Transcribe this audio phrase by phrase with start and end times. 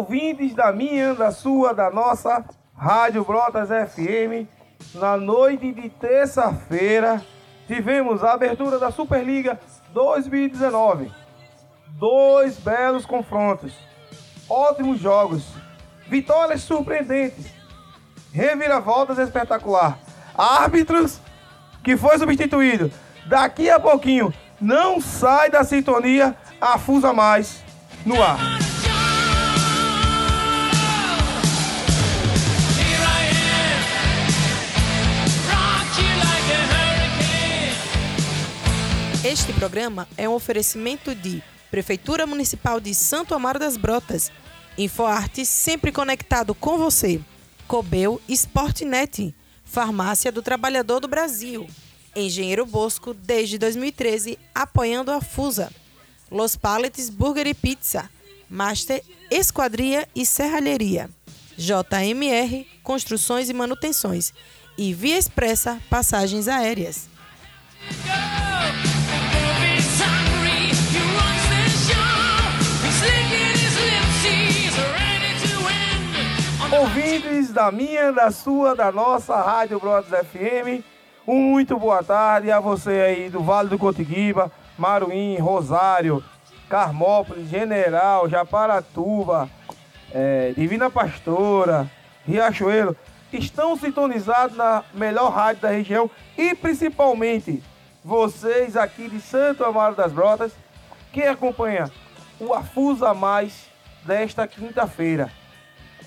[0.00, 2.42] ouvintes da minha, da sua, da nossa
[2.74, 4.48] Rádio Brotas FM.
[4.94, 7.22] Na noite de terça-feira,
[7.66, 9.60] tivemos a abertura da Superliga
[9.92, 11.12] 2019.
[11.98, 13.74] Dois belos confrontos,
[14.48, 15.44] ótimos jogos,
[16.08, 17.52] vitórias surpreendentes,
[18.32, 19.98] reviravoltas espetacular.
[20.34, 21.20] Árbitros
[21.84, 22.90] que foi substituído.
[23.26, 27.62] Daqui a pouquinho, não sai da sintonia, afusa mais
[28.06, 28.69] no ar.
[39.30, 44.32] Este programa é um oferecimento de Prefeitura Municipal de Santo Amaro das Brotas,
[44.76, 47.20] InfoArte sempre conectado com você,
[47.68, 49.32] Cobel Sportnet,
[49.64, 51.64] Farmácia do Trabalhador do Brasil,
[52.16, 55.70] Engenheiro Bosco desde 2013 apoiando a Fusa,
[56.28, 58.10] Los Paletes Burger e Pizza,
[58.50, 59.00] Master
[59.30, 61.08] Esquadria e Serralheria,
[61.56, 64.34] JMR Construções e Manutenções.
[64.76, 67.08] E Via Expressa Passagens Aéreas.
[76.80, 80.82] Ouvintes da minha, da sua, da nossa Rádio Brothers FM,
[81.28, 86.24] um muito boa tarde a você aí do Vale do Cotiguiba, Maruim, Rosário,
[86.70, 89.46] Carmópolis, General, Japaratuba,
[90.10, 91.86] é, Divina Pastora,
[92.26, 92.96] Riachuelo,
[93.30, 97.62] estão sintonizados na melhor rádio da região e principalmente
[98.02, 100.52] vocês aqui de Santo Amaro das Brotas,
[101.12, 101.90] que acompanha
[102.40, 103.66] o Afusa Mais
[104.06, 105.39] desta quinta-feira.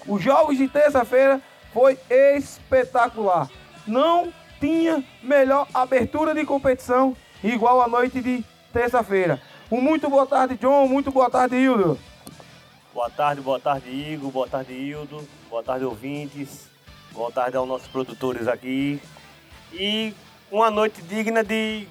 [0.08, 1.42] Os jogos de terça-feira
[1.74, 3.50] foi espetacular.
[3.88, 9.42] Não tinha melhor abertura de competição igual a noite de terça-feira.
[9.72, 10.88] Um muito boa tarde, John.
[10.88, 12.00] Muito boa tarde, Hildo.
[12.94, 14.30] Boa tarde, boa tarde, Igor.
[14.30, 15.28] Boa tarde, Hildo.
[15.50, 16.68] Boa tarde, ouvintes.
[17.12, 19.02] Boa tarde aos nossos produtores aqui.
[19.74, 20.14] E
[20.52, 21.88] uma noite digna de,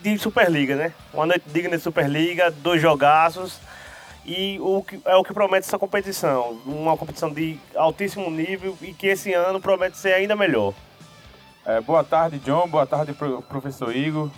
[0.00, 0.92] de Superliga, né?
[1.12, 3.58] Uma noite digna de Superliga, dois jogaços.
[4.24, 6.58] E o que, é o que promete essa competição.
[6.64, 10.72] Uma competição de altíssimo nível e que esse ano promete ser ainda melhor.
[11.66, 12.66] É, boa tarde, John.
[12.68, 13.14] Boa tarde,
[13.48, 14.30] professor Igor.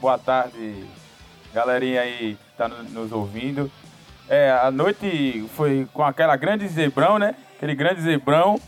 [0.00, 0.86] Boa tarde,
[1.52, 3.70] galerinha aí que está nos ouvindo.
[4.28, 7.34] É, a noite foi com aquela grande zebrão, né?
[7.56, 8.58] Aquele grande zebrão.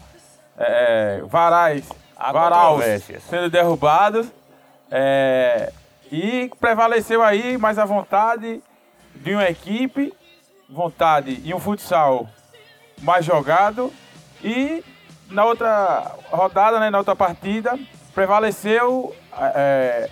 [0.58, 1.88] É, varais,
[2.18, 2.80] varal
[3.28, 4.28] sendo derrubados.
[4.90, 5.72] É,
[6.10, 8.62] e prevaleceu aí mais a vontade
[9.14, 10.14] de uma equipe
[10.68, 12.28] vontade e um futsal
[13.02, 13.92] mais jogado.
[14.42, 14.84] E
[15.30, 17.78] na outra rodada, né, na outra partida,
[18.14, 20.10] prevaleceu é,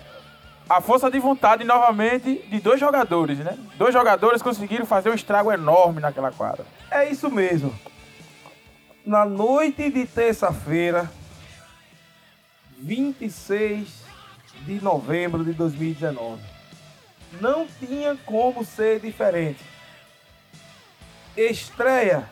[0.69, 3.57] a força de vontade novamente de dois jogadores, né?
[3.77, 6.65] Dois jogadores conseguiram fazer um estrago enorme naquela quadra.
[6.89, 7.73] É isso mesmo.
[9.05, 11.09] Na noite de terça-feira,
[12.79, 14.03] 26
[14.61, 16.41] de novembro de 2019,
[17.39, 19.74] não tinha como ser diferente
[21.37, 22.29] estreia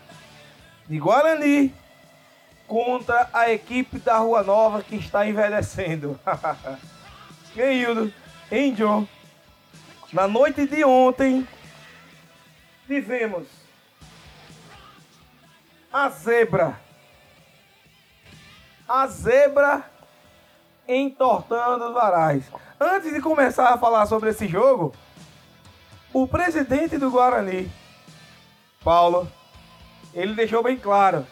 [0.88, 1.74] de Guarani
[2.68, 6.20] contra a equipe da Rua Nova que está envelhecendo.
[7.56, 8.12] Hildo?
[8.52, 9.08] Hein, John?
[10.12, 11.48] Na noite de ontem,
[12.88, 13.48] tivemos
[15.92, 16.80] a zebra.
[18.88, 19.84] A zebra
[20.88, 22.44] entortando os varais.
[22.80, 24.94] Antes de começar a falar sobre esse jogo,
[26.12, 27.72] o presidente do Guarani,
[28.84, 29.32] Paulo,
[30.14, 31.26] ele deixou bem claro: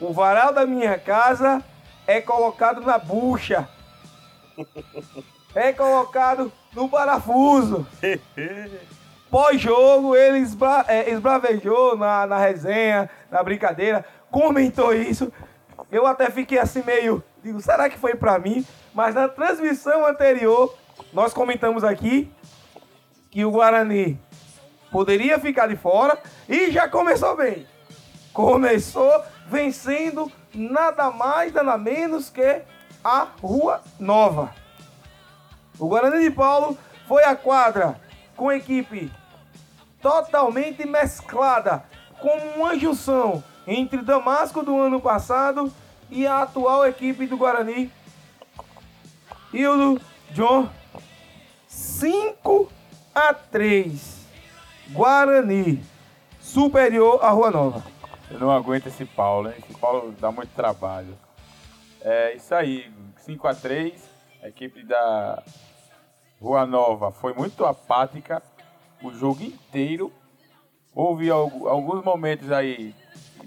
[0.00, 1.62] o varal da minha casa
[2.06, 3.68] é colocado na bucha,
[5.54, 7.86] é colocado no parafuso.
[9.30, 15.30] Pós-jogo, ele esbra é, esbravejou na, na resenha, na brincadeira, comentou isso.
[15.92, 18.66] Eu até fiquei assim meio, digo, será que foi para mim?
[18.94, 20.74] Mas na transmissão anterior,
[21.12, 22.30] nós comentamos aqui
[23.30, 24.18] que o Guarani
[24.90, 26.18] poderia ficar de fora
[26.48, 27.66] e já começou bem.
[28.32, 32.62] Começou vencendo nada mais, nada menos que
[33.02, 34.54] a Rua Nova.
[35.78, 36.76] O Guarani de Paulo
[37.06, 38.00] foi a quadra
[38.36, 39.10] com equipe
[40.00, 41.84] totalmente mesclada,
[42.20, 45.72] com uma junção entre Damasco do ano passado
[46.10, 47.90] e a atual equipe do Guarani.
[49.52, 50.00] Hildo,
[50.30, 50.68] John,
[51.66, 52.70] 5
[53.14, 54.17] a 3
[54.90, 55.82] Guarani,
[56.40, 57.82] superior à Rua Nova.
[58.30, 59.54] Eu não aguento esse Paulo, hein?
[59.58, 61.16] Esse Paulo dá muito trabalho.
[62.00, 65.42] É isso aí, 5 a 3 a equipe da
[66.40, 68.42] Rua Nova foi muito apática
[69.02, 70.12] o jogo inteiro.
[70.94, 72.94] houve alguns momentos aí,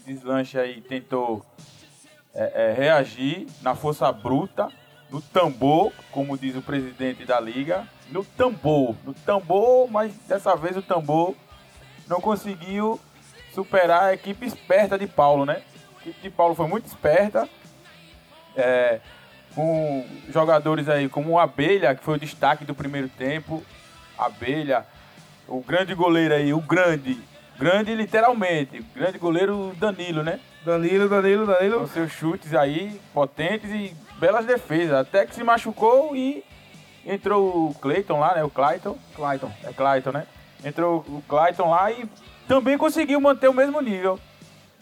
[0.06, 1.46] deslanche aí tentou
[2.34, 4.70] é, é, reagir na força bruta,
[5.10, 10.75] no tambor, como diz o presidente da liga, no tambor, no tambor, mas dessa vez
[10.78, 11.36] o tambor
[12.08, 13.00] não conseguiu
[13.54, 15.62] superar a equipe esperta de Paulo, né?
[15.98, 17.48] A equipe de Paulo foi muito esperta,
[18.56, 19.00] é,
[19.56, 23.63] com jogadores aí como o Abelha, que foi o destaque do primeiro tempo,
[24.18, 24.86] Abelha,
[25.48, 27.19] o grande goleiro aí, o grande,
[27.57, 30.40] grande literalmente, grande goleiro Danilo, né?
[30.64, 31.80] Danilo, Danilo, Danilo.
[31.80, 34.94] Com seus chutes aí potentes e belas defesas.
[34.94, 36.44] Até que se machucou e
[37.06, 38.44] entrou o Clayton lá, né?
[38.44, 38.98] O Clayton.
[39.15, 39.51] Clayton.
[39.63, 40.27] É Clayton, né?
[40.63, 42.07] Entrou o Clayton lá e
[42.48, 44.19] também conseguiu manter o mesmo nível.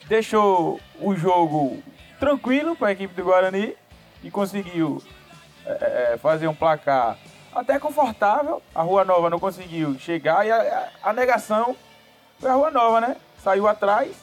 [0.07, 1.81] Deixou o jogo
[2.19, 3.75] tranquilo para a equipe do Guarani
[4.23, 5.01] e conseguiu
[5.65, 7.17] é, é, fazer um placar
[7.53, 8.61] até confortável.
[8.73, 11.75] A Rua Nova não conseguiu chegar e a, a, a negação
[12.39, 13.15] foi a Rua Nova, né?
[13.43, 14.15] Saiu atrás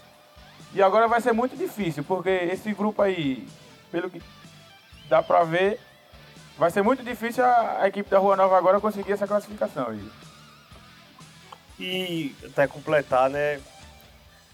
[0.74, 3.46] e agora vai ser muito difícil, porque esse grupo aí,
[3.90, 4.20] pelo que
[5.08, 5.80] dá pra ver,
[6.56, 10.10] vai ser muito difícil a, a equipe da Rua Nova agora conseguir essa classificação aí.
[11.78, 13.60] E até completar, né?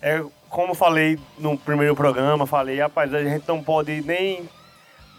[0.01, 4.49] É, como falei no primeiro programa, falei, rapaz, a gente não pode nem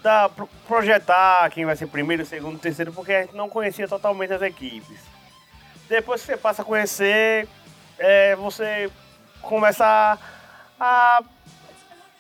[0.01, 0.29] dar,
[0.67, 4.99] projetar quem vai ser primeiro, segundo, terceiro, porque a gente não conhecia totalmente as equipes.
[5.87, 7.47] Depois que você passa a conhecer,
[7.97, 8.91] é, você
[9.41, 10.17] começa a
[10.83, 11.23] a,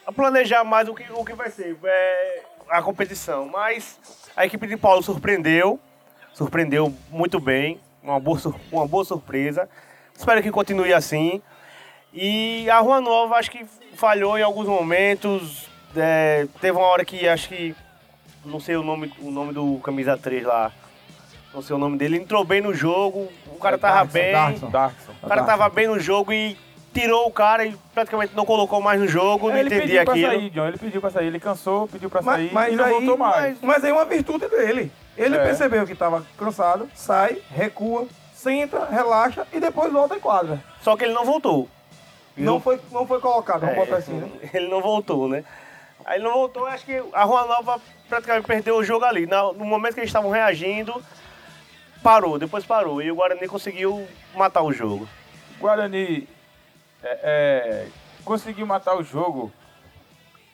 [0.05, 3.47] a planejar mais o que, o que vai ser é, a competição.
[3.47, 3.99] Mas
[4.35, 5.79] a equipe de Paulo surpreendeu,
[6.33, 8.39] surpreendeu muito bem, uma boa,
[8.71, 9.69] uma boa surpresa.
[10.15, 11.41] Espero que continue assim.
[12.13, 13.65] E a Rua Nova acho que
[13.95, 15.67] falhou em alguns momentos.
[15.95, 17.75] É, teve uma hora que acho que.
[18.45, 20.71] Não sei o nome, o nome do camisa 3 lá.
[21.53, 22.17] Não sei o nome dele.
[22.17, 23.31] Entrou bem no jogo.
[23.47, 24.31] O cara é tava Darkson, bem.
[24.31, 26.57] Darkson, Darkson, o cara tava bem no jogo e
[26.93, 30.27] tirou o cara e praticamente não colocou mais no jogo, é, não ele entendi aquilo.
[30.27, 32.85] Sair, John, ele pediu pra sair, ele cansou, pediu pra sair mas, mas e não
[32.85, 33.57] aí, voltou mais.
[33.59, 34.91] Mas, mas aí é uma virtude dele.
[35.17, 35.43] Ele é.
[35.43, 40.63] percebeu que estava cansado, sai, recua, senta, relaxa e depois volta em quadra.
[40.81, 41.67] Só que ele não voltou.
[42.35, 44.29] Não, não foi, não foi colocado, vamos é, botar assim, né?
[44.53, 45.43] Ele não voltou, né?
[46.03, 47.79] Aí ele não voltou, acho que a Rua Nova
[48.09, 49.25] praticamente perdeu o jogo ali.
[49.25, 51.01] No momento que eles estavam reagindo,
[52.01, 53.01] parou, depois parou.
[53.01, 54.05] E o Guarani conseguiu
[54.35, 55.07] matar o jogo.
[55.59, 56.27] Guarani
[57.03, 57.87] é, é,
[58.23, 59.51] conseguiu matar o jogo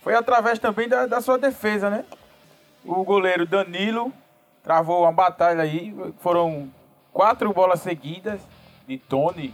[0.02, 2.06] foi através também da, da sua defesa, né?
[2.86, 4.14] O goleiro Danilo
[4.64, 5.94] travou uma batalha aí.
[6.20, 6.72] Foram
[7.12, 8.42] quatro bolas seguidas
[8.88, 9.54] de Tony.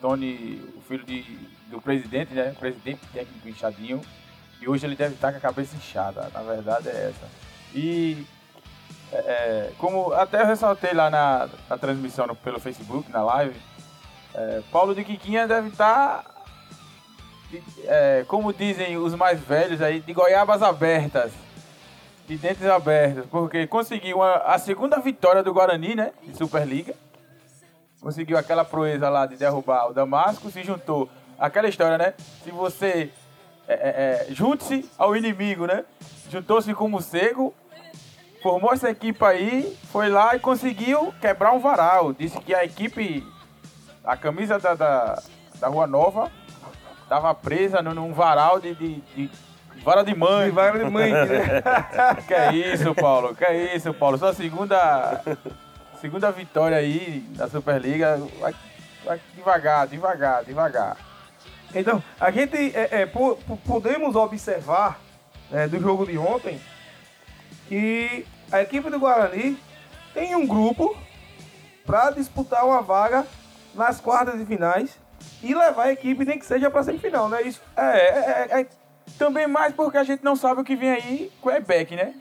[0.00, 1.22] Tony, o filho de,
[1.68, 2.54] do presidente, né?
[2.58, 4.00] Presidente técnico inchadinho.
[4.60, 6.28] E hoje ele deve estar com a cabeça inchada.
[6.34, 7.28] Na verdade é essa.
[7.72, 8.26] E
[9.12, 13.54] é, é como até eu ressaltei lá na, na transmissão no, pelo Facebook, na live,
[14.34, 16.30] é, Paulo de Quiquinha deve estar, tá,
[17.84, 21.32] é, como dizem os mais velhos aí, de goiabas abertas,
[22.26, 26.94] de dentes abertos, porque conseguiu a, a segunda vitória do Guarani, né, de Superliga.
[28.00, 31.08] Conseguiu aquela proeza lá de derrubar o Damasco, se juntou.
[31.36, 32.14] Aquela história, né?
[32.44, 33.10] Se você
[33.66, 35.84] é, é, é junte-se ao inimigo, né?
[36.30, 37.52] Juntou-se com o morcego,
[38.40, 42.12] formou essa equipe aí, foi lá e conseguiu quebrar um varal.
[42.12, 43.26] Disse que a equipe
[44.08, 45.22] a camisa da, da,
[45.60, 46.32] da Rua Nova
[47.10, 49.30] tava presa num varal de, de, de
[49.84, 50.46] vara de mãe.
[50.46, 51.62] De vara de mãe, né?
[52.26, 53.36] que é isso, Paulo?
[53.36, 54.16] Que é isso, Paulo?
[54.16, 55.22] Sua segunda,
[56.00, 58.18] segunda vitória aí da Superliga.
[58.40, 58.54] Vai,
[59.04, 60.96] vai devagar, devagar, devagar.
[61.74, 63.06] Então, a gente é, é,
[63.66, 64.98] podemos observar
[65.52, 66.58] é, do jogo de ontem
[67.68, 69.58] que a equipe do Guarani
[70.14, 70.96] tem um grupo
[71.84, 73.26] para disputar uma vaga
[73.78, 74.98] nas quartas de finais
[75.42, 77.42] e levar a equipe nem que seja para semifinal, né?
[77.42, 78.66] Isso é, é, é, é,
[79.16, 82.14] também mais porque a gente não sabe o que vem aí com o Ebeck, né?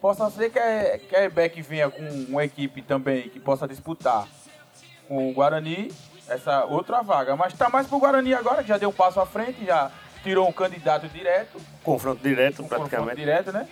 [0.00, 4.26] Possa ser que a, Ebeck venha com uma equipe também que possa disputar
[5.06, 5.92] com o Guarani
[6.28, 7.36] essa outra vaga.
[7.36, 9.90] Mas tá mais pro Guarani agora, que já deu um passo à frente, já
[10.22, 11.60] tirou um candidato direto.
[11.82, 12.96] Confronto direto, um praticamente.
[12.96, 13.68] Confronto direto, né?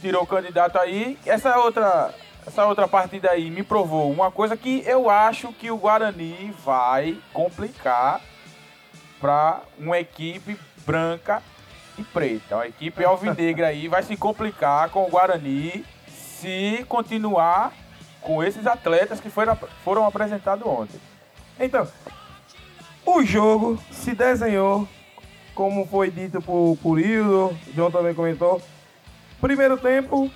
[0.00, 1.18] Tirou o candidato aí.
[1.24, 2.12] Essa outra
[2.46, 7.16] essa outra partida aí me provou uma coisa que eu acho que o Guarani vai
[7.32, 8.20] complicar
[9.20, 11.42] para uma equipe branca
[11.96, 12.60] e preta.
[12.60, 17.72] A equipe alvinegra aí vai se complicar com o Guarani se continuar
[18.20, 21.00] com esses atletas que foram, foram apresentados ontem.
[21.58, 21.86] Então,
[23.06, 24.88] o jogo se desenhou,
[25.54, 28.60] como foi dito por, por Hildo, João também comentou.
[29.40, 30.30] Primeiro tempo,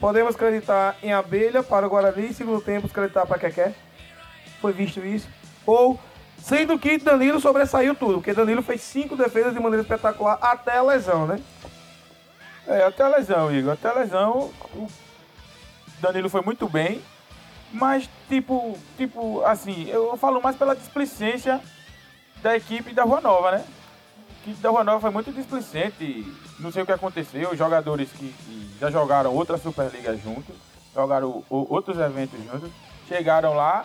[0.00, 3.74] Podemos acreditar em abelha para o Guarani, segundo tempo acreditar para Quequé.
[4.60, 5.28] Foi visto isso.
[5.66, 6.00] Ou
[6.42, 10.82] Sendo que Danilo sobressaiu tudo, porque Danilo fez cinco defesas de maneira espetacular até a
[10.82, 11.38] lesão, né?
[12.66, 13.72] É, até a lesão, Igor.
[13.72, 14.88] Até a lesão, o
[16.00, 17.02] Danilo foi muito bem.
[17.72, 21.60] Mas, tipo, tipo, assim, eu falo mais pela displicência
[22.42, 23.64] da equipe da Rua Nova, né?
[23.64, 26.26] A equipe da Rua Nova foi muito displicente.
[26.60, 27.50] Não sei o que aconteceu.
[27.50, 30.54] Os jogadores que, que já jogaram outra Superliga juntos,
[30.94, 32.70] jogaram o, outros eventos juntos,
[33.08, 33.84] chegaram lá.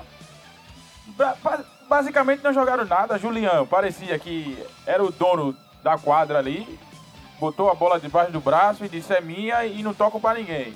[1.87, 3.17] Basicamente não jogaram nada.
[3.17, 6.79] Julião parecia que era o dono da quadra ali.
[7.39, 10.73] Botou a bola debaixo do braço e disse é minha e não toco para ninguém.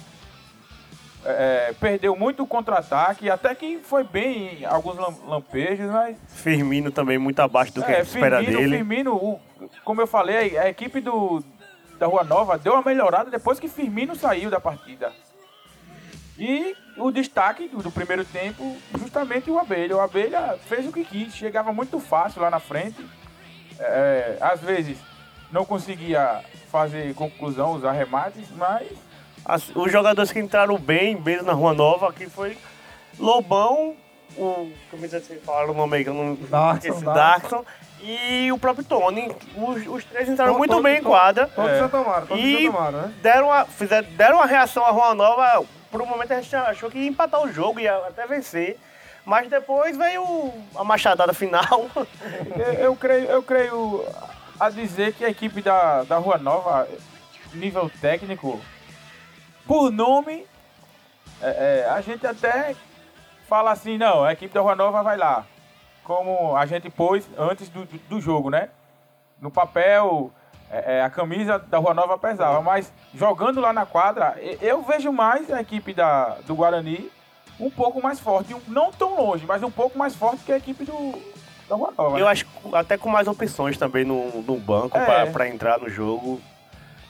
[1.26, 6.16] É, perdeu muito contra-ataque, até que foi bem em alguns lampejos, mas.
[6.28, 8.78] Firmino também muito abaixo do que é, espera Firmino, dele.
[8.78, 9.40] Firmino, o,
[9.84, 11.44] como eu falei, a equipe do,
[12.00, 15.14] da Rua Nova deu uma melhorada depois que Firmino saiu da partida.
[16.38, 19.98] E o destaque do, do primeiro tempo, justamente o Abelha.
[19.98, 23.06] O Abelha fez o que quis, chegava muito fácil lá na frente.
[23.78, 24.98] É, às vezes
[25.52, 26.42] não conseguia
[26.72, 28.88] fazer conclusão, usar remates, mas
[29.44, 32.58] as, os jogadores que entraram bem mesmo na Rua Nova aqui foi
[33.18, 33.96] Lobão,
[34.38, 34.72] o.
[34.90, 36.06] Como é que você fala o nome aí?
[36.06, 37.66] não Darkson, Darkson.
[38.02, 39.32] E o próprio Tony.
[39.56, 41.48] Os, os três entraram muito bem em quadra.
[41.48, 41.88] Todos é.
[41.88, 43.14] tomaram, todos e tomaram, né?
[43.22, 45.66] Deram uma, fizeram, deram uma reação à Rua Nova.
[45.92, 48.78] Por um momento a gente achou que ia empatar o jogo, ia até vencer.
[49.26, 51.90] Mas depois veio a machadada final.
[52.56, 54.06] eu, eu, creio, eu creio
[54.60, 56.88] a dizer que a equipe da, da Rua Nova,
[57.54, 58.60] nível técnico,
[59.68, 60.46] por nome,
[61.42, 62.76] é, é, a gente até
[63.48, 65.46] fala assim, não, a equipe da Rua Nova vai lá.
[66.10, 68.70] Como a gente pôs antes do, do jogo, né?
[69.40, 70.32] No papel,
[70.72, 75.12] é, é, a camisa da Rua Nova pesava, mas jogando lá na quadra, eu vejo
[75.12, 77.12] mais a equipe da, do Guarani
[77.60, 80.84] um pouco mais forte, não tão longe, mas um pouco mais forte que a equipe
[80.84, 81.22] do,
[81.70, 82.18] da Rua Nova.
[82.18, 82.32] Eu né?
[82.32, 85.28] acho até com mais opções também no, no banco é.
[85.28, 86.42] para entrar no jogo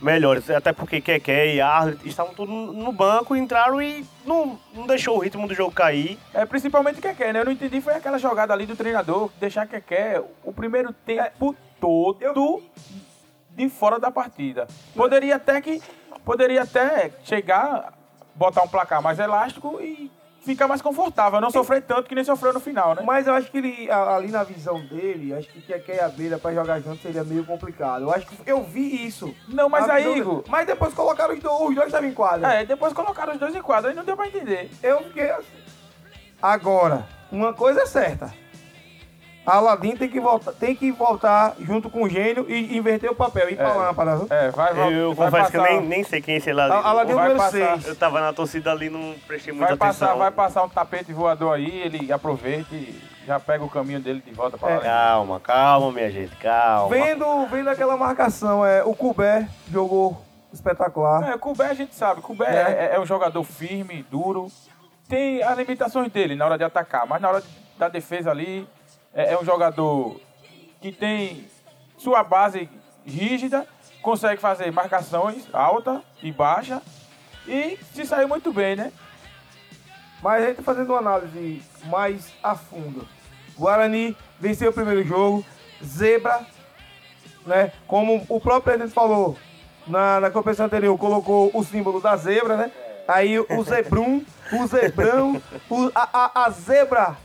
[0.02, 0.50] melhores.
[0.50, 5.20] Até porque Keké e Arlen estavam todos no banco, entraram e não, não deixou o
[5.20, 6.18] ritmo do jogo cair.
[6.34, 7.42] É, principalmente Keké, né?
[7.42, 12.64] Eu não entendi, foi aquela jogada ali do treinador, deixar Keké o primeiro tempo todo
[13.52, 14.68] de fora da partida.
[14.96, 15.82] Poderia até que.
[16.26, 17.94] Poderia até chegar,
[18.36, 22.54] botar um placar mais elástico e fica mais confortável, não sofrer tanto que nem sofreu
[22.54, 23.04] no final, né?
[23.06, 26.54] Mas eu acho que ele, ali na visão dele, acho que quer e Abelha pra
[26.54, 28.04] jogar junto seria meio complicado.
[28.04, 29.34] Eu acho que eu vi isso.
[29.48, 30.44] Não, mas aí, Igor...
[30.48, 32.54] Mas depois colocaram os dois, os dois estavam em quadra.
[32.54, 34.70] É, depois colocaram os dois em quadra, aí não deu pra entender.
[34.82, 35.48] Eu fiquei assim.
[36.42, 38.34] Agora, uma coisa é certa.
[39.46, 43.50] Aladdin tem que voltar, tem que voltar junto com o gênio e inverter o papel,
[43.50, 43.56] ir é.
[43.56, 44.28] pra lâmpada.
[44.30, 45.52] É, vai, vai Eu vai confesso passar.
[45.52, 46.88] que eu nem, nem sei quem é esse Aladdin.
[46.88, 47.80] Aladdin vai passar.
[47.86, 50.08] Eu tava na torcida ali, não prestei muita vai atenção.
[50.08, 54.22] Passar, vai passar um tapete voador aí, ele aproveita e já pega o caminho dele
[54.26, 54.76] de volta pra é.
[54.76, 54.82] lá.
[54.82, 56.90] Calma, calma, minha gente, calma.
[56.90, 60.20] Vendo, vendo aquela marcação, é, o Cubé jogou
[60.52, 61.30] espetacular.
[61.30, 62.92] É, o Cubé a gente sabe, o Cubé é.
[62.92, 64.48] é, é um jogador firme, duro.
[65.08, 67.44] Tem as limitações dele na hora de atacar, mas na hora
[67.78, 68.68] da defesa ali,
[69.14, 70.20] é, é um jogador
[70.82, 71.46] que tem
[71.98, 72.70] sua base
[73.06, 73.68] rígida,
[74.02, 76.82] consegue fazer marcações alta e baixa
[77.48, 78.92] e se saiu muito bem, né?
[80.22, 83.08] Mas a gente fazendo uma análise mais a fundo.
[83.58, 85.46] Guarani venceu o primeiro jogo,
[85.84, 86.46] zebra,
[87.46, 87.72] né?
[87.88, 89.38] Como o próprio presidente falou
[89.88, 92.72] na, na competição anterior, colocou o símbolo da zebra, né?
[93.08, 94.24] Aí o zebrum,
[94.54, 97.18] o zebrão, o, a, a, a zebra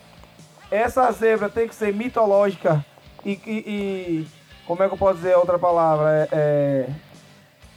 [0.75, 2.85] essa zebra tem que ser mitológica
[3.25, 4.27] e, e, e
[4.67, 6.11] como é que eu posso dizer outra palavra?
[6.11, 6.87] É, é,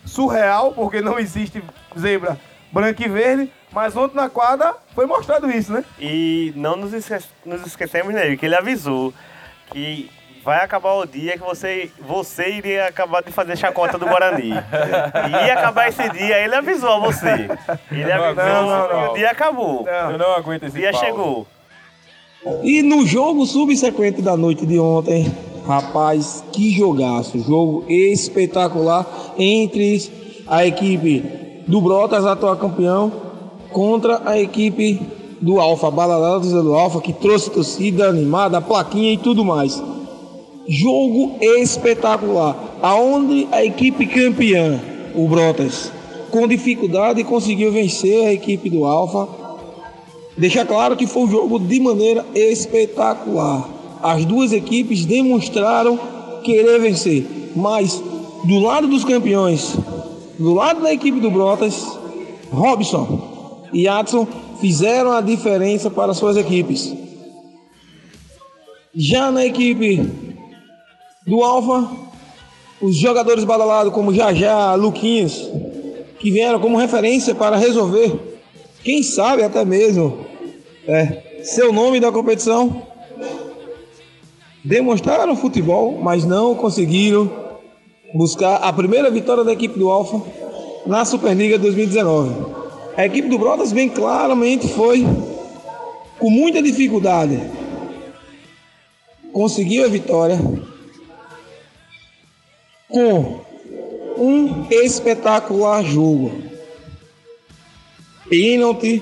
[0.06, 1.63] surreal, porque não existe
[1.98, 2.39] zebra
[2.72, 5.84] branca e verde, mas ontem na quadra foi mostrado isso, né?
[6.00, 9.13] E não nos, esque nos esquecemos nele, que ele avisou
[9.72, 10.10] que
[10.44, 14.51] vai acabar o dia que você, você iria acabar de fazer chacota do Guarani.
[15.46, 17.50] ia acabar esse dia, ele avisou a você.
[17.92, 19.12] Ele avisou não, não, não.
[19.12, 19.86] o dia acabou.
[19.88, 21.46] Eu não aguento esse O dia chegou.
[22.63, 25.25] E no jogo subsequente da noite de ontem,
[25.65, 27.39] rapaz, que jogaço!
[27.39, 30.10] Jogo espetacular entre
[30.46, 31.24] a equipe
[31.67, 33.12] do Brotas, atual campeão,
[33.72, 35.01] contra a equipe
[35.41, 39.82] do Alfa, Baladada do Alfa, que trouxe torcida animada, plaquinha e tudo mais.
[40.67, 44.79] Jogo espetacular, aonde a equipe campeã,
[45.15, 45.91] o Brotas,
[46.29, 49.37] com dificuldade conseguiu vencer a equipe do Alfa
[50.38, 53.67] Deixa claro que foi um jogo de maneira espetacular.
[54.03, 56.00] As duas equipes demonstraram
[56.44, 57.25] querer vencer,
[57.56, 58.01] mas
[58.44, 59.75] do lado dos campeões,
[60.38, 61.84] do lado da equipe do Brotas,
[62.51, 64.27] Robson e Adson
[64.62, 66.96] fizeram a diferença para suas equipes.
[68.94, 70.08] Já na equipe
[71.25, 71.89] do Alfa,
[72.79, 75.50] os jogadores badalados como Jajá, Luquinhos,
[76.20, 78.26] que vieram como referência para resolver,
[78.88, 80.25] quem sabe até mesmo,
[80.88, 82.84] é, seu nome da competição,
[84.63, 87.29] demonstraram futebol, mas não conseguiram
[88.13, 90.22] buscar a primeira vitória da equipe do Alfa
[90.86, 92.34] na Superliga 2019.
[92.96, 95.06] A equipe do Brotas bem claramente foi
[96.17, 97.41] com muita dificuldade
[99.34, 100.39] conseguiu a vitória
[102.88, 103.41] com
[104.17, 106.57] um espetacular jogo.
[108.29, 109.01] Pênalti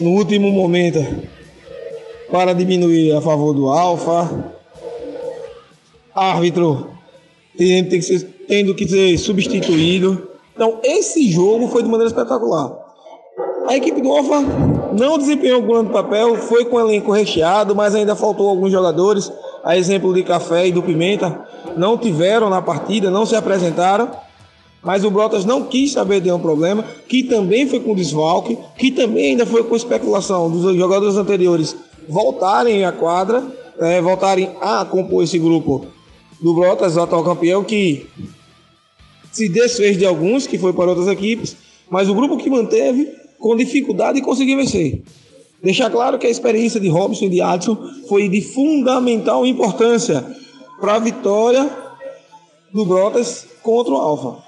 [0.00, 1.04] no último momento
[2.30, 4.52] para diminuir a favor do Alfa.
[6.14, 6.90] Árbitro
[7.56, 10.28] tendo que ser, tendo que ser substituído.
[10.54, 12.72] Então, esse jogo foi de maneira espetacular.
[13.66, 14.40] A equipe do Alfa
[14.92, 19.32] não desempenhou um grande papel, foi com o elenco recheado, mas ainda faltou alguns jogadores,
[19.64, 21.44] a exemplo de Café e do Pimenta,
[21.76, 24.10] não tiveram na partida, não se apresentaram.
[24.84, 28.90] Mas o Brotas não quis saber de um problema, que também foi com desfalque, que
[28.90, 31.74] também ainda foi com especulação dos jogadores anteriores
[32.08, 33.42] voltarem à quadra,
[33.78, 35.86] é, voltarem a compor esse grupo
[36.40, 38.06] do Brotas, o atual campeão, que
[39.32, 41.56] se desfez de alguns, que foi para outras equipes,
[41.90, 45.02] mas o grupo que manteve com dificuldade e conseguiu vencer.
[45.62, 47.76] Deixar claro que a experiência de Robson e de Adson
[48.06, 50.24] foi de fundamental importância
[50.78, 51.70] para a vitória
[52.72, 54.43] do Brotas contra o Alfa.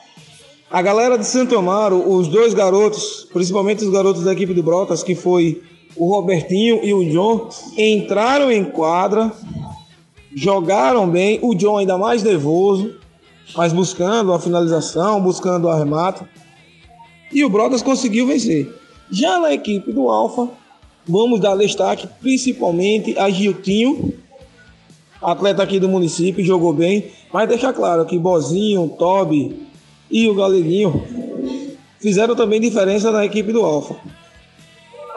[0.69, 5.01] A galera de Santo Amaro, os dois garotos, principalmente os garotos da equipe do Brotas,
[5.01, 5.63] que foi
[5.95, 7.49] o Robertinho e o John,
[7.79, 9.33] entraram em quadra,
[10.35, 12.97] jogaram bem, o John ainda mais nervoso,
[13.57, 16.25] mas buscando a finalização, buscando o arremate.
[17.33, 18.69] E o Brotas conseguiu vencer.
[19.09, 20.49] Já na equipe do Alfa,
[21.07, 24.15] vamos dar destaque principalmente a Giltinho,
[25.23, 29.66] atleta aqui do município, jogou bem, mas deixar claro que Bozinho, Toby
[30.11, 31.03] e o Galeguinho
[32.01, 33.97] fizeram também diferença na equipe do Alfa.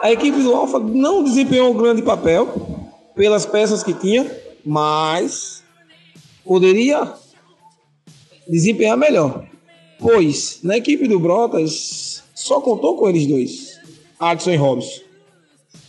[0.02, 2.48] A equipe do Alfa não desempenhou um grande papel
[3.14, 4.30] pelas peças que tinha,
[4.64, 5.62] mas
[6.44, 7.12] poderia
[8.48, 9.46] desempenhar melhor.
[9.98, 13.78] Pois na equipe do Brotas só contou com eles dois.
[14.18, 15.00] Adson e Robson.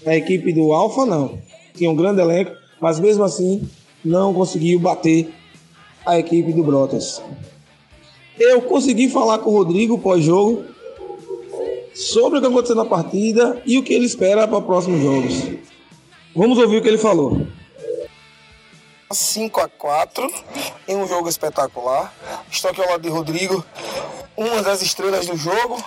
[0.05, 1.39] A equipe do Alfa não.
[1.73, 3.67] Tinha um grande elenco, mas mesmo assim
[4.03, 5.33] não conseguiu bater
[6.05, 7.21] a equipe do Brotas.
[8.43, 10.65] Eu consegui falar com o Rodrigo pós-jogo
[11.93, 15.34] sobre o que aconteceu na partida e o que ele espera para próximos jogos.
[16.36, 17.45] Vamos ouvir o que ele falou.
[19.12, 20.27] 5 a 4
[20.88, 22.12] em um jogo espetacular.
[22.49, 23.63] Estou aqui ao lado de Rodrigo,
[24.41, 25.84] uma das estrelas do jogo,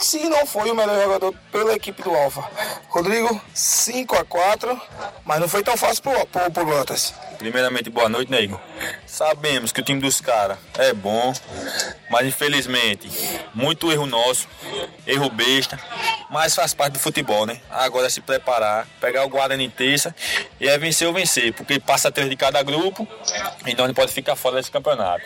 [0.00, 2.42] se não foi o melhor jogador pela equipe do Alfa.
[2.88, 4.80] Rodrigo, 5 a 4
[5.24, 6.64] mas não foi tão fácil pro, pro, pro.
[7.36, 8.58] Primeiramente, boa noite, Nego.
[9.06, 11.32] Sabemos que o time dos caras é bom,
[12.10, 13.08] mas infelizmente,
[13.54, 14.48] muito erro nosso,
[15.06, 15.78] erro besta,
[16.30, 17.60] mas faz parte do futebol, né?
[17.70, 20.14] Agora é se preparar, pegar o Guarani terça
[20.58, 23.06] e é vencer ou vencer, porque passa três de cada grupo,
[23.66, 25.24] então não pode ficar fora desse campeonato.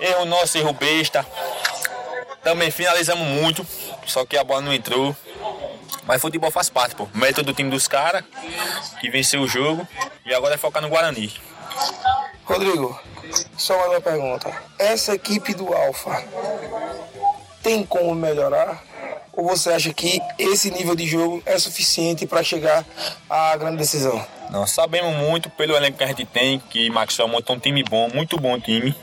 [0.00, 1.26] Erro nosso, erro besta,
[2.46, 3.66] também finalizamos muito,
[4.06, 5.16] só que a bola não entrou.
[6.06, 7.08] Mas futebol faz parte, pô.
[7.12, 8.22] Método do time dos caras,
[9.00, 9.86] que venceu o jogo.
[10.24, 11.34] E agora é focar no Guarani.
[12.44, 12.96] Rodrigo,
[13.58, 14.52] só uma pergunta.
[14.78, 16.22] Essa equipe do Alfa
[17.64, 18.80] tem como melhorar?
[19.32, 22.84] Ou você acha que esse nível de jogo é suficiente para chegar
[23.28, 24.24] à grande decisão?
[24.50, 28.08] Nós sabemos muito pelo elenco que a gente tem, que Maxwell montou um time bom,
[28.14, 28.94] muito bom time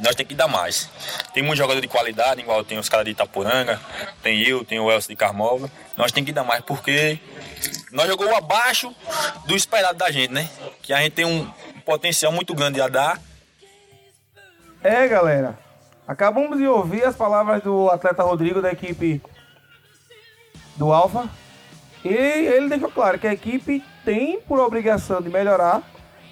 [0.00, 0.90] nós temos que dar mais.
[1.32, 3.80] Tem muitos jogadores de qualidade, igual tem os caras de Itapuranga,
[4.22, 5.70] tem eu, tem o Elcio de Carmova.
[5.96, 7.18] Nós temos que dar mais porque
[7.92, 8.94] nós jogamos abaixo
[9.46, 10.48] do esperado da gente, né?
[10.82, 11.50] Que a gente tem um
[11.84, 13.20] potencial muito grande a dar.
[14.82, 15.58] É, galera.
[16.06, 19.20] Acabamos de ouvir as palavras do atleta Rodrigo da equipe
[20.76, 21.28] do Alfa.
[22.04, 25.82] E ele deixou claro que a equipe tem por obrigação de melhorar.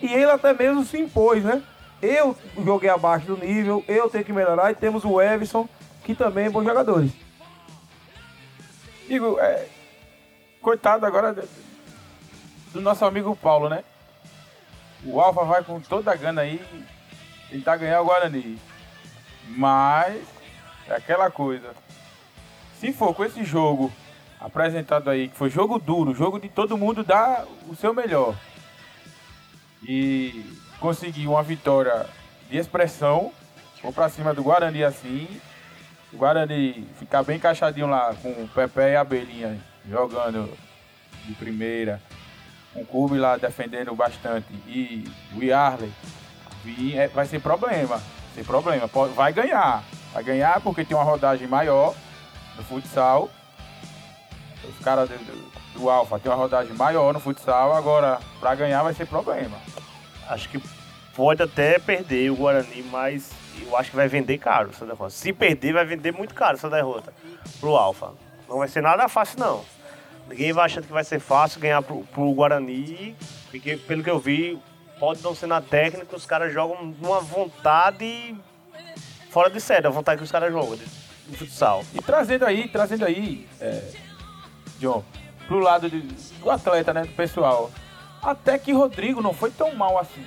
[0.00, 1.62] E ele até mesmo se impôs, né?
[2.04, 4.70] Eu joguei abaixo do nível, eu tenho que melhorar.
[4.70, 5.66] E temos o Everson,
[6.04, 7.08] que também é bom jogador.
[9.08, 9.66] Digo, é,
[10.60, 11.34] coitado agora
[12.72, 13.82] do nosso amigo Paulo, né?
[15.02, 16.62] O Alfa vai com toda a gana aí
[17.48, 18.58] tentar ganhar o Guarani.
[19.48, 20.22] Mas
[20.86, 21.72] é aquela coisa.
[22.80, 23.90] Se for com esse jogo
[24.38, 28.34] apresentado aí, que foi jogo duro, jogo de todo mundo dar o seu melhor.
[29.82, 30.44] E
[30.84, 32.04] conseguir uma vitória
[32.50, 33.32] de expressão,
[33.82, 35.26] vou para cima do Guarani assim.
[36.12, 40.52] O Guarani ficar bem encaixadinho lá com o Pepe e a Abelhinha jogando
[41.24, 42.02] de primeira.
[42.76, 45.90] um clube lá defendendo bastante e o Yarley
[46.96, 47.98] é, vai ser problema.
[48.34, 48.86] Sem problema.
[49.14, 49.82] Vai ganhar.
[50.12, 51.94] Vai ganhar porque tem uma rodagem maior
[52.58, 53.30] no futsal.
[54.62, 58.82] Os caras do, do, do Alfa tem uma rodagem maior no futsal, agora para ganhar
[58.82, 59.56] vai ser problema.
[60.28, 60.60] Acho que
[61.14, 65.10] pode até perder o Guarani, mas eu acho que vai vender caro essa derrota.
[65.10, 67.12] Se perder, vai vender muito caro essa derrota
[67.60, 68.12] pro Alfa.
[68.48, 69.64] Não vai ser nada fácil, não.
[70.28, 73.14] Ninguém vai achando que vai ser fácil ganhar pro, pro Guarani,
[73.50, 74.58] porque pelo que eu vi,
[74.98, 78.34] pode não ser na técnica, os caras jogam numa vontade
[79.30, 80.78] fora de série, a vontade que os caras jogam
[81.28, 81.84] no futsal.
[81.92, 83.82] E trazendo aí, trazendo aí, é,
[84.78, 85.04] John,
[85.46, 87.70] pro lado de, do atleta, né, do pessoal.
[88.24, 90.24] Até que Rodrigo não foi tão mal assim.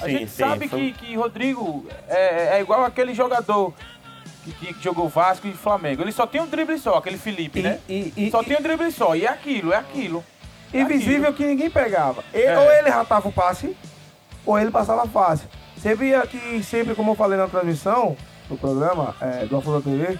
[0.00, 3.72] A Sim, gente sim, sabe foi- que, que Rodrigo é, é igual aquele jogador
[4.44, 6.02] que, que jogou Vasco e Flamengo.
[6.02, 7.78] Ele só tem um drible só, aquele Felipe, E- né?
[7.88, 9.14] e- e- só tem um drible só.
[9.14, 10.24] E é aquilo, é aquilo.
[10.72, 11.34] É Invisível aquilo.
[11.34, 12.22] que ninguém pegava.
[12.32, 12.58] E- É.
[12.58, 13.76] Ou ele ratava o passe,
[14.46, 15.48] ou ele passava fácil.
[15.76, 18.16] Você via que sempre, como eu falei na transmissão
[18.48, 20.18] do programa é, do Afonso TV,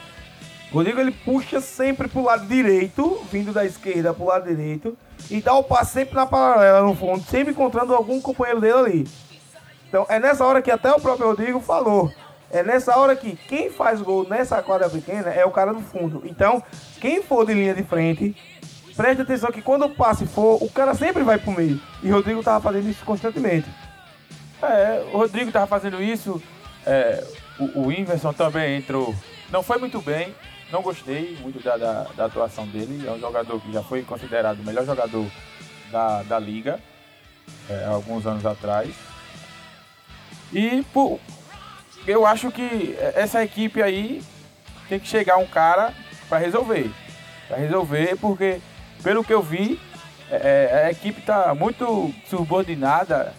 [0.73, 4.97] Rodrigo ele puxa sempre pro lado direito, vindo da esquerda pro lado direito,
[5.31, 9.09] e dá o passe sempre na paralela, no fundo, sempre encontrando algum companheiro dele ali.
[9.89, 12.13] Então é nessa hora que até o próprio Rodrigo falou.
[12.53, 16.23] É nessa hora que quem faz gol nessa quadra pequena é o cara do fundo.
[16.25, 16.63] Então,
[17.01, 18.37] quem for de linha de frente,
[18.97, 21.81] preste atenção que quando o passe for, o cara sempre vai pro meio.
[22.03, 23.69] E Rodrigo tava fazendo isso constantemente.
[24.61, 26.43] É, o Rodrigo tava fazendo isso.
[26.85, 27.25] é,
[27.59, 29.15] o, o Inverson também entrou.
[29.51, 30.35] Não foi muito bem.
[30.71, 33.07] Não gostei muito da, da, da atuação dele.
[33.07, 35.27] É um jogador que já foi considerado o melhor jogador
[35.91, 36.81] da, da liga
[37.69, 38.95] é, alguns anos atrás.
[40.53, 41.19] E pô,
[42.07, 44.23] eu acho que essa equipe aí
[44.89, 45.95] tem que chegar um cara
[46.29, 46.91] para resolver.
[47.49, 48.61] Para resolver, porque
[49.03, 49.81] pelo que eu vi,
[50.31, 53.33] é, a equipe tá muito subordinada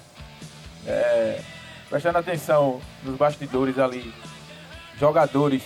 [0.85, 1.41] é,
[1.89, 4.13] prestando atenção nos bastidores ali,
[4.97, 5.61] jogadores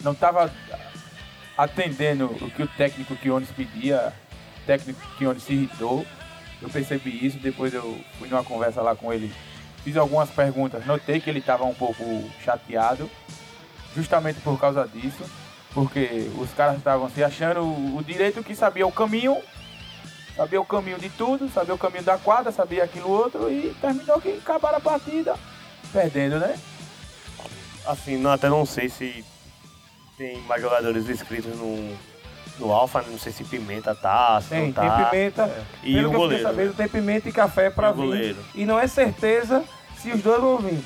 [0.00, 0.50] não estavam
[1.56, 4.12] atendendo o que o técnico Kionis pedia,
[4.62, 6.06] o técnico Kionis se irritou.
[6.60, 9.32] Eu percebi isso, depois eu fui numa conversa lá com ele,
[9.82, 12.02] fiz algumas perguntas, notei que ele estava um pouco
[12.42, 13.10] chateado,
[13.94, 15.24] justamente por causa disso,
[15.74, 19.36] porque os caras estavam se achando o direito que sabia o caminho
[20.36, 24.20] sabia o caminho de tudo, sabia o caminho da quadra, sabia aquilo outro e terminou
[24.20, 25.36] que acabaram a partida
[25.92, 26.58] perdendo, né?
[27.86, 29.24] Assim, não, até não sei se
[30.16, 31.96] tem mais jogadores inscritos no,
[32.58, 35.04] no Alfa, não sei se Pimenta tá, se Tem, não tem tá.
[35.06, 35.66] pimenta.
[35.82, 36.74] E Pelo o goleiro, sabendo, né?
[36.76, 38.00] tem pimenta e café pra E o vir.
[38.02, 38.38] goleiro.
[38.54, 39.64] E não é certeza
[39.98, 40.82] se os dois vão vir.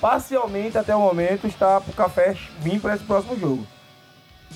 [0.00, 3.66] Parcialmente, até o momento, está pro café vir para esse próximo jogo.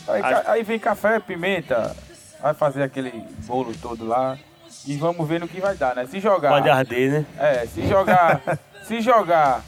[0.09, 1.95] Aí, Acho- aí vem café, pimenta,
[2.43, 3.13] vai fazer aquele
[3.47, 4.37] bolo todo lá
[4.85, 6.07] e vamos ver no que vai dar, né?
[6.07, 6.51] Se jogar.
[6.51, 7.27] Pode arder, né?
[7.39, 8.41] É, se jogar.
[8.87, 9.63] se jogar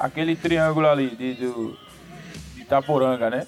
[0.00, 1.76] aquele triângulo ali de, do,
[2.64, 3.46] Itaporanga, né?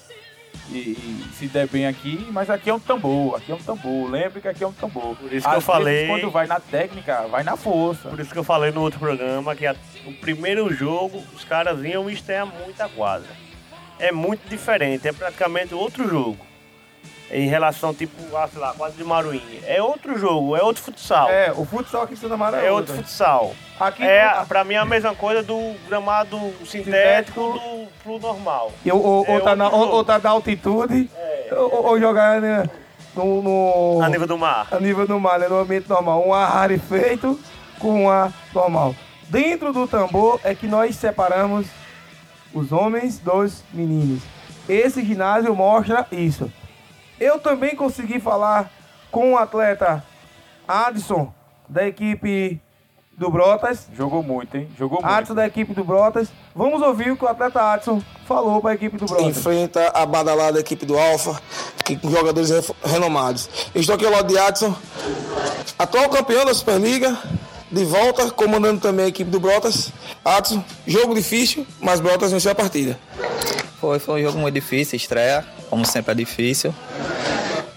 [0.69, 4.09] E, e se der bem aqui, mas aqui é um tambor, aqui é um tambor.
[4.09, 5.15] Lembre que aqui é um tambor.
[5.15, 8.09] Por isso que eu Às vezes, falei- quando vai na técnica, vai na força.
[8.09, 9.75] Por isso que eu falei no outro programa que a-
[10.05, 13.29] o primeiro jogo os caras iam estrear muita quadra.
[13.99, 16.37] É muito diferente, é praticamente outro jogo.
[17.31, 19.41] Em relação, tipo, ah, sei lá, quadra de Maruim.
[19.65, 21.29] É outro jogo, é outro futsal.
[21.29, 23.53] É, É, o futsal aqui em Santa Mara é, outro futsal.
[23.79, 27.41] Aqui, É, pra mim, é a mesma coisa do gramado sintético Sintético.
[27.53, 28.71] do, pro normal.
[28.83, 31.49] E ou, ou, é ou tá na, ou, ou tá na altitude, É.
[31.55, 32.67] ou, ou jogar né,
[33.15, 34.67] no, no- A nível do mar.
[34.71, 36.27] a nível do mar, né, no ambiente normal.
[36.27, 37.39] Um ar rarefeito
[37.79, 38.95] com um ar normal.
[39.29, 41.67] Dentro do tambor é que nós separamos
[42.53, 44.23] os homens dos meninos.
[44.67, 46.51] Esse ginásio mostra isso.
[47.19, 48.71] Eu também consegui falar
[49.11, 50.03] com o atleta
[50.67, 51.31] Adson,
[51.69, 52.59] da equipe
[53.17, 53.87] do Brotas.
[53.95, 54.69] Jogou muito, hein?
[54.77, 55.11] Jogou muito.
[55.11, 56.29] Adson da equipe do Brotas.
[56.55, 59.25] Vamos ouvir o que o atleta Adson falou para a equipe do Brotas.
[59.25, 61.41] enfrenta a badalada equipe do Alfa,
[61.83, 62.51] que com jogadores
[62.83, 63.49] renomados.
[63.73, 64.73] Estou aqui ao lado de Adson,
[65.79, 67.17] atual campeão da Superliga,
[67.71, 69.91] de volta, comandando também a equipe do Brotas.
[70.23, 72.99] Adson, jogo difícil, mas Brotas venceu a partida.
[73.81, 76.73] Foi, foi um jogo muito difícil, estreia, como sempre é difícil.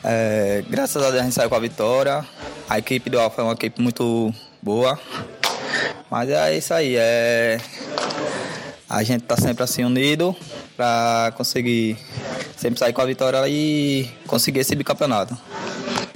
[0.04, 2.26] É, graças a Deus a gente saiu com a vitória.
[2.68, 4.98] A equipe do Alfa é uma equipe muito boa.
[6.10, 7.58] Mas é isso aí, é...
[8.88, 10.34] a gente tá sempre assim unido
[10.76, 11.98] para conseguir
[12.56, 15.36] sempre sair com a vitória e conseguir esse bicampeonato.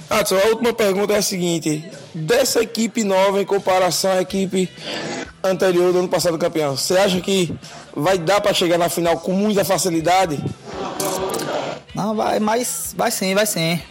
[0.09, 4.69] Adson, a última pergunta é a seguinte: dessa equipe nova em comparação à equipe
[5.43, 7.53] anterior do ano passado campeão, você acha que
[7.95, 10.43] vai dar para chegar na final com muita facilidade?
[11.95, 13.81] Não, vai, mas vai sim, vai sim.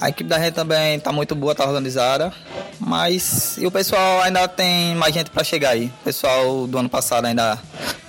[0.00, 2.32] A equipe da gente também tá muito boa, tá organizada.
[2.80, 5.86] Mas e o pessoal ainda tem mais gente para chegar aí.
[5.86, 7.56] O pessoal do ano passado ainda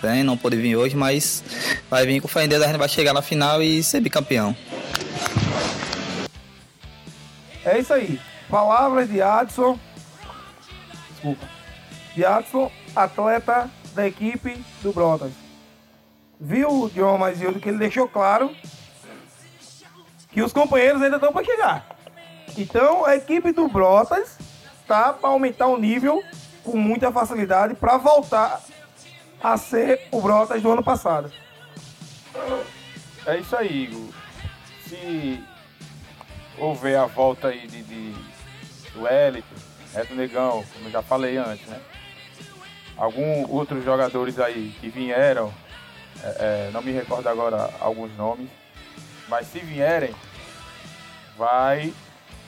[0.02, 1.44] vem, não pôde vir hoje, mas
[1.92, 4.58] vai vir com fé em Deus, a gente vai chegar na final e ser bicampeão.
[7.64, 8.20] É isso aí.
[8.50, 9.78] Palavras de Adson.
[11.12, 11.48] Desculpa.
[12.16, 15.32] De Adson, atleta da equipe do Brotas.
[16.40, 18.50] Viu Mazildo que ele deixou claro
[20.36, 21.88] que os companheiros ainda estão para chegar.
[22.58, 24.38] Então a equipe do Brotas
[24.86, 26.22] tá para aumentar o nível
[26.62, 28.62] com muita facilidade para voltar
[29.42, 31.32] a ser o Brotas do ano passado.
[33.26, 34.14] É isso aí, Igor.
[34.86, 35.42] Se
[36.58, 38.14] houver a volta aí de, de
[38.92, 39.56] do Wellington,
[39.94, 41.80] Neto Negão, como eu já falei antes, né?
[42.98, 45.54] Alguns outros jogadores aí que vieram,
[46.22, 48.50] é, é, não me recordo agora alguns nomes,
[49.28, 50.14] mas se vierem,
[51.38, 51.94] vai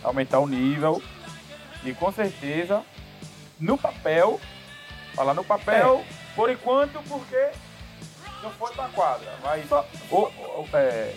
[0.03, 1.01] aumentar o nível
[1.83, 2.83] e com certeza
[3.59, 4.39] no papel,
[5.13, 6.35] falar no papel, é.
[6.35, 7.49] por enquanto, porque
[8.43, 11.15] não foi pra quadra, mas Só, ou, ou, é,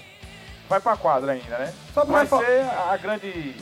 [0.69, 1.75] vai pra quadra ainda, né?
[1.93, 3.57] Só vai ser a grande.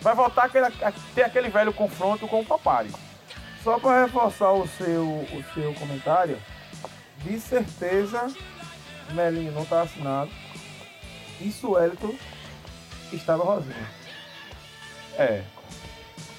[0.00, 2.92] Vai voltar aquele, a ter aquele velho confronto com o Papari.
[3.64, 6.38] Só para reforçar o seu, o seu comentário,
[7.18, 8.32] de certeza
[9.10, 10.30] Melinho não está assinado
[11.40, 12.14] e Suelito
[13.12, 13.88] está no Rosinha.
[15.16, 15.42] É.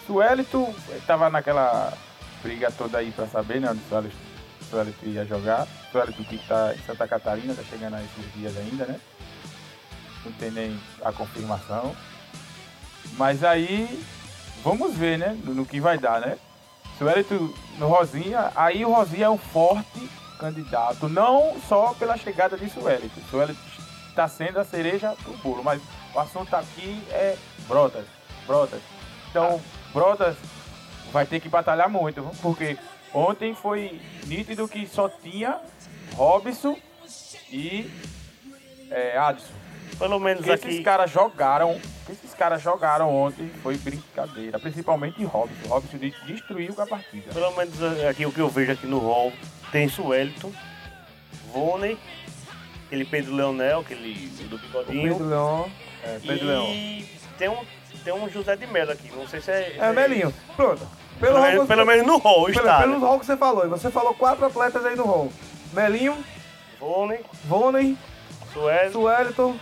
[0.05, 1.93] Suelito estava naquela
[2.41, 3.69] briga toda aí para saber, né?
[3.69, 5.67] Onde o Suelito ia jogar.
[5.91, 8.99] Suelito que está em Santa Catarina, está chegando a esses dias ainda, né?
[10.25, 11.95] Não tem nem a confirmação.
[13.17, 14.03] Mas aí,
[14.63, 15.37] vamos ver, né?
[15.43, 16.37] No, no que vai dar, né?
[16.97, 22.69] Suelito no Rosinha, aí o Rosinha é um forte candidato, não só pela chegada de
[22.69, 23.21] Suelito.
[23.29, 23.59] Suelito
[24.19, 25.81] está sendo a cereja do bolo, mas
[26.13, 28.05] o assunto aqui é Brotas.
[28.45, 28.81] Brotas.
[29.29, 29.61] Então,
[29.93, 30.35] Brotas
[31.11, 32.77] vai ter que batalhar muito, porque
[33.13, 35.57] ontem foi nítido que só tinha
[36.15, 36.77] Robson
[37.49, 37.89] e
[38.91, 39.53] é, Adson.
[39.97, 40.67] Pelo menos que aqui.
[40.67, 41.79] Esses caras jogaram.
[42.05, 44.59] Que esses caras jogaram ontem foi brincadeira.
[44.59, 45.67] Principalmente Robson.
[45.67, 47.33] Robson destruiu a partida.
[47.33, 47.75] Pelo menos
[48.09, 49.31] aqui o que eu vejo aqui no hall
[49.71, 50.51] tem Suelton,
[51.53, 51.97] Voney,
[52.89, 55.13] aquele Pedro Leonel, aquele do bigodinho.
[55.13, 55.71] Pedro Leão.
[56.03, 57.05] É, Pedro e
[57.37, 57.65] tem um,
[58.03, 59.11] tem um José de Melo aqui.
[59.15, 59.77] Não sei se é.
[59.77, 60.33] É, Melinho.
[60.55, 60.85] Pronto.
[61.19, 62.79] Pelo, pelo, menos, pelo menos no hall pelo, está.
[62.79, 63.65] Pelo hall que você falou.
[63.65, 65.31] E você falou quatro atletas aí no hall.
[65.71, 66.17] Melinho.
[66.79, 67.19] Voney.
[67.45, 67.97] Voney.
[68.53, 68.91] Suelton.
[68.91, 69.59] Suelton.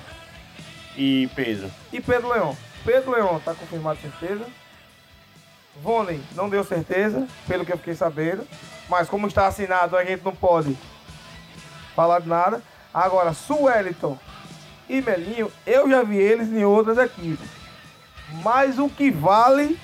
[0.95, 1.69] E Pedro.
[1.91, 2.57] E Pedro Leão.
[2.85, 4.45] Pedro Leão tá confirmado certeza.
[5.81, 8.47] Voney não deu certeza, pelo que eu fiquei sabendo.
[8.87, 10.77] Mas como está assinado, a gente não pode
[11.93, 12.63] falar de nada.
[12.97, 14.17] Agora, Sueliton
[14.89, 17.47] e Melinho, eu já vi eles em outras equipes.
[18.43, 19.79] Mas o que vale.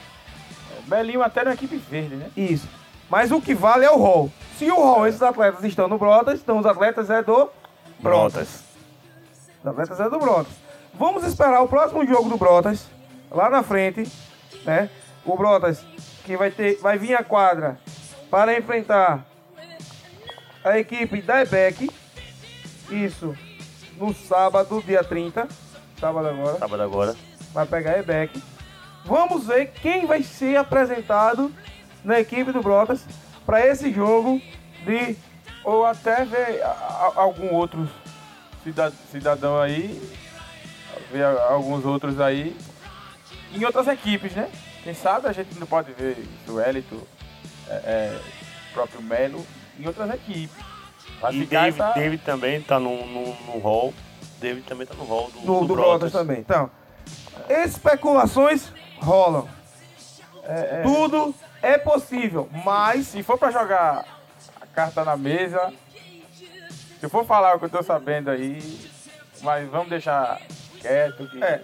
[0.88, 2.32] Melinho até na equipe verde, né?
[2.36, 2.67] Isso.
[3.08, 4.32] Mas o que vale é o rol.
[4.58, 7.52] Se o rol, esses atletas estão no Brotas, então os atletas é do
[7.99, 8.63] Brotas.
[9.62, 10.54] Os atletas é do Brotas.
[10.95, 12.88] Vamos esperar o próximo jogo do Brotas,
[13.30, 14.12] lá na frente,
[14.65, 14.89] né?
[15.23, 15.86] O Brotas
[16.26, 17.78] que vai ter, vai vir à quadra
[18.32, 19.23] para enfrentar
[20.63, 21.91] a equipe da EBEC.
[22.89, 23.36] Isso
[23.98, 25.48] no sábado, dia 30.
[26.00, 26.58] Sábado agora.
[26.58, 27.15] Sábado agora.
[27.54, 28.41] Vai pegar a EBEC.
[29.06, 31.52] Vamos ver quem vai ser apresentado
[32.04, 33.06] na equipe do Brotas
[33.46, 34.41] para esse jogo
[34.86, 35.15] de.
[35.63, 36.62] Ou até ver
[37.15, 37.89] algum outro
[39.12, 40.02] cidadão aí
[41.13, 42.58] ver alguns outros aí
[43.54, 44.50] em outras equipes, né?
[44.84, 46.17] Quem sabe a gente não pode ver
[46.48, 47.08] o Elito,
[47.69, 48.22] é, é,
[48.74, 49.46] próprio Melo,
[49.80, 50.73] em outras equipes.
[51.24, 51.94] Vai e David, essa...
[51.94, 53.94] David também tá no, no, no hall.
[54.42, 56.12] David também tá no hall do, do, do, do Brotas.
[56.12, 56.42] também.
[56.42, 56.70] Então,
[57.48, 59.48] especulações rolam.
[60.44, 60.82] É, é...
[60.84, 64.04] Tudo é possível, mas se for para jogar
[64.60, 65.72] a carta na mesa,
[67.00, 68.60] se for falar o que eu tô sabendo aí,
[69.42, 70.42] mas vamos deixar
[70.82, 71.26] quieto.
[71.30, 71.62] Que é.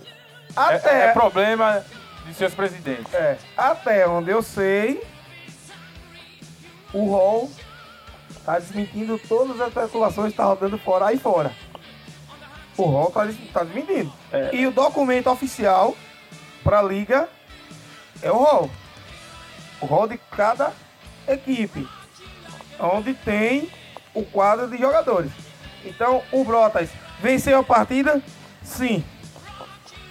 [0.56, 1.84] Até, é, é problema
[2.26, 3.13] de seus presidentes.
[3.13, 3.38] É.
[3.58, 5.04] Até onde eu sei,
[6.93, 7.50] o Hall
[8.49, 11.51] tá desmentindo todas as especulações que tá rodando fora aí fora.
[12.75, 14.12] O Hall tá, tá desmentindo.
[14.31, 14.55] É.
[14.55, 15.95] E o documento oficial
[16.63, 17.29] pra liga
[18.23, 18.71] é o Hall.
[19.79, 20.73] O Hall de cada
[21.27, 21.88] equipe.
[22.79, 23.69] Onde tem
[24.15, 25.31] o quadro de jogadores.
[25.85, 28.19] Então o Brotas venceu a partida
[28.63, 29.03] Sim.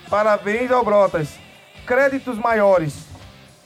[0.09, 1.29] Parabéns ao Brotas.
[1.85, 3.05] Créditos maiores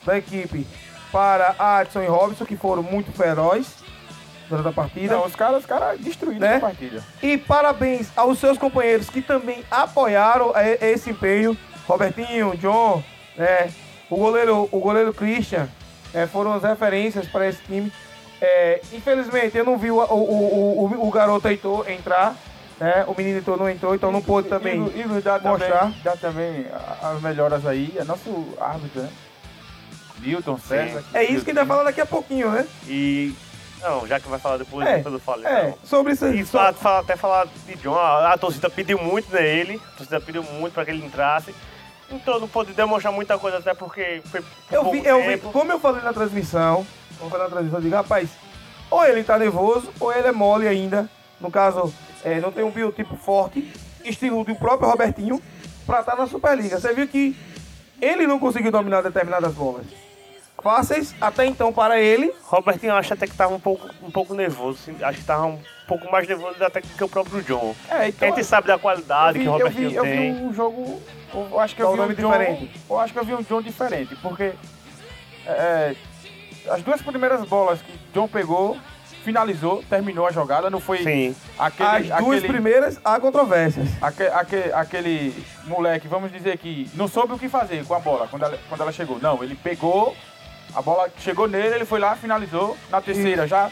[0.07, 0.67] da equipe
[1.11, 3.82] para Adson e Robson, que foram muito ferozes
[4.53, 5.15] durante a partida.
[5.15, 6.57] Não, os caras, os caras destruíram né?
[6.57, 7.03] a partida.
[7.23, 11.57] E parabéns aos seus companheiros que também apoiaram esse empenho.
[11.87, 13.03] Robertinho, John,
[13.37, 13.71] né?
[14.09, 15.69] O goleiro, o goleiro Christian
[16.15, 17.93] é, foram as referências para esse time.
[18.41, 22.37] É, infelizmente, eu não vi o, o, o, o, o garoto Heitor entrar.
[22.79, 23.05] Né?
[23.07, 25.81] O menino Heitor não entrou, então não pôde também Igor, Igor dá mostrar.
[25.81, 26.67] Também, dá também
[27.03, 27.93] as melhoras aí.
[27.97, 29.09] É nosso árbitro, né?
[30.19, 31.03] Milton, César.
[31.13, 32.67] É isso que ainda fala daqui a pouquinho, né?
[32.87, 33.35] E.
[33.83, 35.47] Não, já que vai falar depois, É, depois eu falo.
[35.47, 35.79] É, então.
[35.85, 36.41] sobre isso aí.
[36.41, 40.21] E fa- fa- até falar de John, a, a torcida pediu muito nele, a torcida
[40.21, 41.55] pediu muito para que ele entrasse.
[42.11, 45.73] Então não pôde demonstrar muita coisa, até porque foi por Eu vi, eu vi, como
[45.73, 46.87] eu falei na transmissão,
[47.19, 48.29] como eu falei na transmissão, eu digo, rapaz,
[48.91, 51.09] ou ele tá nervoso, ou ele é mole ainda.
[51.41, 51.93] No caso,
[52.23, 53.73] é, não tem um biotipo forte,
[54.05, 55.41] estilo do próprio Robertinho,
[55.87, 56.79] pra estar na Superliga.
[56.79, 57.35] Você viu que
[58.01, 59.87] ele não conseguiu dominar determinadas bolas.
[60.63, 62.33] Fáceis até então para ele.
[62.45, 65.59] Robertinho acho até que estava um pouco, um pouco nervoso, assim, acho que estava um
[65.89, 67.75] pouco mais nervoso até que o próprio John.
[67.91, 70.11] É, então, a gente sabe da qualidade vi, que o eu Robertinho vi, eu vi
[70.11, 70.33] tem.
[70.47, 71.03] um jogo.
[71.35, 72.71] Eu acho que eu vi nome um John, diferente?
[72.89, 74.53] Eu acho que eu vi um John diferente, porque
[75.47, 75.95] é,
[76.71, 78.77] as duas primeiras bolas que John pegou,
[79.25, 81.35] finalizou, terminou a jogada, não foi Sim.
[81.59, 82.13] aquele.
[82.13, 83.89] As duas aquele, primeiras há controvérsias.
[84.01, 88.29] aque- aque- aquele moleque, vamos dizer que não soube o que fazer com a bola
[88.29, 89.19] quando ela, quando ela chegou.
[89.21, 90.15] Não, ele pegou,
[90.75, 92.77] a bola chegou nele, ele foi lá, finalizou.
[92.91, 93.71] Na terceira já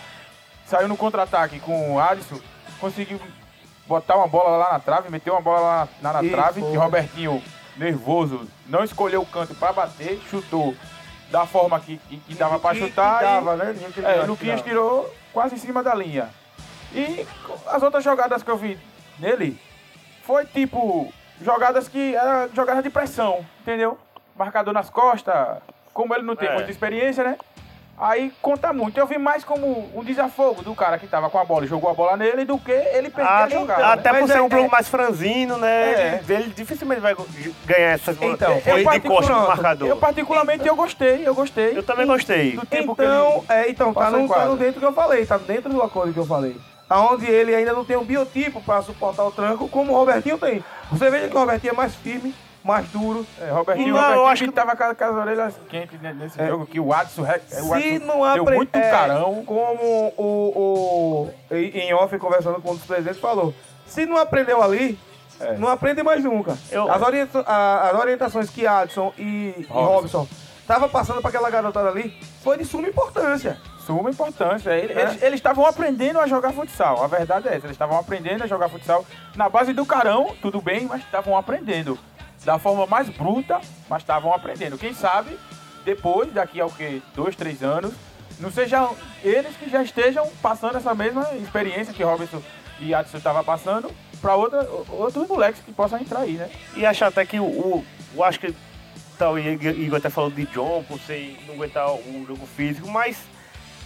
[0.66, 2.38] saiu no contra-ataque com o Alisson,
[2.80, 3.20] conseguiu
[3.86, 7.42] botar uma bola lá na trave, meteu uma bola lá na, na trave, que Robertinho,
[7.76, 10.74] nervoso, não escolheu o canto para bater, chutou
[11.30, 13.18] da forma que, que, que dava para Que- chutar.
[13.18, 13.74] que e- dava, né?
[13.76, 16.28] Tinha que é, Luquinhas que tirou quase em cima da linha.
[16.92, 17.24] E
[17.68, 18.78] as outras jogadas que eu vi
[19.18, 19.60] nele
[20.24, 23.96] foi tipo jogadas que era jogada de pressão, entendeu?
[24.36, 25.58] Marcador nas costas,
[26.00, 26.54] como ele não tem É.
[26.54, 27.36] muita experiência, né?
[27.98, 28.98] Aí conta muito.
[28.98, 31.90] Eu vi mais como um desafogo do cara que tava com a bola e jogou
[31.90, 33.86] a bola nele do que ele perder Ah, a jogada.
[33.92, 35.92] até Mas por ser é- um jogo é- mais franzino, né?
[35.92, 36.20] É.
[36.26, 37.14] Ele, ele dificilmente vai
[37.66, 39.86] ganhar essas bolas Então, de- foi de costa no marcador.
[39.88, 41.76] Eu particularmente eu gostei, eu gostei.
[41.76, 42.52] Eu também gostei.
[42.52, 43.60] do tempo Então, que ele...
[43.60, 46.18] é, então tá, no, tá no dentro que eu falei, tá dentro do acordo que
[46.18, 46.56] eu falei.
[46.88, 50.64] Aonde ele ainda não tem um biotipo para suportar o tranco, como o Robertinho tem.
[50.90, 52.34] Você veja que o Robertinho é mais firme,
[52.64, 53.26] mais duro.
[53.40, 56.38] É, Robertinho, Não, eu Robertinho acho que tava com, com as orelhas quentes né, nesse
[56.46, 57.18] jogo, que o re- o Se
[57.98, 58.56] Watson não deu aprende.
[58.56, 59.44] muito carão.
[59.44, 63.54] Como o, o em em off conversando com um dos presidentes falou.
[63.86, 64.98] Se não aprendeu ali,
[65.40, 65.56] É.
[65.56, 66.56] não aprende mais nunca.
[66.70, 70.26] Eu- As, orienta- a- as orientações que Adson e e Robson.
[70.60, 73.58] Estavam passando para aquela garotada ali foi de suma importância.
[73.84, 74.70] Suma importância.
[74.70, 75.00] Ele- É.
[75.02, 77.02] Eles eles estavam aprendendo a jogar futsal.
[77.02, 77.66] A verdade é essa.
[77.66, 81.98] Eles estavam aprendendo a jogar futsal na base do carão, tudo bem, mas estavam aprendendo.
[82.44, 84.78] Da forma mais bruta, mas estavam aprendendo.
[84.78, 85.38] Quem sabe,
[85.84, 87.02] depois, daqui a o quê?
[87.14, 87.92] Dois, três anos,
[88.38, 92.42] não sejam eles que já estejam passando essa mesma experiência que Robinson
[92.80, 96.50] e Adson estavam passando para outros moleques que possam entrar aí, né?
[96.76, 97.84] E acho até que o.
[98.14, 98.54] o acho que
[99.18, 103.22] tá, o Igor até falou de John por ser, não aguentar o jogo físico, mas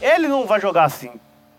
[0.00, 1.10] ele não vai jogar assim.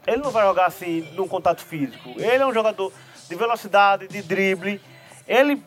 [0.08, 2.10] Ele não vai jogar assim no contato físico.
[2.17, 2.93] Ele é um jogador
[3.27, 4.79] de velocidade, de drible.
[5.27, 5.62] Ele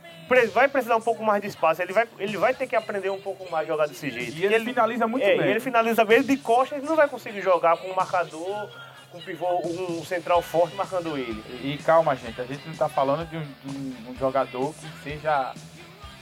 [0.53, 1.81] vai precisar um pouco mais de espaço.
[1.83, 4.37] Ele vai, ele vai ter que aprender um pouco mais a jogar desse jeito.
[4.37, 5.47] E ele finaliza muito é, bem.
[5.51, 6.19] Ele finaliza bem.
[6.19, 8.69] Ele de costas ele não vai conseguir jogar com um marcador,
[9.11, 11.43] com um pivô, um central forte marcando ele.
[11.62, 15.53] E calma, gente, a gente não tá falando de um, de um- jogador que seja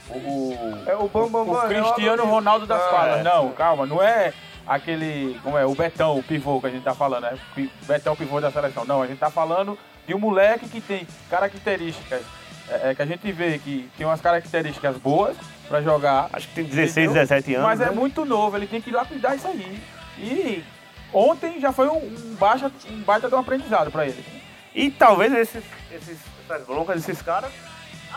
[0.09, 2.25] o, o- É o Bam Bam o é Cristiano óbvio.
[2.35, 3.19] Ronaldo das Ah, quadras.
[3.19, 3.23] é.
[3.23, 4.33] Não, calma, não é
[4.65, 7.37] aquele, como é, o Betão, o pivô que a gente tá falando, né?
[7.55, 8.85] Pi- Betão, pivô da seleção.
[8.85, 12.21] Não, a gente tá falando de um moleque que tem características,
[12.69, 15.35] é, é, que a gente vê que tem umas características boas
[15.67, 16.29] pra jogar.
[16.33, 17.13] Acho que tem 16, Entendeu?
[17.13, 17.67] 17 anos.
[17.67, 17.91] Mas é né?
[17.91, 19.79] muito novo, ele tem que lapidar isso aí.
[20.17, 20.63] E
[21.13, 24.23] ontem já foi um, um, baixa, um baita de um aprendizado pra ele.
[24.75, 26.17] E talvez esses, esses,
[26.47, 27.51] essas broncas desses caras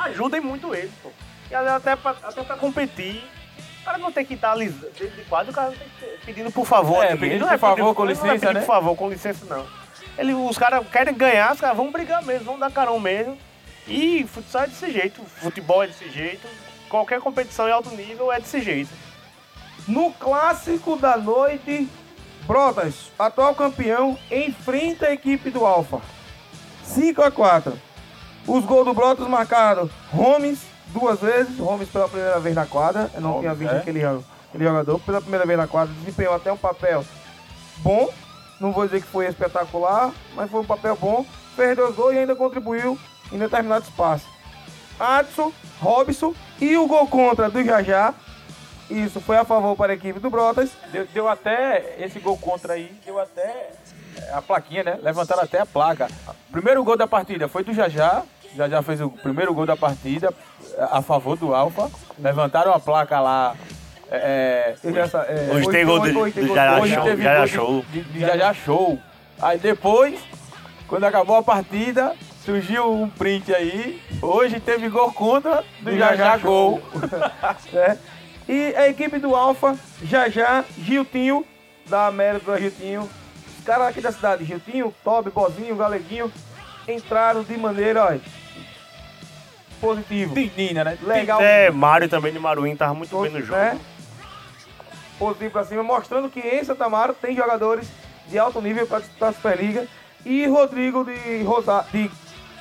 [0.04, 1.10] ajudem muito ele, pô.
[1.50, 3.22] E até pra, até pra competir.
[3.80, 6.00] O cara não tem que estar ali dentro de quadro, o cara não tem que
[6.04, 7.02] ter- pedindo por favor.
[7.02, 8.60] É, pedindo Não por favor, pedindo- com não é licença, pedir né?
[8.60, 9.66] por favor, com licença, não.
[10.18, 13.38] Ele, os caras querem ganhar, os caras vão brigar mesmo, vão dar carão mesmo.
[13.90, 16.46] E futsal é desse jeito, futebol é desse jeito,
[16.88, 18.90] qualquer competição em alto nível é desse jeito.
[19.88, 21.88] No clássico da noite,
[22.46, 26.00] Brotas, atual campeão, enfrenta a equipe do Alfa.
[26.84, 27.72] 5 a 4
[28.46, 33.10] Os gols do Brotas marcaram Gomes duas vezes, Gomes pela primeira vez na quadra.
[33.12, 33.78] Eu não Gomes, tinha visto é?
[33.78, 37.04] aquele, aquele jogador pela primeira vez na quadra, desempenhou até um papel
[37.78, 38.08] bom.
[38.60, 41.26] Não vou dizer que foi espetacular, mas foi um papel bom.
[41.56, 42.96] Fez dois gols e ainda contribuiu
[43.32, 44.26] em determinado espaço.
[44.98, 48.12] Adson, Robson e o gol contra do Jajá.
[48.90, 50.70] Isso foi a favor para a equipe do Brotas.
[50.90, 53.70] Deu, deu até esse gol contra aí, deu até
[54.16, 54.98] é, a plaquinha, né?
[55.00, 56.08] Levantaram até a placa.
[56.50, 58.22] Primeiro gol da partida foi do Jajá.
[58.56, 60.34] Jajá fez o primeiro gol da partida
[60.76, 61.88] é, a favor do Alfa.
[62.18, 63.54] Levantaram a placa lá
[64.10, 64.74] É,
[65.08, 67.44] sa- é, Hoje tem gol do- hoje tem do gol Jajá hoje Show, teve Jajá
[67.44, 67.84] de- Show.
[67.92, 68.98] De, de Jajá Show.
[69.40, 70.20] Aí depois,
[70.88, 72.12] quando acabou a partida,
[72.44, 74.00] surgiu um print aí.
[74.20, 76.82] Hoje teve gol contra do Jajá Jajá Gol.
[77.72, 77.98] né?
[78.48, 81.44] E a equipe do Alfa, já já, Giltinho,
[81.86, 83.08] da América Giltinho,
[83.58, 86.32] os caras aqui da cidade, Giltinho, Toby, Bozinho, Galeguinho,
[86.88, 88.20] entraram de maneira, olha,
[89.80, 90.34] positivo.
[90.34, 90.98] Menina, né?
[91.02, 91.40] Legal.
[91.40, 93.58] É, Mário também de Maruim tava muito bem no jogo.
[93.58, 93.78] né?
[95.18, 97.88] Positivo pra cima, mostrando que em Santa Amaro tem jogadores
[98.28, 99.86] de alto nível para disputar a Superliga.
[100.24, 102.10] E Rodrigo de, Rosa, de,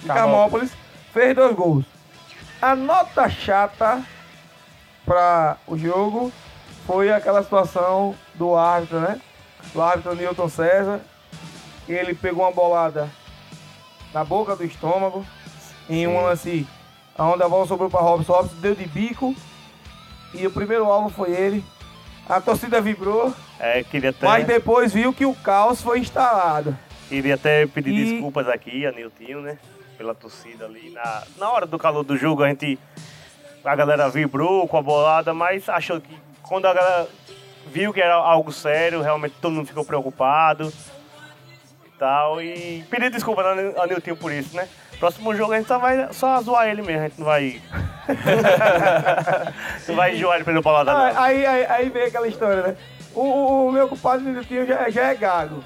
[0.02, 0.72] de Carmópolis
[1.14, 1.86] fez dois gols.
[2.62, 4.02] A nota chata
[5.06, 6.32] para o jogo
[6.86, 9.20] foi aquela situação do árbitro, né?
[9.74, 11.02] Do árbitro Newton César.
[11.88, 13.10] Ele pegou uma bolada
[14.14, 15.26] na boca do estômago
[15.90, 16.68] em um lance
[17.18, 18.34] onde a bola sobrou para Robson.
[18.34, 19.36] Robson deu de bico
[20.34, 21.64] e o primeiro alvo foi ele.
[22.28, 26.78] A torcida vibrou, É, queria mas depois viu que o caos foi instalado.
[27.08, 29.58] queria até pedir E- desculpas aqui a Niltinho, né?
[30.00, 30.90] Pela torcida ali.
[30.92, 32.80] Na, na hora do calor do jogo, a gente.
[33.66, 37.06] A galera vibrou com a bolada, mas achou que quando a galera
[37.68, 40.72] viu que era algo sério, realmente todo mundo ficou preocupado
[41.86, 42.42] e tal.
[42.42, 43.46] E pedir desculpas
[43.78, 44.70] a Niltinho por isso, né?
[45.02, 47.62] Próximo jogo a gente só vai só zoar ele mesmo, a gente não vai.
[49.88, 51.20] não vai enjoar ele pelo bolada.
[51.22, 52.78] Aí, aí, aí veio aquela história, né?
[53.14, 55.62] O, o- o meu compadre tio já, já é gago.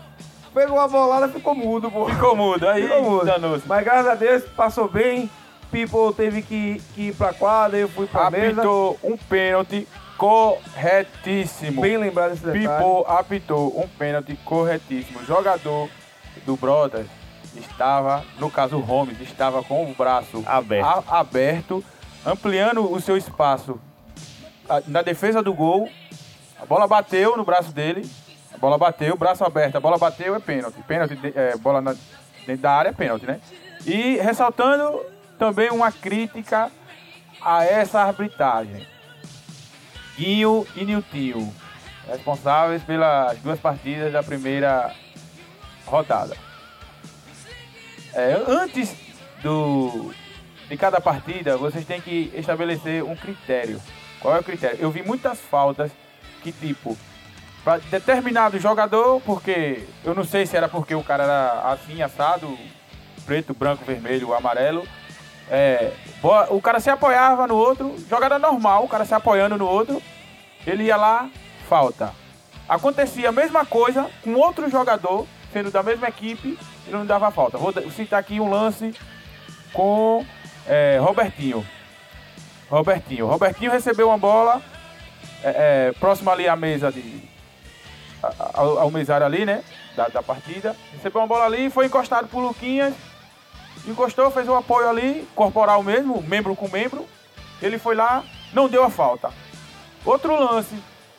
[0.53, 2.07] Pegou a bolada ficou mudo, pô.
[2.09, 2.67] Ficou mudo.
[2.67, 3.25] Aí Ficou mudo.
[3.25, 3.67] danou-se.
[3.67, 5.29] Mas graças a Deus passou bem.
[5.71, 8.61] People teve que, que ir pra quadra, eu fui pra mesa.
[8.61, 9.87] Apitou um pênalti
[10.17, 11.81] corretíssimo.
[11.81, 12.67] Bem lembrado desse detalhe.
[12.67, 15.19] Pipo apitou um pênalti corretíssimo.
[15.21, 15.89] O jogador
[16.45, 17.07] do Brothers
[17.55, 20.85] estava, no caso o Holmes, estava com o braço Aberto.
[21.09, 21.83] a- aberto,
[22.25, 23.79] ampliando o seu espaço
[24.69, 25.89] a- na defesa do gol.
[26.61, 28.07] A bola bateu no braço dele.
[28.63, 29.75] Bola bateu, braço aberto.
[29.75, 30.81] A bola bateu, é pênalti.
[30.87, 31.97] Pênalti, é, bola na-
[32.47, 33.41] dentro da área é pênalti, né?
[33.85, 35.05] E ressaltando
[35.37, 36.71] também uma crítica
[37.41, 38.87] a essa arbitragem.
[40.15, 41.53] Guinho e Niltinho,
[42.07, 44.95] responsáveis pelas duas partidas da primeira
[45.85, 46.37] rodada.
[48.13, 48.95] É, antes
[49.41, 50.13] do,
[50.69, 53.81] de cada partida, vocês têm que estabelecer um critério.
[54.21, 54.77] Qual é o critério?
[54.79, 55.91] Eu vi muitas faltas
[56.41, 56.97] que, tipo,
[57.63, 62.57] para determinado jogador, porque eu não sei se era porque o cara era assim, assado,
[63.25, 64.87] preto, branco, vermelho, amarelo.
[65.49, 65.91] É,
[66.49, 70.01] o cara se apoiava no outro, jogada normal, o cara se apoiando no outro,
[70.65, 71.29] ele ia lá,
[71.67, 72.13] falta.
[72.67, 76.57] Acontecia a mesma coisa com outro jogador, sendo da mesma equipe,
[76.87, 77.57] ele não dava falta.
[77.57, 78.93] Vou citar aqui um lance
[79.73, 80.25] com
[80.67, 81.65] é, Robertinho.
[82.69, 83.27] Robertinho.
[83.27, 84.61] Robertinho recebeu uma bola
[85.43, 87.32] é, é, próximo ali à mesa de.
[88.53, 89.63] Ao, mesário ali, né?
[89.95, 90.75] Da, da partida.
[90.91, 92.93] Recebeu uma bola ali, foi encostado por Luquinhas.
[93.85, 97.05] Encostou, fez o apoio ali, corporal mesmo, membro com membro.
[97.61, 99.29] Ele foi lá, não deu a falta.
[100.05, 100.75] Outro lance.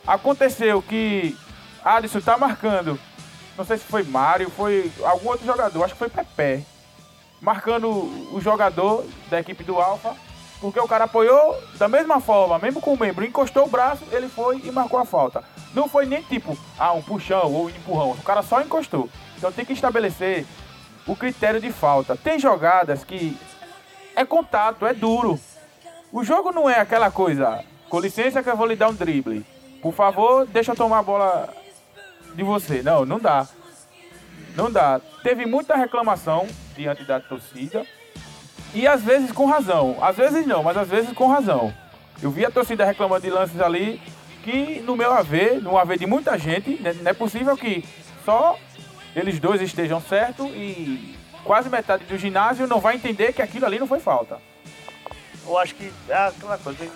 [0.07, 1.37] Aconteceu que
[1.85, 2.99] Adson tá marcando.
[3.57, 6.67] Não sei se foi Mário, foi algum outro jogador, acho que foi Pepe.
[7.41, 7.89] Marcando
[8.33, 10.15] o jogador da equipe do Alfa.
[10.61, 14.29] Porque o cara apoiou da mesma forma, mesmo com o membro, encostou o braço, ele
[14.29, 15.45] foi e marcou a falta.
[15.75, 18.13] Não foi nem tipo, ah, um puxão ou um empurrão.
[18.13, 19.09] O cara só encostou.
[19.37, 20.47] Então tem que estabelecer
[21.07, 22.17] o critério de falta.
[22.17, 23.37] Tem jogadas que
[24.15, 25.39] é contato, é duro.
[26.13, 29.45] O jogo não é aquela coisa, com licença que eu vou lhe dar um drible.
[29.83, 31.53] Por favor, deixa eu tomar a bola
[32.35, 32.83] de você.
[32.83, 33.47] Não, não dá.
[34.55, 35.01] Não dá.
[35.23, 36.47] Teve muita reclamação
[36.77, 37.85] diante da torcida.
[38.73, 39.97] E às vezes com razão.
[40.01, 41.75] Às vezes não, mas às vezes com razão.
[42.23, 44.01] Eu vi a torcida reclamando de lances ali
[44.45, 47.83] que, no meu haver, no haver de muita gente, né, não é possível que
[48.25, 48.59] só
[49.17, 53.79] eles dois estejam certos e quase metade do ginásio não vai entender que aquilo ali
[53.79, 54.39] não foi falta.
[55.47, 56.87] Eu acho que é aquela coisa.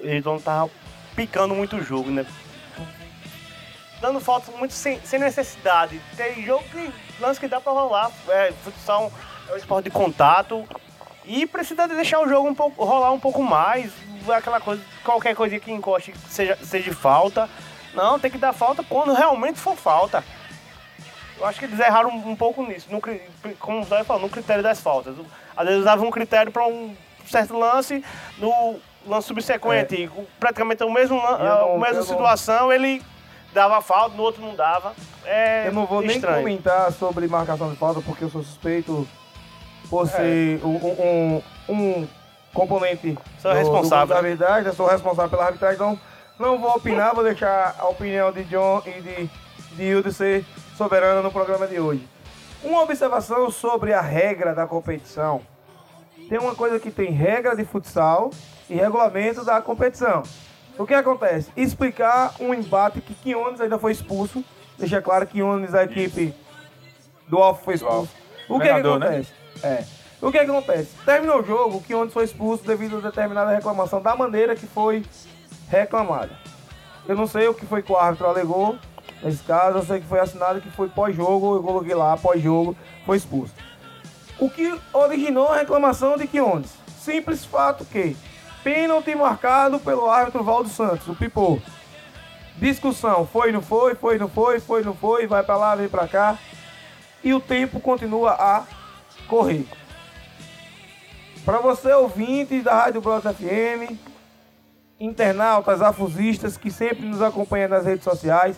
[0.00, 0.66] Eles vão estar
[1.14, 2.26] picando muito o jogo, né?
[4.00, 6.00] Dando faltas muito sem, sem necessidade.
[6.16, 6.90] Tem jogo que
[7.20, 8.10] lance que dá pra rolar.
[8.28, 9.12] É, futsal
[9.48, 10.66] é um esporte de contato.
[11.26, 13.90] E precisa de deixar o jogo um pouco, rolar um pouco mais.
[14.28, 17.48] Aquela coisa, qualquer coisa que encoste seja, seja falta.
[17.94, 20.24] Não, tem que dar falta quando realmente for falta.
[21.38, 23.00] Eu acho que eles erraram um, um pouco nisso, no,
[23.58, 25.14] como o Zóio falou, no critério das faltas.
[25.56, 26.94] Às vezes usavam um critério para um
[27.26, 28.04] certo lance,
[28.38, 33.02] no lance subsequente, com praticamente mesmo, Eu a mesma eu não- situação, ele
[33.52, 34.94] dava falta, no outro não dava.
[35.24, 36.38] É Eu não vou nem estranho.
[36.38, 39.06] comentar sobre marcação de falta, porque eu sou suspeito
[39.84, 39.88] É.
[39.88, 42.08] por ser um, um, um
[42.52, 44.14] componente Sou responsável.
[44.14, 45.98] da arbitragem, eu sou responsável pela arbitragem, então
[46.38, 49.30] Não vou opinar, vou deixar a opinião de John e de,
[49.76, 50.44] de Hildo ser
[50.76, 52.08] soberana no programa de hoje.
[52.62, 55.42] Uma observação sobre a regra da competição.
[56.28, 58.30] Tem uma coisa que tem regra de futsal
[58.68, 60.22] e regulamento da competição.
[60.78, 61.50] O que acontece?
[61.56, 64.42] Explicar um embate que Quiones ainda foi expulso.
[64.78, 66.34] Deixa claro que Quiones, a equipe
[67.28, 68.10] do Alfa foi expulso.
[68.48, 69.24] O que, que Treinador, né?
[69.64, 69.84] É.
[70.20, 70.90] O que, que acontece?
[71.04, 75.04] Terminou o jogo, Quiones foi expulso devido a determinada reclamação da maneira que foi
[75.68, 76.30] reclamada.
[77.06, 78.78] Eu não sei o que foi que o árbitro alegou
[79.22, 83.16] nesse caso, eu sei que foi assinado que foi pós-jogo, eu coloquei lá, pós-jogo, foi
[83.16, 83.54] expulso.
[84.38, 86.74] O que originou a reclamação de Quiones?
[86.98, 88.16] Simples fato que
[88.62, 91.58] pênalti marcado pelo árbitro Valdo Santos, o Pipô.
[92.56, 96.06] Discussão, foi, não foi, foi, não foi, foi, não foi, vai pra lá, vem pra
[96.06, 96.38] cá.
[97.22, 98.64] E o tempo continua a
[99.24, 99.66] correr.
[101.44, 103.98] Para você ouvinte da Rádio Brotas FM,
[104.98, 108.56] internautas, afusistas que sempre nos acompanham nas redes sociais,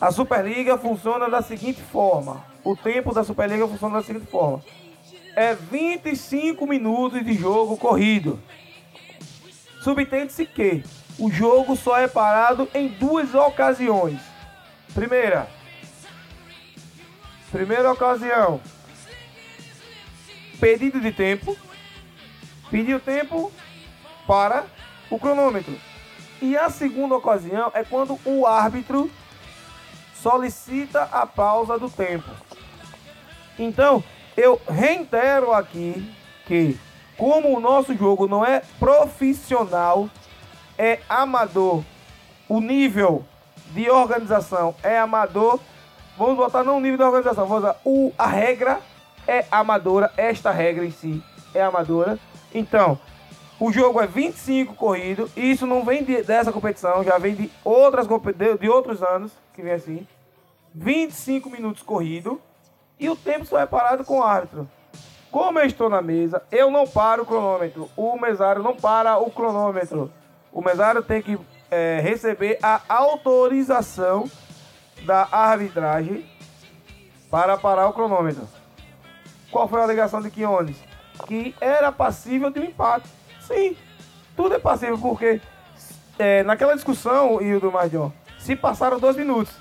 [0.00, 2.44] a Superliga funciona da seguinte forma.
[2.62, 4.62] O tempo da Superliga funciona da seguinte forma.
[5.34, 8.38] É 25 minutos de jogo corrido.
[9.80, 10.84] Subtende-se que
[11.18, 14.20] o jogo só é parado em duas ocasiões.
[14.92, 15.48] Primeira.
[17.50, 18.60] Primeira ocasião.
[20.64, 21.54] Pedido de tempo.
[22.70, 23.52] Pediu tempo
[24.26, 24.64] para
[25.10, 25.78] o cronômetro.
[26.40, 29.10] E a segunda ocasião é quando o árbitro
[30.14, 32.30] solicita a pausa do tempo.
[33.58, 34.02] Então,
[34.34, 36.10] eu reitero aqui
[36.46, 36.80] que,
[37.18, 40.08] como o nosso jogo não é profissional,
[40.78, 41.84] é amador,
[42.48, 43.22] o nível
[43.72, 45.60] de organização é amador,
[46.16, 48.80] vamos botar não o nível de organização, vamos botar o, a regra
[49.26, 51.22] é amadora, esta regra em si
[51.54, 52.18] é amadora.
[52.54, 52.98] Então,
[53.58, 57.50] o jogo é 25 corrido, e isso não vem de- dessa competição, já vem de
[57.64, 60.06] outras de, de outros anos que vem assim.
[60.74, 62.40] 25 minutos corrido
[62.98, 64.68] e o tempo só é parado com o árbitro.
[65.30, 67.88] Como eu estou na mesa, eu não paro o cronômetro.
[67.96, 70.10] O mesário não para o cronômetro.
[70.52, 71.38] O mesário tem que
[71.70, 74.30] é, receber a autorização
[75.04, 76.24] da arbitragem
[77.30, 78.46] para parar o cronômetro.
[79.54, 80.76] Qual foi a alegação de Quiones?
[81.28, 83.08] Que era passível de um empate.
[83.40, 83.76] Sim,
[84.36, 85.40] tudo é passível, porque
[86.18, 89.54] é, naquela discussão, e o do Mardion, se passaram dois minutos.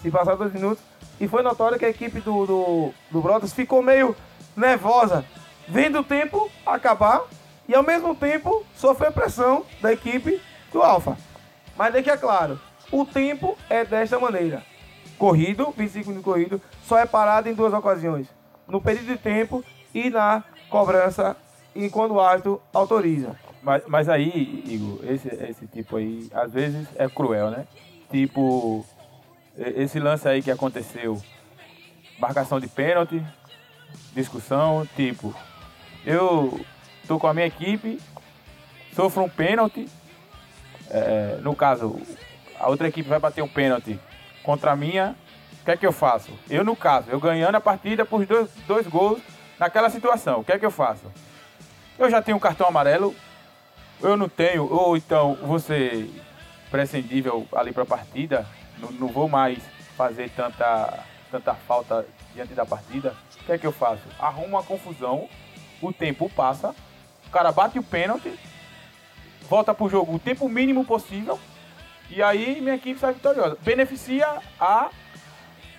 [0.00, 0.84] Se passaram dois minutos.
[1.20, 4.14] E foi notório que a equipe do, do, do Brotas ficou meio
[4.56, 5.24] nervosa,
[5.66, 7.22] vendo o tempo acabar
[7.68, 10.40] e ao mesmo tempo sofrer pressão da equipe
[10.72, 11.18] do Alfa.
[11.76, 12.60] Mas deixa claro,
[12.92, 14.62] o tempo é desta maneira.
[15.18, 18.28] Corrido, 25 minutos corrido, só é parado em duas ocasiões.
[18.66, 21.36] No período de tempo e na cobrança
[21.74, 23.36] e quando o árbitro autoriza.
[23.62, 27.66] Mas, mas aí, Igor, esse, esse tipo aí, às vezes é cruel, né?
[28.10, 28.84] Tipo,
[29.56, 31.20] esse lance aí que aconteceu,
[32.18, 33.24] marcação de pênalti,
[34.14, 35.34] discussão, tipo,
[36.04, 36.60] eu
[37.08, 38.00] tô com a minha equipe,
[38.94, 39.88] sofro um pênalti,
[40.90, 41.98] é, no caso,
[42.58, 43.98] a outra equipe vai bater um pênalti
[44.42, 45.16] contra a minha,
[45.64, 46.30] o que é que eu faço?
[46.50, 49.22] Eu, no caso, eu ganhando a partida por dois, dois gols
[49.58, 51.10] naquela situação, o que é que eu faço?
[51.98, 53.14] Eu já tenho um cartão amarelo,
[54.02, 56.10] eu não tenho, ou então você
[56.70, 58.46] prescindível ali para a partida,
[58.76, 59.58] não, não vou mais
[59.96, 63.16] fazer tanta, tanta falta diante da partida.
[63.40, 64.02] O que é que eu faço?
[64.18, 65.30] Arrumo uma confusão,
[65.80, 66.74] o tempo passa,
[67.26, 68.38] o cara bate o pênalti,
[69.48, 71.40] volta pro jogo o tempo mínimo possível,
[72.10, 73.56] e aí minha equipe sai vitoriosa.
[73.62, 74.28] Beneficia
[74.60, 74.90] a.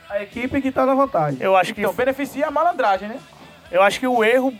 [0.10, 1.40] A equipe que tá na vantagem.
[1.42, 3.20] Eu acho que Então, beneficia a malandragem, né?
[3.72, 4.54] Eu acho que o erro,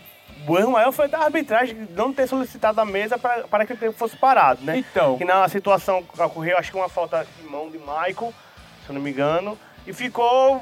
[0.46, 3.96] o erro maior foi da arbitragem não ter solicitado a mesa para que o tempo
[3.96, 4.78] fosse parado, né?
[4.78, 5.16] Então.
[5.16, 8.34] Que na situação que ocorreu, acho que uma falta de mão de Michael,
[8.84, 9.56] se eu não me engano.
[9.86, 10.60] E ficou.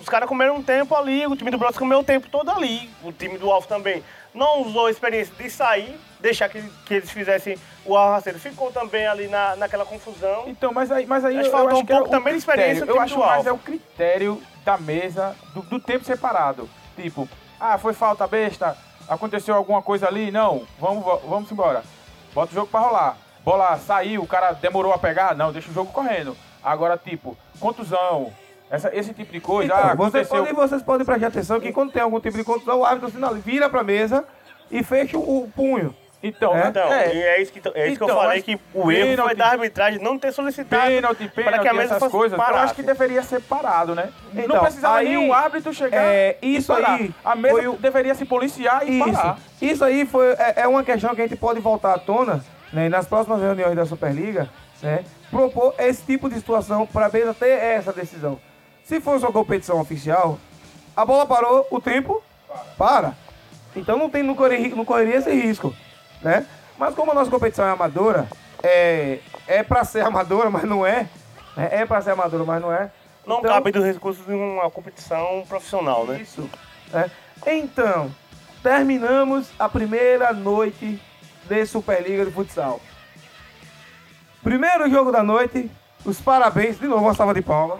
[0.00, 2.88] Os caras comeram um tempo ali, o time do Bronx comeu o tempo todo ali.
[3.02, 4.02] O time do Alfa também
[4.34, 8.38] não usou a experiência de sair, deixar que, que eles fizessem o arrasteiro.
[8.38, 10.44] Ficou também ali na, naquela confusão.
[10.46, 12.72] Então, mas aí, mas aí Acho eu, faltou eu um é pouco também de critério.
[12.72, 16.68] experiência Eu acho mais é o critério da mesa, do, do tempo separado.
[16.96, 17.28] Tipo,
[17.60, 18.76] ah, foi falta besta,
[19.08, 21.82] aconteceu alguma coisa ali, não, vamos, vamos embora.
[22.34, 23.16] Bota o jogo pra rolar.
[23.44, 26.36] Bola saiu, o cara demorou a pegar, não, deixa o jogo correndo.
[26.62, 28.32] Agora, tipo, contusão,
[28.72, 30.38] essa, esse tipo de coisa, Então, ah, vocês, aconteceu...
[30.38, 33.34] podem, vocês podem prestar atenção que quando tem algum tipo de contusão, o árbitro sinal,
[33.34, 34.24] vira pra mesa
[34.70, 35.94] e fecha o punho.
[36.24, 36.68] Então, É?
[36.68, 39.00] Então, é, e é isso que, é isso que eu Então, falei, que o erro
[39.06, 42.38] foi pênalti- da arbitragem não ter solicitado pênalti, para pênalti, que a mesa fosse coisas,
[42.38, 42.64] eu parasse.
[42.66, 44.08] acho que deveria ser parado, né?
[44.32, 47.66] Então, não precisava aí, nem o árbitro chegar é, e isso aí A mesa foi
[47.66, 49.38] o- deveria se policiar e Isso, parar.
[49.60, 52.42] isso aí foi, é, é uma questão que a gente pode voltar à tona
[52.72, 54.48] né, e nas próximas reuniões da Superliga,
[54.80, 58.38] né, propor esse tipo de situação para a mesa ter essa decisão.
[58.84, 60.38] Se fosse uma competição oficial,
[60.96, 62.22] a bola parou, o tempo
[62.76, 63.14] para.
[63.74, 65.74] Então não, tem, não, correria, não correria esse risco,
[66.20, 66.46] né?
[66.78, 68.28] Mas como a nossa competição é amadora,
[68.62, 71.08] é, é para ser amadora, mas não é.
[71.56, 71.68] Né?
[71.72, 72.90] É para ser amadora, mas não é.
[73.26, 76.20] Não Então- cabe dos recursos de uma competição profissional, né?
[76.20, 76.48] Isso.
[76.92, 77.10] né?
[77.46, 78.12] Então,
[78.62, 81.00] terminamos a primeira noite
[81.48, 82.80] de Superliga de Futsal.
[84.42, 85.70] Primeiro jogo da noite,
[86.04, 87.78] os parabéns, de novo uma salva de palmas.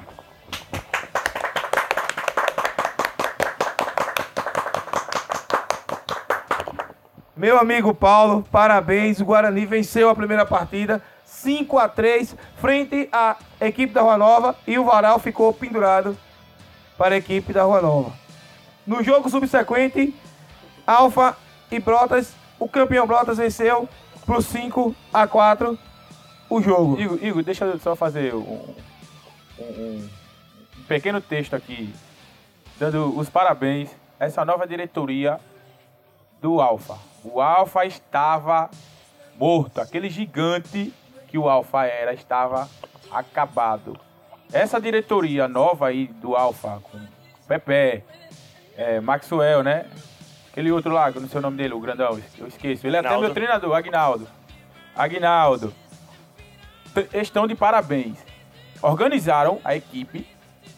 [7.37, 9.21] Meu amigo Paulo, parabéns.
[9.21, 14.57] O Guarani venceu a primeira partida 5 a 3 frente à equipe da Rua Nova
[14.67, 16.17] e o Varal ficou pendurado
[16.99, 18.13] para a equipe da Rua Nova.
[18.87, 20.15] No jogo subsequente,
[20.87, 21.37] Alfa
[21.71, 23.89] e Brotas, o campeão Brotas venceu
[24.27, 25.79] por 5 a 4
[26.51, 27.01] o jogo.
[27.01, 28.75] Igor, Igor, deixa eu só fazer um,
[29.59, 30.09] um-
[30.79, 31.95] um pequeno texto aqui,
[32.79, 33.89] dando os parabéns
[34.21, 35.41] a essa nova diretoria
[36.43, 36.99] do Alfa.
[37.25, 38.71] O Alfa estava
[39.37, 40.93] morto, aquele gigante
[41.29, 42.69] que o Alfa era estava
[43.11, 43.99] acabado.
[44.53, 47.01] Essa diretoria nova aí do Alfa, com
[47.47, 48.05] Pepe,
[48.77, 49.87] é, Maxwell, né?
[50.51, 52.87] Aquele outro lá, não sei o nome dele, o grandão, eu esqueço.
[52.87, 53.25] Ele é até Aguinaldo.
[53.25, 54.29] meu treinador, Agnaldo.
[54.95, 55.75] Agnaldo
[57.15, 58.19] estão de parabéns.
[58.83, 60.27] Organizaram a equipe,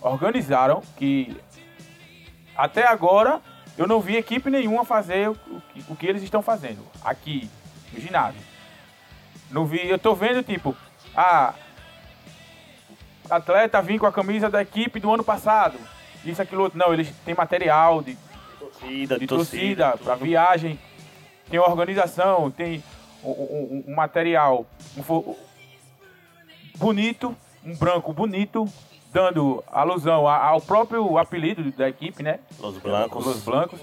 [0.00, 1.36] organizaram que
[2.56, 3.40] até agora
[3.76, 5.34] eu não vi equipe nenhuma fazer o
[5.72, 7.48] que, o que eles estão fazendo aqui
[7.92, 8.40] no ginásio.
[9.50, 10.76] Não vi, eu tô vendo tipo,
[11.16, 11.54] ah,
[13.30, 15.78] atleta vir com a camisa da equipe do ano passado.
[16.24, 16.78] Isso, aquilo outro.
[16.78, 18.16] Não, eles têm material de,
[18.58, 20.78] Torcida, de torcida, para viagem,
[21.50, 22.82] tem organização, tem
[23.22, 24.66] um, um- um material
[24.96, 25.02] um
[26.76, 28.66] bonito, um branco bonito,
[29.14, 32.40] dando alusão ao próprio apelido da equipe, né?
[32.58, 33.24] Los Blancos.
[33.24, 33.80] Los Blancos.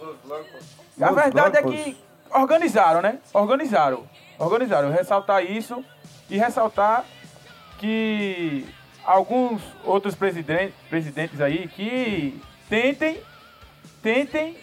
[1.02, 1.98] A verdade é que
[2.30, 3.18] organizaram, né?
[3.34, 4.04] Organizaram.
[4.38, 4.92] Organizaram.
[4.92, 5.84] Ressaltar isso
[6.30, 7.06] e ressaltar
[7.80, 8.68] que
[9.06, 13.22] alguns outros presidentes, presidentes aí que tentem,
[14.04, 14.58] tentem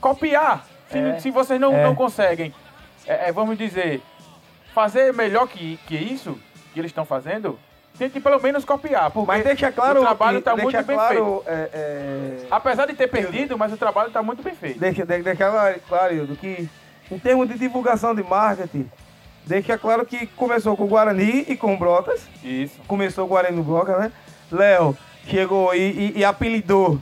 [0.00, 0.64] copiar.
[0.88, 1.18] Se, É.
[1.20, 1.84] se vocês não, É.
[1.84, 2.54] não conseguem,
[3.06, 4.00] é, é, vamos dizer,
[4.74, 6.40] fazer melhor que, que isso
[6.72, 7.58] que eles estão fazendo,
[8.00, 9.10] tentem pelo menos copiar.
[9.10, 11.44] Porque Mas deixa claro o trabalho que- está muito bem claro, feito.
[11.46, 14.78] é, é, Apesar de ter perdido, mas o trabalho está muito bem feito.
[14.80, 16.66] deixa, de- deixa claro, claro, Hildo, que
[17.10, 18.90] em termos de divulgação de marketing,
[19.46, 22.26] deixa claro que começou com o Guarani e com o Brotas.
[22.42, 22.80] Isso.
[22.88, 24.10] Começou o Guarani no Broca, né?
[24.50, 24.96] Léo
[25.26, 26.98] chegou e, e- e apelidou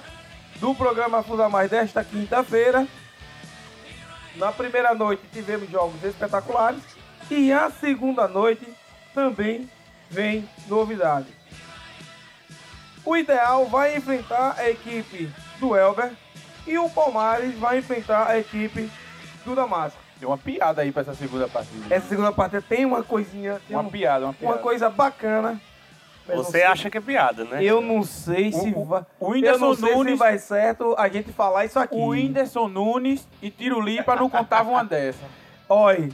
[0.57, 2.85] do programa Fusa Mais desta quinta-feira.
[4.35, 6.83] Na primeira noite tivemos jogos espetaculares
[7.31, 8.67] e a segunda noite
[9.15, 9.71] também
[10.11, 11.29] vem novidade.
[13.05, 16.11] O Ideal vai enfrentar a equipe do Elber
[16.67, 18.91] e o Palmares vai enfrentar a equipe
[19.45, 19.97] do Damasco.
[20.19, 21.87] Tem uma piada aí pra essa segunda partida.
[21.95, 24.55] Essa segunda partida tem uma coisinha, tem Uma um- piada, uma piada.
[24.57, 25.61] uma coisa bacana.
[26.29, 27.63] Eu Você acha que é piada, né?
[27.65, 29.03] Eu não sei se O- vai.
[29.21, 31.95] o eu Whindersson não sei Nunes- se vai certo a gente falar isso aqui.
[31.97, 35.25] O Whindersson Nunes e Tiro Lipa não contavam uma dessa.
[35.69, 36.09] Olha,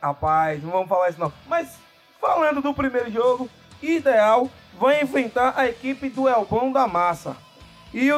[0.00, 1.32] rapaz, não vamos falar isso não.
[1.48, 1.76] Mas
[2.20, 3.48] falando do primeiro jogo,
[3.82, 7.36] Ideal vai enfrentar a equipe do Elbão da Massa.
[7.92, 8.08] E,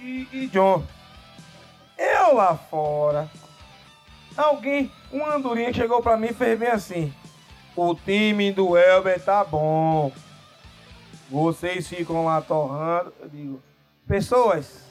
[0.00, 0.84] e, e John.
[1.98, 3.28] Eu lá fora.
[4.36, 7.12] Alguém, um andorinha chegou pra mim e fez bem assim.
[7.74, 10.12] O time do Elber tá bom.
[11.30, 13.12] Vocês ficam lá torrando.
[13.20, 13.62] Eu digo,
[14.06, 14.82] pessoas,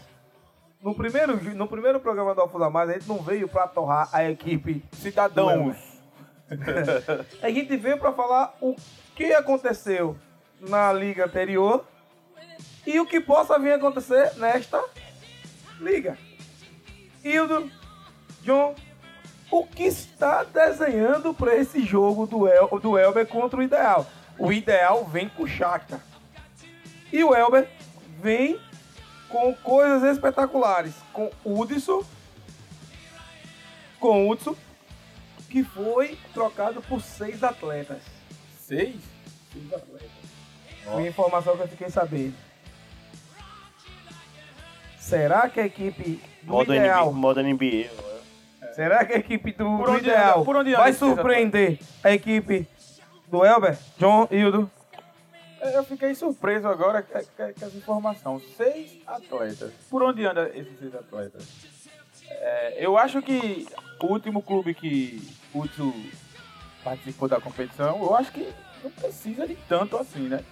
[0.82, 4.10] no primeiro, no primeiro programa do Alfa da Mais, a gente não veio pra torrar
[4.12, 5.78] a equipe Cidadãos.
[7.42, 8.76] a gente veio para falar o
[9.16, 10.16] que aconteceu
[10.60, 11.86] na liga anterior
[12.86, 14.84] e o que possa vir a acontecer nesta
[15.80, 16.18] liga.
[17.24, 17.72] Hildo,
[18.44, 18.76] John,
[19.50, 24.06] o que está desenhando para esse jogo do, El, do Elber contra o Ideal?
[24.38, 26.00] O Ideal vem com o Shakhtar.
[27.12, 27.68] E o Elber
[28.22, 28.60] vem
[29.30, 30.94] com coisas espetaculares.
[31.14, 32.04] Com Hudson,
[34.00, 34.56] com Hudson,
[35.50, 38.02] que foi trocado por seis atletas.
[38.60, 38.96] Seis?
[39.54, 40.10] Seis atletas.
[40.84, 42.36] Foi a informação que eu fiquei sabendo.
[45.00, 47.06] Será que a equipe do Modo Ideal...
[47.12, 47.20] NBA.
[47.20, 47.90] Modo NBA.
[48.74, 51.80] Será que a equipe do, Por do onde Ideal anda- por onde anda vai surpreender
[52.04, 52.68] a equipe
[53.28, 54.70] do Elber, John Hildo?
[55.74, 58.42] Eu fiquei surpreso agora com, essa informação.
[58.56, 59.72] Seis atletas.
[59.90, 61.48] Por onde anda esses seis atletas?
[62.28, 63.68] É, eu acho que
[64.02, 65.22] o último clube que
[66.84, 68.54] participou da competição, eu acho que
[68.84, 70.44] não precisa de tanto assim, né?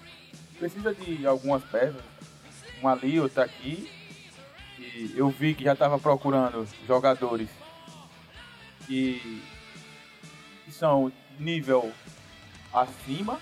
[0.57, 2.01] Precisa de algumas peças,
[2.79, 3.89] uma ali, outra aqui.
[4.79, 7.49] E eu vi que já estava procurando jogadores
[8.85, 9.41] que
[10.69, 11.91] são nível
[12.73, 13.39] acima.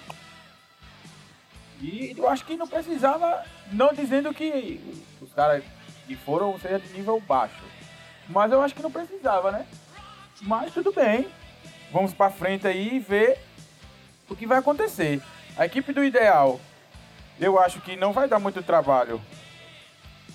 [1.82, 4.80] E eu acho que não precisava, não dizendo que
[5.20, 5.64] os caras
[6.06, 7.64] que foram seja de nível baixo.
[8.30, 9.66] Mas eu acho que não precisava, né?
[10.42, 11.28] Mas tudo bem.
[11.92, 13.40] Vamos pra frente aí e ver
[14.30, 15.22] o que vai acontecer.
[15.58, 16.60] A equipe do Ideal,
[17.40, 19.20] eu acho que não vai dar muito trabalho.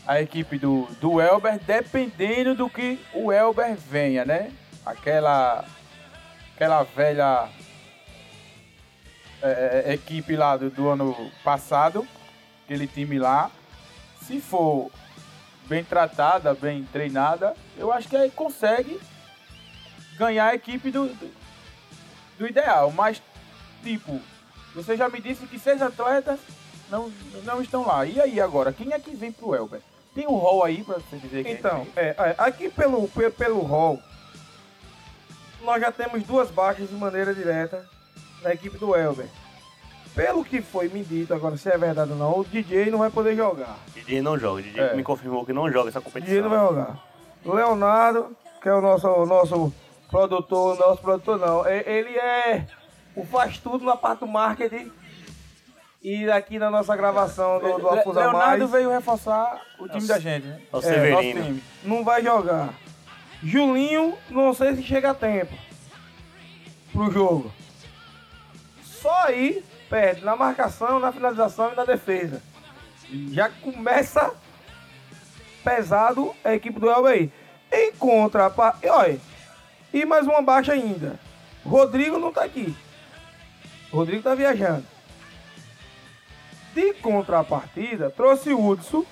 [0.06, 4.52] A equipe do, do Elber, dependendo do que o Elber venha, né?
[4.84, 5.64] Aquela,
[6.54, 7.48] aquela velha
[9.42, 12.06] é, é, equipe lá do, do ano passado,
[12.64, 13.50] aquele time lá,
[14.22, 14.90] se for
[15.66, 19.00] bem tratada, bem treinada, eu acho que aí consegue
[20.18, 21.34] ganhar a equipe do, do,
[22.38, 22.90] do ideal.
[22.92, 23.20] Mas,
[23.82, 24.20] tipo,
[24.74, 26.38] você já me disse que seis atletas
[26.90, 27.12] não,
[27.44, 28.06] não estão lá.
[28.06, 29.80] E aí agora, quem é que vem pro Elber?
[30.14, 31.92] Tem um rol aí pra você dizer Então, vem?
[31.96, 34.00] é, é, aqui pelo, pe- pelo hall,
[35.62, 37.86] nós já temos duas baixas de maneira direta
[38.46, 39.26] na equipe do Elber.
[40.14, 43.10] Pelo que foi me dito, agora se é verdade ou não, o DJ não vai
[43.10, 43.76] poder jogar.
[43.94, 44.62] DJ não joga.
[44.62, 44.94] DJ É.
[44.94, 46.28] me confirmou que não joga essa O competição.
[46.34, 47.04] DJ não vai jogar.
[47.44, 49.72] O Leonardo, que é o nosso, o nosso
[50.10, 52.66] produtor, nosso produtor não, é- ele é
[53.14, 54.90] o faz tudo na parte do marketing
[56.02, 58.70] e aqui na nossa gravação do, do Afusa Leonardo Mais.
[58.70, 60.60] veio reforçar o time da gente, né?
[60.72, 61.16] É o É, Severino.
[61.16, 61.62] nosso time.
[61.84, 62.72] não vai jogar.
[63.42, 65.52] Julinho, não sei se chega a tempo
[66.92, 67.52] pro jogo.
[69.06, 72.42] Só aí perde na marcação, na finalização e na defesa.
[73.30, 74.34] Já começa
[75.62, 77.32] pesado a equipe do Elber aí.
[77.70, 79.20] Em contraparte, e olha,
[79.94, 81.20] e mais uma baixa ainda.
[81.64, 82.76] Rodrigo não tá aqui.
[83.92, 84.84] Rodrigo tá viajando.
[86.74, 89.06] De contrapartida, trouxe o Hudson,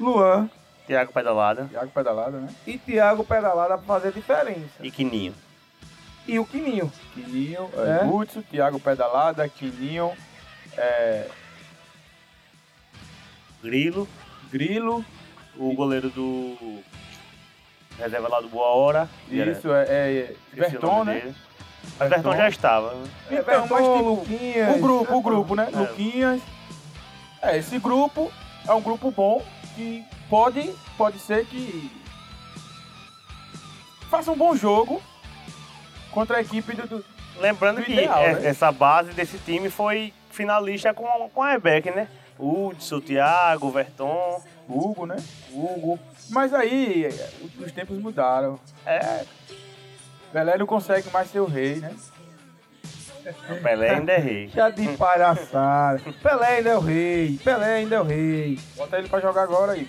[0.00, 0.50] Luan,
[0.88, 2.48] Tiago Pedalada Thiago Pedalada, né?
[2.66, 4.74] e Thiago Pedalada pra fazer diferença.
[4.80, 5.32] e Quininho.
[6.26, 6.90] E o Quininho.
[7.12, 8.02] Quininho, É.
[8.02, 8.04] é.
[8.06, 10.12] Hudson, Thiago Pedalada, Quininho,
[10.76, 11.28] é,
[13.62, 14.08] Grilo,
[14.50, 15.04] Grilo,
[15.56, 16.82] o goleiro do.
[17.98, 19.08] Reserva lá do Boa Hora.
[19.30, 21.20] isso, é, é Verton, né?
[21.20, 21.34] dele.
[21.98, 22.94] Mas Verton já estava.
[22.94, 23.06] né?
[23.26, 25.68] Então, Everton, mas tipo, Luquinhas, o grupo, o grupo, né?
[25.72, 25.76] É.
[25.76, 26.42] Luquinhas.
[27.40, 28.32] É, esse grupo
[28.66, 29.44] é um grupo bom
[29.76, 31.90] que pode, pode ser que
[34.10, 35.00] faça um bom jogo
[36.14, 36.86] contra a equipe do.
[36.86, 37.04] do-
[37.40, 38.46] Lembrando Do que ideal, é- né?
[38.48, 42.06] essa base desse time foi finalista com, com a Rebeck, né?
[42.38, 44.40] Hudson, Thiago, Verton.
[44.68, 45.16] Hugo, né?
[45.52, 45.98] Hugo.
[46.30, 47.08] Mas aí,
[47.58, 48.58] os tempos mudaram.
[48.86, 49.24] É,
[50.32, 51.92] Pelé não consegue mais ser o rei, né?
[53.50, 54.48] o Pelé ainda é rei.
[54.54, 56.00] Já de palhaçada.
[56.22, 57.38] Pelé ainda é o rei.
[57.42, 58.58] Pelé ainda é o rei.
[58.76, 59.88] Bota ele pra jogar agora aí.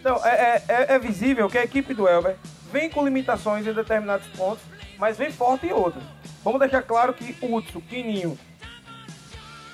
[0.00, 2.36] Então, é, é- é- é visível que a equipe do Elber
[2.72, 4.64] vem com limitações em determinados pontos,
[4.98, 6.02] mas vem forte em outros.
[6.42, 8.38] Vamos deixar claro que o Hudson, Quininho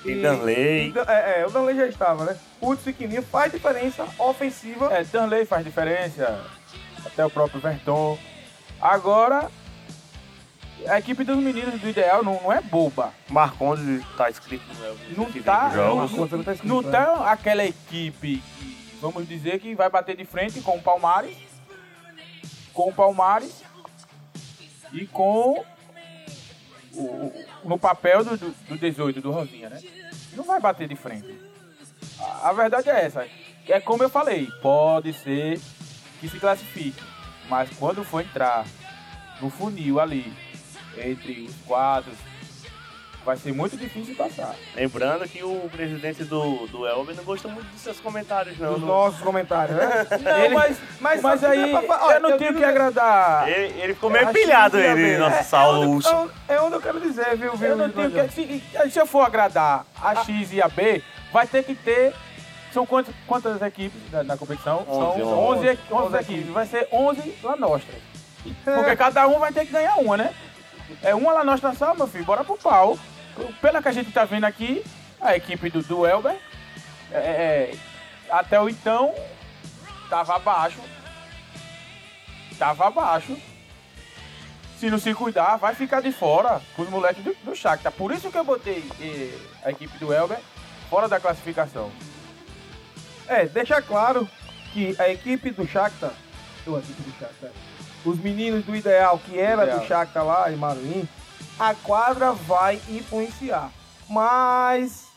[0.05, 0.93] E Danley.
[0.93, 2.37] e é, é, o Danley já estava, né?
[2.61, 4.93] Hudson e Quininho faz diferença ofensiva.
[4.93, 6.45] É, Danley faz diferença,
[7.05, 8.19] até o próprio Verton.
[8.81, 9.49] Agora,
[10.87, 13.13] a equipe dos meninos do Ideal não, não é boba.
[13.29, 14.63] Marcondes tá escrito
[15.15, 16.91] no Não tá, não, não, tá não né?
[16.91, 18.43] tá aquela equipe,
[19.01, 21.35] vamos dizer, que vai bater de frente com o Palmares,
[22.79, 23.61] com o Palmares
[24.93, 25.65] e com
[26.93, 27.33] o,
[27.65, 29.81] no papel do, do, do 18, do Rosinha, né?
[30.31, 31.37] Não vai bater de frente.
[32.17, 33.27] A, a verdade é essa.
[33.67, 35.59] É como eu falei, pode ser
[36.21, 37.03] que se classifique,
[37.49, 38.65] mas quando for entrar
[39.41, 40.33] no funil ali,
[40.97, 42.15] entre os quadros,
[43.25, 44.55] vai ser muito difícil passar.
[44.75, 48.71] Lembrando que o presidente do, do Elber não gosta muito dos seus comentários, não.
[48.77, 50.07] Não- nossos comentários, né?
[50.21, 53.47] Não, Ele- mas, mas mas, aí é pra olha, eu não eu tenho que agradar.
[53.47, 56.81] Ele, ele ficou meio pilhado, ele, nosso É Saulo onde, é onde- é onde eu
[56.81, 57.69] quero dizer, viu, viu?
[57.69, 58.29] Eu não tenho que.
[58.33, 61.01] Se, se eu for agradar a X e a B,
[61.31, 62.13] vai ter que ter.
[62.73, 64.85] São quantas, quantas equipes na, na competição?
[64.87, 65.67] Onze, São onze.
[65.69, 66.49] 11, e- 11 equipes.
[66.53, 67.95] Vai ser 11 La Nostra.
[68.63, 70.33] Porque cada um vai ter que ganhar uma, né?
[71.01, 72.25] É uma La Nostra só, meu filho.
[72.25, 72.97] Bora pro pau.
[73.61, 74.83] Pela que a gente tá vendo aqui,
[75.21, 76.37] a equipe do, do Elber,
[77.11, 77.75] é, é,
[78.29, 79.13] até o então,
[80.09, 80.79] tava abaixo.
[82.57, 83.37] Tava abaixo.
[84.77, 87.91] Se não se cuidar, vai ficar de fora com os moleques do, do Shakhtar.
[87.91, 90.39] Por isso que eu botei eh, a equipe do Elber
[90.89, 91.91] fora da classificação.
[93.27, 94.27] É, deixa claro
[94.71, 96.13] que a equipe do Shakhtar,
[96.65, 97.51] ou a equipe do Shakhtar,
[98.05, 99.79] os meninos do Ideal, que era Ideal.
[99.79, 101.07] do Shakhtar lá em Maruim,
[101.59, 103.69] a quadra vai influenciar.
[104.09, 105.07] Mas...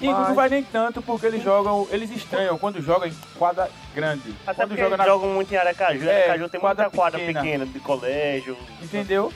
[0.00, 3.70] E mas- não vai nem tanto porque eles jogam, eles estranham quando jogam em quadra
[3.94, 4.34] grande.
[4.44, 5.12] Até quando porque joga eles na.
[5.12, 6.08] jogam muito em Aracaju.
[6.08, 7.40] É, Aracaju tem quadra muita quadra pequena.
[7.40, 8.58] pequena, de colégio.
[8.82, 9.32] Entendeu?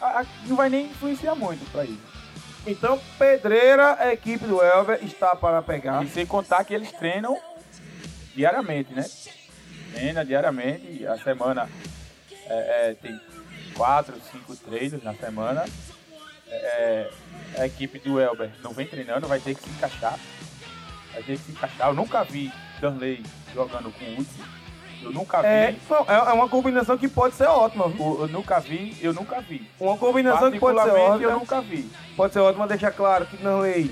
[0.00, 1.98] A- a- não vai nem influenciar muito pra isso.
[2.64, 6.04] Então, Pedreira, a equipe do Elber, está para pegar.
[6.04, 7.36] E sem contar que eles treinam
[8.34, 9.04] diariamente, né?
[9.96, 11.06] Treina diariamente.
[11.06, 11.66] A semana
[12.48, 13.18] é, é, tem
[13.74, 15.64] quatro, cinco treinos na semana.
[16.48, 17.10] É,
[17.58, 20.18] a equipe do Elber não vem treinando, vai ter que se encaixar.
[21.14, 21.88] Vai ter que se encaixar.
[21.88, 23.24] Eu nunca vi Danley
[23.54, 24.42] jogando com o Hudson.
[25.02, 25.48] Eu nunca vi.
[25.48, 27.86] É, não, é é uma combinação que pode ser ótima.
[27.86, 29.66] O- Eu nunca vi, eu nunca vi.
[29.80, 31.40] Uma combinação que pode ser Particularmente, eu ótima.
[31.40, 31.90] nunca vi.
[32.14, 33.90] Pode ser ótima, deixar claro que Nanley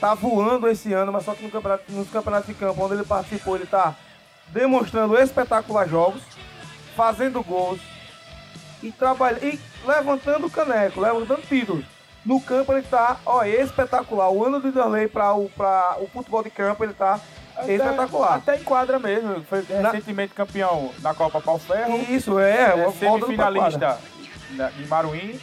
[0.00, 3.04] tá voando esse ano, mas só que no campeonato, nos campeonatos de campo onde ele
[3.04, 3.96] participou, ele tá
[4.52, 6.22] demonstrando espetacular jogos,
[6.94, 7.80] fazendo gols
[8.82, 11.84] e trabalhando e levantando caneco, levantando títulos.
[12.24, 14.30] No campo ele tá, ó, espetacular.
[14.30, 17.18] O ano de Danley para o, pra o futebol de campo ele tá
[17.56, 18.34] Até- espetacular.
[18.36, 19.42] Até em quadra mesmo.
[19.44, 21.96] Foi recentemente campeão da Copa Pau Ferro.
[22.08, 23.98] Isso é, é do semifinalista
[24.50, 25.40] na- em Maruim.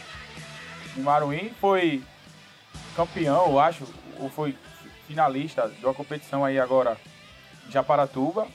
[0.96, 2.02] Em Maruim foi
[2.96, 3.84] campeão, eu acho,
[4.18, 4.56] ou foi
[5.06, 6.96] finalista de uma competição aí agora
[7.68, 8.46] em Japaratuba.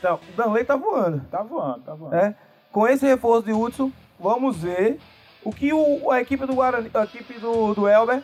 [0.00, 1.20] Então, o Danley tá voando.
[1.30, 2.16] Tá voando, tá voando.
[2.16, 2.34] É,
[2.72, 4.98] com esse reforço de Hudson, vamos ver
[5.44, 8.22] o que o, a equipe do Guarani, a equipe do, do Elber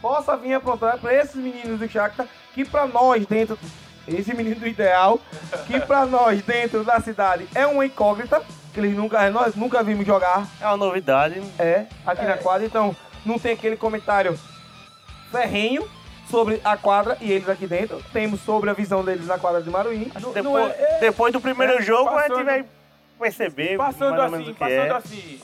[0.00, 3.58] possa vir aprontar para esses meninos do Shakhtar, que para nós dentro,
[4.06, 5.18] esse menino do ideal,
[5.66, 8.40] que para nós dentro da cidade é uma incógnita,
[8.72, 11.42] que eles nunca, nós nunca vimos jogar, É uma novidade.
[11.58, 12.94] é, aqui na quadra, então
[13.26, 14.38] não tem aquele comentário
[15.32, 15.88] ferrenho
[16.30, 19.70] sobre a quadra e eles aqui dentro, temos sobre a visão deles na quadra de
[19.70, 20.04] Maruim.
[20.32, 22.64] Depois, não é- depois do primeiro é, jogo, a passando- gente vai
[23.18, 24.96] perceber Passando mais ou menos assim, o que passando é.
[24.96, 25.40] assim,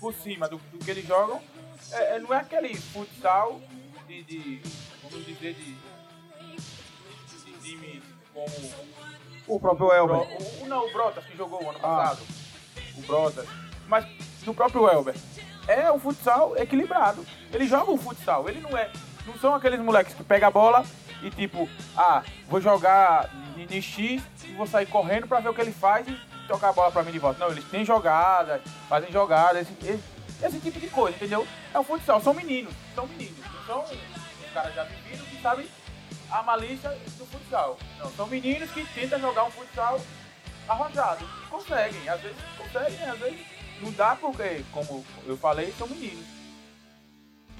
[0.00, 1.40] por cima do, do que eles jogam,
[1.92, 3.60] é, é- não é aquele futsal
[4.06, 4.62] de, de
[5.10, 5.76] vamos dizer, de,
[7.44, 8.02] de time
[8.34, 8.92] como
[9.46, 10.16] O próprio Elber.
[10.16, 11.88] Bro- o, não, o Brotas que jogou o ano Ah.
[11.88, 12.22] passado.
[12.96, 13.46] O Brotas.
[13.88, 14.06] Mas
[14.44, 15.14] do próprio Elber.
[15.68, 17.24] É um futsal equilibrado.
[17.52, 18.48] Ele joga o futsal.
[18.48, 18.90] Ele não é.
[19.26, 20.84] Não são aqueles moleques que pegam a bola
[21.22, 25.60] e tipo, ah, vou jogar em X e vou sair correndo pra ver o que
[25.60, 26.18] ele faz e
[26.48, 27.38] tocar a bola pra mim de volta.
[27.38, 30.02] Não, eles têm jogadas, fazem jogadas, esse, esse,
[30.42, 31.46] esse tipo de coisa, entendeu?
[31.72, 33.38] É o futsal, são meninos, são meninos.
[33.38, 35.66] Não são os caras já vividos que sabem
[36.30, 37.78] a malícia do futsal.
[37.98, 40.00] Não, são meninos que tentam jogar um futsal
[40.68, 41.24] arrojado.
[41.48, 43.40] Conseguem, às vezes conseguem, às vezes
[43.80, 46.24] não dá porque, como eu falei, são meninos.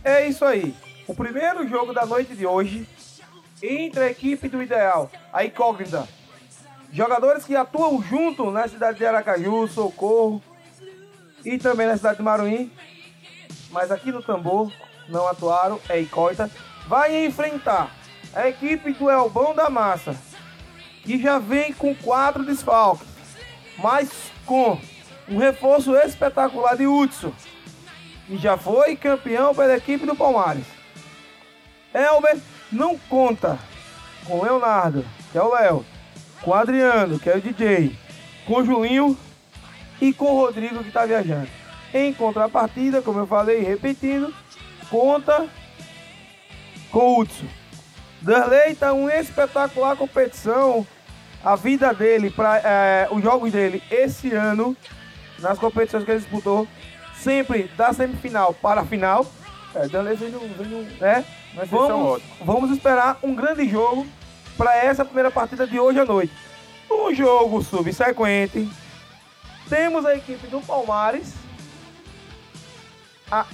[0.05, 0.75] É isso aí.
[1.13, 2.89] O primeiro jogo da noite de hoje
[3.63, 6.09] entre a equipe do Ideal, a incógnita.
[6.91, 10.43] Jogadores que atuam junto na cidade de Aracaju, Socorro
[11.45, 12.73] e também na cidade de Maruim,
[13.71, 14.73] mas aqui no Tambor
[15.07, 16.51] não atuaram, é incógnita.
[16.89, 17.95] Vai enfrentar
[18.33, 20.17] a equipe do Elbão da Massa,
[21.03, 23.07] que já vem com quatro desfalques,
[23.77, 24.81] mas com
[25.29, 27.35] um reforço espetacular de Hudson
[28.31, 30.81] e já foi campeão pela equipe do Palmares.
[31.95, 32.39] Elber
[32.71, 33.59] não conta
[34.25, 35.85] com Leonardo, que é o Léo,
[36.43, 37.97] com Adriano, que é o DJ,
[38.47, 39.17] com Julinho
[40.01, 41.49] e com Rodrigo, que está viajando.
[41.93, 44.35] Em contrapartida, como eu falei, repetindo,
[44.91, 45.47] conta
[46.91, 47.47] com Hudson.
[48.23, 50.87] Darley está uma espetacular competição.
[51.45, 54.77] A vida dele, para é, os jogos dele esse ano,
[55.41, 56.69] nas competições que ele disputou,
[57.17, 59.27] sempre da semifinal para a final.
[59.75, 61.25] É, vem no, vem no, né?
[61.55, 64.07] Mas Vamos, vamos esperar um grande jogo
[64.57, 66.33] para essa primeira partida de hoje à noite.
[66.89, 68.69] No jogo subsequente,
[69.69, 71.35] temos a equipe do Palmares,
[73.31, 73.47] a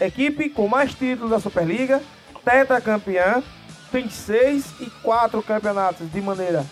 [0.00, 2.02] equipe com mais títulos da Superliga,
[2.44, 3.42] tetracampeã,
[3.90, 6.64] tem seis e quatro campeonatos de maneira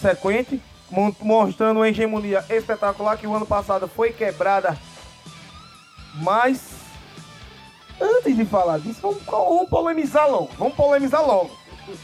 [0.00, 0.60] sequente,
[1.20, 4.76] mostrando uma hegemonia espetacular que o ano passado foi quebrada.
[6.14, 6.79] Mas
[8.00, 10.50] antes de falar disso, vamos, vamos polemizar logo.
[10.58, 11.50] Vamos polemizar logo.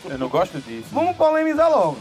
[0.04, 0.88] Eu não gosto disso.
[0.92, 1.98] Vamos polemizar logo.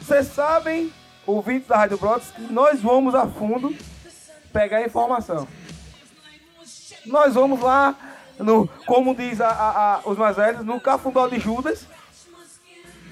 [0.00, 0.92] Vocês sabem,
[1.26, 3.74] ouvintes da Rádio Brotas, que nós vamos a fundo
[4.52, 5.46] pegar informação.
[7.04, 7.94] Nós vamos lá,
[8.38, 11.86] no, como diz a- a- a- os mais velhos, no cafundó de Judas.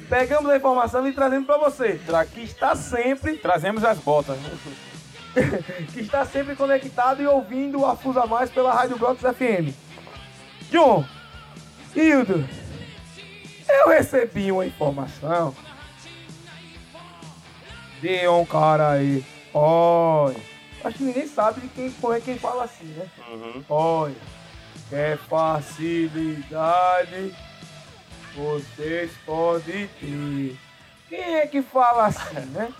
[0.08, 1.98] Pegamos a informação e trazemos para você,
[2.32, 4.36] que está sempre Trazemos as botas.
[5.92, 9.74] que está sempre conectado e ouvindo o Afusa Mais pela Rádio Brotas FM.
[10.70, 11.04] John,
[11.94, 12.48] Hildo,
[13.68, 15.54] eu recebi uma informação
[18.00, 19.24] de um cara aí.
[19.52, 20.36] Olha,
[20.84, 23.06] acho que ninguém sabe de quem foi quem fala assim, né?
[23.28, 23.64] Uhum.
[23.68, 24.14] Olha,
[24.88, 26.34] que facilidade
[28.34, 30.58] vocês podem ter.
[31.08, 32.72] Quem é que fala assim, né?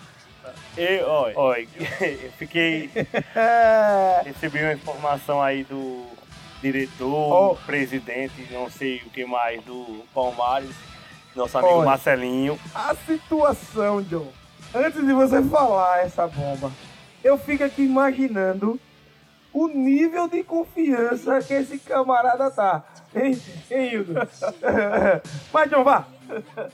[0.77, 1.67] Eu, olha,
[2.01, 2.91] eu fiquei.
[4.25, 6.07] Recebi uma informação aí do
[6.63, 7.55] diretor, Oh.
[7.67, 10.75] presidente, não sei o que mais, do Palmares,
[11.37, 11.85] nosso amigo Olha.
[11.87, 12.59] Marcelinho.
[12.75, 14.33] a situação, John.
[14.75, 16.73] Antes de você falar essa bomba,
[17.23, 18.81] eu fico aqui imaginando
[19.55, 22.83] o nível de confiança que esse camarada tá.
[23.15, 23.41] Hein,
[23.71, 24.15] hein Hildo?
[25.53, 26.05] Mas, John, vá.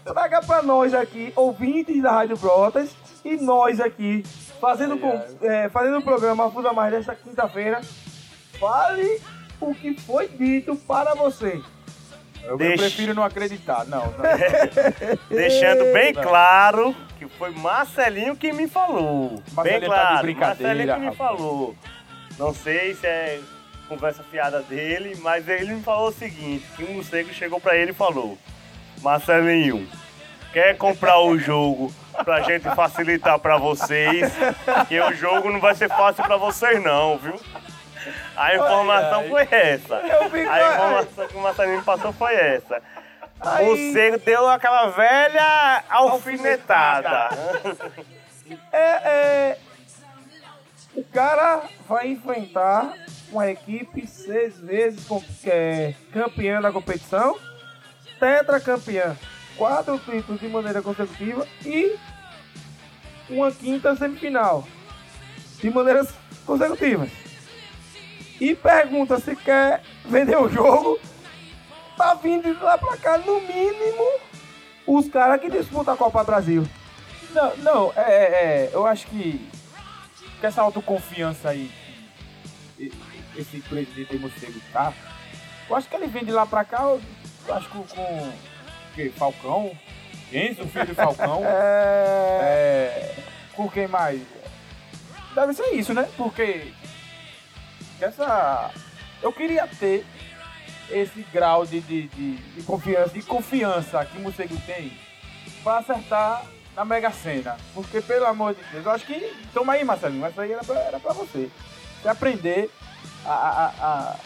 [0.03, 2.91] Traga pra nós aqui, ouvintes da Rádio Brotas,
[3.22, 4.24] e nós aqui,
[4.59, 7.83] fazendo, com, é, fazendo o programa Fusa Mais desta quinta-feira,
[8.59, 9.20] fale
[9.61, 11.61] o que foi dito para você.
[12.43, 13.85] Eu, prefiro não acreditar.
[13.85, 14.12] Não, não.
[15.28, 19.43] Deixando bem claro que foi Marcelinho que me falou.
[19.53, 21.76] Marcelinho bem tá de claro, brincadeira, Marcelinho que me falou.
[22.41, 23.38] Não sei se é
[23.86, 27.91] conversa fiada dele, mas ele me falou o seguinte, que um morcego chegou pra ele
[27.91, 28.38] e falou,
[29.03, 29.86] Marcelinho,
[30.51, 31.93] quer comprar o jogo
[32.24, 34.32] pra gente facilitar pra vocês,
[34.88, 37.38] que o jogo não vai ser fácil pra vocês não, viu?
[38.34, 39.97] A informação foi essa.
[39.97, 42.80] Eu fico- A informação que o Marcelinho me passou foi essa.
[43.43, 47.28] O morcego deu aquela velha alfinetada.
[48.72, 49.59] É, é,
[50.95, 52.95] o cara vai enfrentar
[53.30, 55.07] uma equipe seis vezes
[55.45, 57.38] é, campeã da competição,
[58.18, 59.16] tetracampeã,
[59.57, 61.97] quatro títulos de maneira consecutiva e
[63.28, 64.66] uma quinta semifinal
[65.61, 66.12] de maneiras
[66.45, 67.11] consecutivas.
[68.41, 70.99] E pergunta se quer vender o jogo,
[71.97, 74.20] tá vindo lá pra cá, no mínimo,
[74.86, 76.66] os caras que disputam a Copa Brasil.
[77.32, 79.47] Não, não, é, é, é, eu acho que,
[80.41, 81.70] que essa autoconfiança aí
[82.76, 82.91] que
[83.36, 84.93] esse presidente morcego tá,
[85.68, 87.01] eu acho que ele vem de lá pra cá, eu,
[87.55, 88.32] acho que com,
[88.95, 89.12] quê?
[89.16, 89.76] Falcão,
[90.32, 93.14] Enzo, filho de Falcão, é,
[93.55, 94.20] com quem mais?
[95.34, 96.09] Deve ser isso, né?
[96.16, 96.72] Porque
[98.01, 98.70] essa,
[99.22, 100.05] eu queria ter
[100.91, 104.93] esse grau de, de, de, de confiança, de confiança que o morcego tem
[105.62, 106.45] pra acertar
[106.81, 107.57] na Mega Sena.
[107.74, 109.37] Porque, pelo amor de Deus, eu acho que.
[109.53, 111.51] Toma aí, Marcelinho, essa aí era pra, era pra você.
[112.01, 112.70] Você aprender
[113.26, 114.16] a, a, a,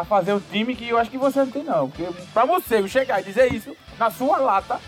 [0.00, 1.88] a fazer o time que eu acho que você não tem, não.
[1.88, 4.80] Porque pra você chegar e dizer isso na sua lata,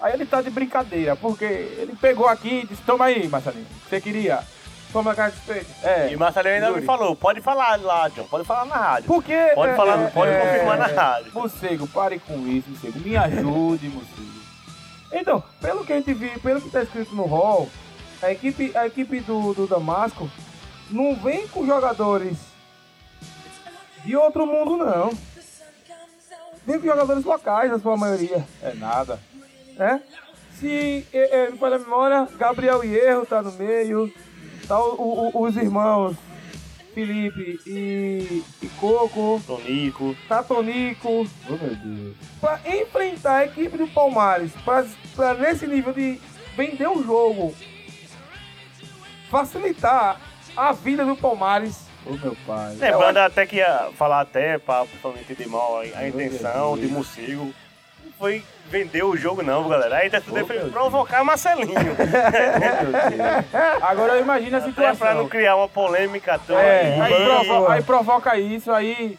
[0.00, 1.16] aí ele tá de brincadeira.
[1.16, 3.66] Porque ele pegou aqui e disse: Toma aí, Marcelinho.
[3.88, 4.40] Você queria.
[4.92, 5.66] Toma cara de respeito.
[5.82, 6.12] É.
[6.12, 6.80] E Marcelinho ainda Yuri.
[6.80, 9.08] me falou, pode falar lá, John, pode falar na rádio.
[9.08, 9.36] Porque.
[9.56, 11.32] Pode é, falar, é, pode é, confirmar na rádio.
[11.34, 13.00] Morcego, pare com isso, Morcego.
[13.00, 14.37] Me ajude, Morcego.
[15.12, 17.68] Então, pelo que a gente viu, pelo que tá escrito no hall,
[18.22, 20.30] a equipe, a equipe do, do Damasco
[20.90, 22.36] não vem com jogadores
[24.04, 25.10] de outro mundo, não.
[26.66, 29.18] Vem com jogadores locais, na sua maioria, É nada.
[29.76, 30.02] né?
[30.58, 34.12] Se é, é, me falha a memória, Gabriel Hierro tá no meio,
[34.66, 36.16] tá o- o- o- os irmãos
[36.98, 40.16] Felipe e, e Coco, Tonico.
[40.28, 42.16] tá Tonico, Oh, meu Deus.
[42.40, 44.50] para enfrentar a equipe do Palmares,
[45.14, 46.20] para nesse nível de
[46.56, 47.54] vender o jogo,
[49.30, 50.20] facilitar
[50.56, 51.86] a vida do Palmares.
[52.04, 52.74] Ô meu pai.
[52.74, 57.54] Lembrando até que ia falar até, pra não entender mal a, a intenção de Morcego.
[58.18, 59.96] Foi vender o jogo não, galera.
[59.98, 61.74] A intenção dele foi provocar Marcelinho.
[63.82, 64.96] Agora eu imagino a Até situação.
[64.96, 66.60] pra não criar uma polêmica toa.
[66.60, 67.24] É, aí, aí.
[67.24, 69.18] provo- aí provoca isso, aí.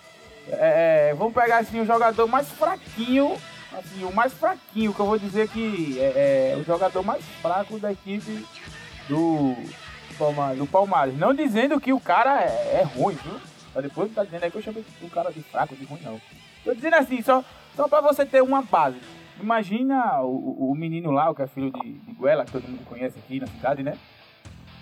[0.52, 3.36] é, vamos pegar assim o jogador mais fraquinho.
[3.78, 7.78] Assim, o mais fraquinho, que eu vou dizer que é, é o jogador mais fraco
[7.80, 8.46] da equipe
[9.08, 9.56] do
[10.18, 10.58] Palmares.
[10.58, 11.18] Do Palmares.
[11.18, 13.40] Não dizendo que o cara é, é ruim, viu?
[13.74, 16.00] Mas depois não tá dizendo aí que eu chamei o cara de fraco, de ruim,
[16.04, 16.20] não.
[16.66, 17.44] Tô dizendo assim, só,
[17.76, 18.98] só pra você ter uma base.
[19.42, 22.86] Imagina o, o menino lá, o que é filho de, de Guela, que todo mundo
[22.86, 23.98] conhece aqui na cidade, né?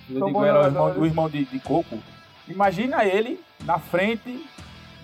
[0.08, 1.98] Filho de Guela, o irmão, o irmão de, de Coco.
[2.48, 4.46] Imagina ele na frente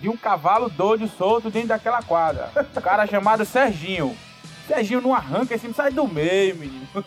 [0.00, 2.50] de um cavalo doido solto dentro daquela quadra.
[2.76, 4.16] Um cara chamado Serginho.
[4.66, 6.86] Serginho não arranca esse sai do meio, menino.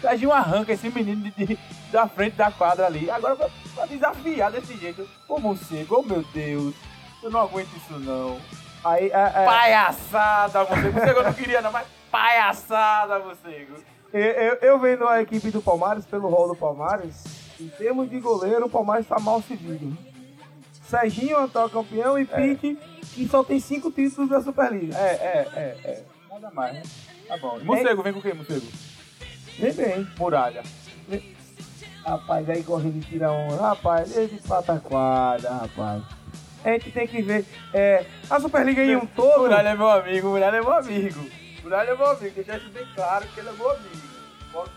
[0.00, 1.58] Serginho arranca esse menino de, de-
[1.90, 3.10] da frente da quadra ali.
[3.10, 5.06] Agora pra, pra desafiar desse jeito.
[5.28, 6.74] Ô morcego, oh meu Deus.
[7.22, 8.38] Eu não aguento isso não.
[8.84, 10.92] Aí, é, é, Palhaçada, morcego.
[10.92, 13.74] Morcego eu não queria não, mas palhaçada, morcego.
[14.12, 17.24] eu, eu, eu vendo a equipe do Palmares, pelo rol do Palmares,
[17.60, 19.96] em termos de goleiro, o Palmares tá mal servido.
[20.82, 22.76] Serginho, atual campeão, e Pique,
[23.14, 24.96] que só tem cinco títulos da Superliga.
[24.98, 26.04] É, é, é, é.
[26.28, 26.82] Nada mais, né?
[27.28, 27.58] Tá bom.
[27.60, 28.66] E morcego, vem com o quê, morcego?
[29.58, 30.08] Vem bem.
[30.18, 30.62] Muralha.
[32.04, 33.56] Rapaz, aí corre de tira um.
[33.56, 36.02] Rapaz, desde pataquada, rapaz.
[36.64, 37.44] A gente tem que ver.
[37.74, 39.40] É, a Superliga em um todo.
[39.40, 41.30] Muralha é meu amigo, Muralha é meu amigo.
[41.62, 44.02] Muralha é meu amigo, deixa isso bem claro que ele é meu amigo.
[44.52, 44.70] Posso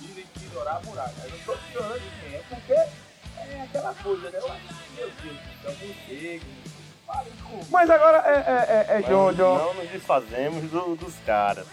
[0.00, 1.12] dizem que ignorar a muralha.
[1.24, 4.38] Eu não tô ignorando ninguém, é porque é aquela coisa, né?
[4.38, 6.40] Eu acho que, meu Deus, é um
[7.42, 9.32] com Mas agora é, é, é, é John.
[9.32, 11.66] Não nos desfazemos do- dos caras.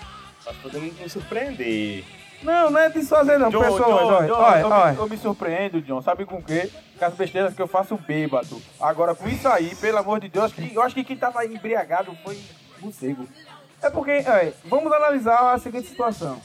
[0.45, 2.03] Nós podemos nos surpreender.
[2.41, 3.79] Não, não é desfazer não, John, pessoal.
[3.79, 4.91] John, olha, John, olha, eu, olha.
[4.93, 6.01] Me, eu me surpreendo, John.
[6.01, 6.71] Sabe com o quê?
[6.97, 8.61] Com as besteiras que eu faço bêbado.
[8.79, 12.15] Agora, com isso aí, pelo amor de Deus, que- eu acho que quem tava embriagado
[12.23, 12.39] foi
[12.79, 13.27] morcego.
[13.81, 16.41] É porque, olha, vamos analisar a seguinte situação.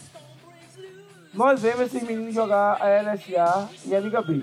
[1.32, 4.42] Nós vemos esses meninos jogar a LSA e a Liga B.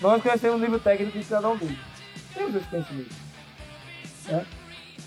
[0.00, 1.78] Nós conhecemos o nível técnico de cada um deles.
[2.34, 3.14] Temos esse conhecimento.
[4.28, 4.46] né?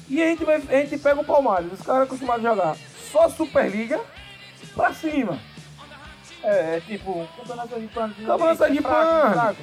[0.09, 2.75] E a gente, vai, a gente pega o Palmares, os caras acostumados a jogar
[3.11, 3.99] só Superliga
[4.69, 5.39] pra cima.
[6.43, 8.13] É, é tipo, campeonato de pano.
[8.13, 9.55] Campeonato de pano.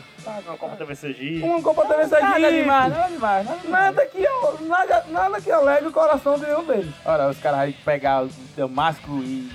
[0.46, 1.42] Uma Copa TV Sergipe.
[1.42, 2.53] Uma Copa TV Nada Sergipe.
[2.62, 3.84] demais, nada demais, nada demais.
[3.84, 6.94] Nada que, nada, nada que alegre o coração de nenhum deles.
[7.05, 9.51] Ora, os caras aí pegar o Damasco e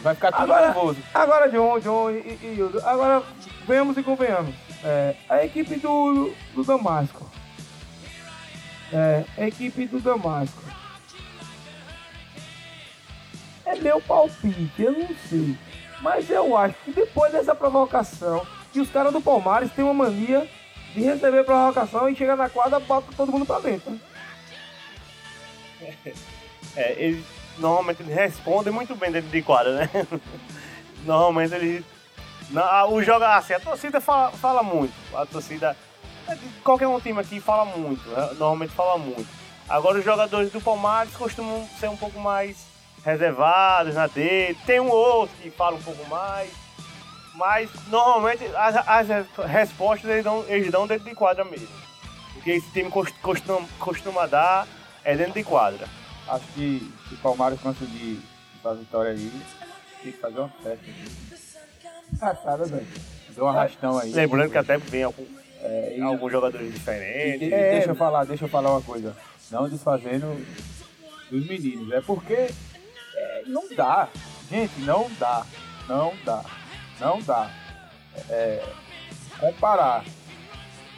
[0.00, 0.98] vai ficar tudo Agora, nervoso.
[1.12, 3.22] agora John, John e, e, e Hildo, agora
[3.66, 4.54] venhamos e convenhamos.
[4.82, 7.30] É, a equipe do, do Damasco.
[8.90, 10.62] É, a equipe do Damasco.
[13.68, 15.54] É meu palpite, eu não sei.
[16.00, 20.48] Mas eu acho que depois dessa provocação, que os caras do Palmares têm uma mania
[20.94, 23.90] de receber provocação e chegar na quadra, bota todo mundo pra dentro.
[23.90, 24.00] né?
[26.76, 27.24] É, eles
[27.58, 29.90] normalmente eles respondem muito bem dentro de quadra, né?
[31.04, 31.84] Normalmente eles.
[32.50, 34.94] Na, o joga assim, a torcida fala, fala muito.
[35.14, 35.76] A torcida.
[36.26, 38.28] é Qualquer um time aqui fala muito, né?
[38.38, 39.26] normalmente fala muito.
[39.68, 42.67] Agora os jogadores do Palmares costumam ser um pouco mais
[43.04, 44.56] reservados na dele.
[44.66, 46.50] Tem um outro que fala um pouco mais.
[47.34, 49.06] Mas normalmente as, as
[49.46, 51.68] respostas eles dão, eles dão dentro de quadra mesmo.
[52.36, 54.66] O que esse time cost- costuma, costuma dar
[55.04, 55.86] é dentro de quadra.
[56.26, 58.20] Acho que se o Palmares conseguir
[58.58, 59.32] essa vitória aí,
[60.02, 60.84] tem que fazer uma festa.
[62.12, 62.86] Engraçado, velho.
[63.30, 64.10] Deu um arrastão aí.
[64.12, 65.24] Lembrando que até vem algum,
[65.62, 67.48] É, e- alguns jogadores e diferentes.
[67.48, 67.70] e É.
[67.72, 69.16] deixa eu falar, deixa eu falar uma coisa.
[69.50, 70.44] Não desfazendo
[71.30, 71.90] dos meninos.
[71.92, 72.50] É porque
[73.48, 74.08] não dá.
[74.50, 75.44] Gente, não dá.
[75.88, 76.44] Não dá.
[77.00, 77.50] Não dá.
[78.28, 78.64] É,
[79.38, 80.04] comparar.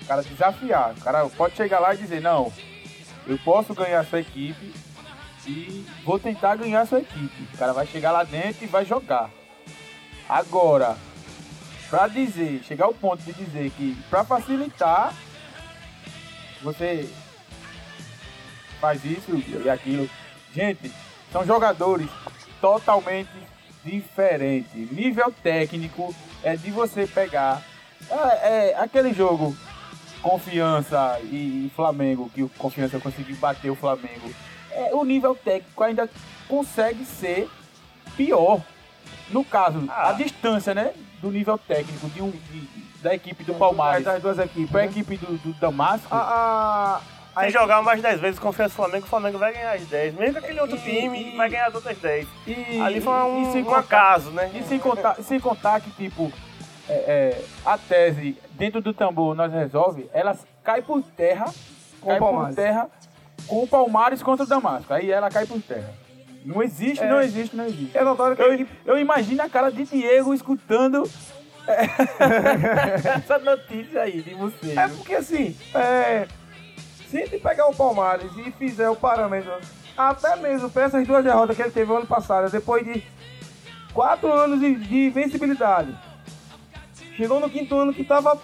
[0.02, 0.92] O cara desafiar.
[0.92, 2.52] O cara pode chegar lá e dizer, não,
[3.26, 4.74] eu posso ganhar sua equipe
[5.46, 7.48] e vou tentar ganhar sua equipe.
[7.54, 9.30] O cara vai chegar lá dentro e vai jogar.
[10.28, 10.96] Agora,
[11.88, 15.12] pra dizer, chegar ao ponto de dizer que pra facilitar,
[16.62, 17.08] você
[18.80, 20.08] faz isso e aquilo.
[20.54, 20.92] Gente,
[21.32, 22.08] são jogadores
[22.60, 23.30] totalmente
[23.84, 24.90] diferentes.
[24.90, 27.62] Nível técnico é de você pegar.
[28.10, 29.56] É, é aquele jogo
[30.22, 34.30] Confiança e, e Flamengo, que o Confiança conseguiu bater o Flamengo.
[34.70, 36.08] É, o nível técnico ainda
[36.48, 37.48] consegue ser
[38.16, 38.60] pior.
[39.30, 40.10] No caso, Ah.
[40.10, 40.92] a distância, né?
[41.22, 42.68] Do nível técnico de um, de-
[43.02, 44.70] da equipe do Palmares Das duas equipes.
[44.70, 44.90] para a né?
[44.90, 46.08] equipe do, do Damasco.
[46.10, 47.00] A, a,
[47.38, 50.14] Se jogar mais 10 vezes confiança no Flamengo, o Flamengo vai ganhar as 10.
[50.14, 52.26] Mesmo que aquele outro E- time e- vai ganhar as outras 10.
[52.46, 54.50] e, Ali foi um, um contar- acaso, né?
[54.54, 56.32] E sem contar, sem contar que, tipo,
[56.88, 61.46] é, é, a tese dentro do tambor nós resolve, ela cai por terra,
[62.00, 62.54] Com cai Palmares.
[62.56, 62.88] por terra
[63.46, 64.92] com o Palmares contra o Damasco.
[64.92, 65.92] Aí ela cai por terra.
[66.44, 67.08] Não existe, É.
[67.08, 67.96] não existe, não existe.
[67.96, 71.08] É notório que Eu, equipe eu imagino a cara de Diego escutando
[71.68, 74.72] é, essa notícia aí de você.
[74.78, 76.26] É porque assim, é,
[77.10, 79.52] se gente pegar o Palmares e fizer o parâmetro,
[79.96, 83.02] até mesmo para essas duas derrotas que ele teve ano passado, depois de
[83.92, 85.96] quatro anos de, de invencibilidade,
[87.16, 88.40] chegou no quinto ano que estava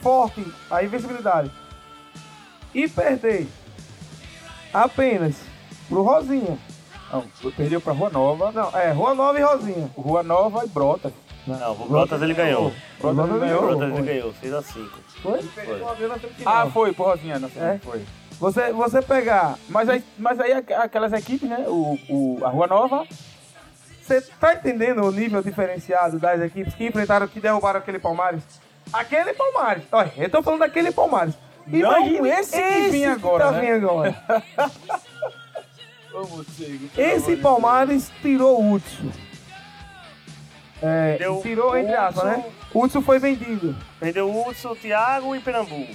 [0.00, 1.50] forte a invencibilidade,
[2.74, 3.46] e perder
[4.74, 5.36] apenas
[5.88, 6.58] pro Rosinha.
[7.12, 7.24] Não,
[7.54, 8.50] perdeu pra Rua Nova.
[8.50, 9.90] Não, é Rua Nova e Rosinha.
[9.94, 11.12] Rua Nova e Brotas.
[11.46, 12.72] Não, o Brotas ele ganhou.
[13.00, 13.62] Brotas O ganhou.
[13.76, 14.88] Brotas ele ganhou, 6x5.
[15.22, 15.42] Foi?
[15.42, 15.82] Foi.
[16.46, 17.62] Ah, foi, por Rosinha, não sei.
[17.62, 17.78] É?
[17.82, 18.02] Foi.
[18.38, 21.64] Você, você pegar Mas aí, mas aí aqu- aquelas equipes, né?
[21.68, 23.06] O, o, a Rua Nova,
[24.02, 28.42] Você tá entendendo o nível diferenciado das equipes que enfrentaram, que derrubaram aquele Palmares?
[28.92, 29.84] Aquele Palmares.
[29.92, 31.34] Olha, eu tô falando daquele Palmares.
[31.66, 33.60] Não esse que vinha agora, tá né?
[33.74, 34.16] vindo agora.
[36.12, 36.88] Vamos, Diego.
[36.98, 39.10] Esse Palmares tirou o Hudson.
[40.82, 42.44] É, tirou entre aspas, né?
[42.74, 43.76] Hudson foi vendido.
[44.00, 45.86] Perdeu o Hudson, Thiago e Perambu.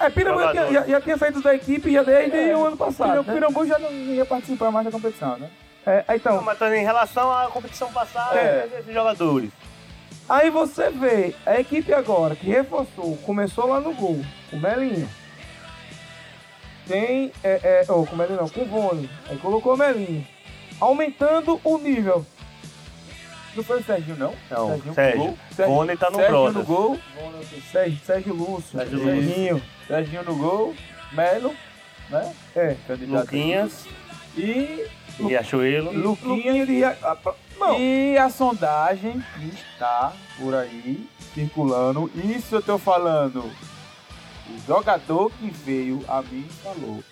[0.00, 0.72] É, Pirambu já, Jogador.
[0.72, 3.20] já, já tinha saído da equipe já desde o ano passado.
[3.20, 3.34] O né?
[3.34, 5.50] Pirambu já não ia participar mais da competição, né?
[5.84, 8.68] É, Não, então, mas tá em relação à competição passada, É.
[8.78, 9.50] esses jogadores.
[10.28, 14.20] aí você vê a equipe agora que reforçou, começou lá no gol,
[14.50, 15.08] com o Melinho.
[16.86, 19.10] Tem, é, é, oh, com o Melinho não, com o Vone.
[19.28, 20.26] Aí colocou o Melinho.
[20.80, 22.24] Aumentando o nível.
[23.58, 24.34] Não foi o Serginho, não?
[24.48, 25.38] Não, Serginho Sérgio.
[25.50, 26.98] Sérgio- Rony tá no Sérgio no gol.
[27.72, 29.62] Sérgio, Sérgio Lúcio, Sérgio Serginho.
[29.88, 30.74] Serginho no gol.
[31.10, 31.52] Melo,
[32.08, 32.32] né?
[32.54, 32.76] É.
[32.86, 33.20] Candidato.
[33.22, 33.84] Luquinhas
[34.36, 34.40] E,
[35.18, 35.90] e Riachuelo.
[35.92, 36.84] Luquinha de.
[36.84, 37.16] ah,
[37.58, 42.08] Não, e a sondagem que está por aí circulando.
[42.14, 43.40] Isso eu tô falando.
[43.40, 47.02] O jogador que veio a mim falou.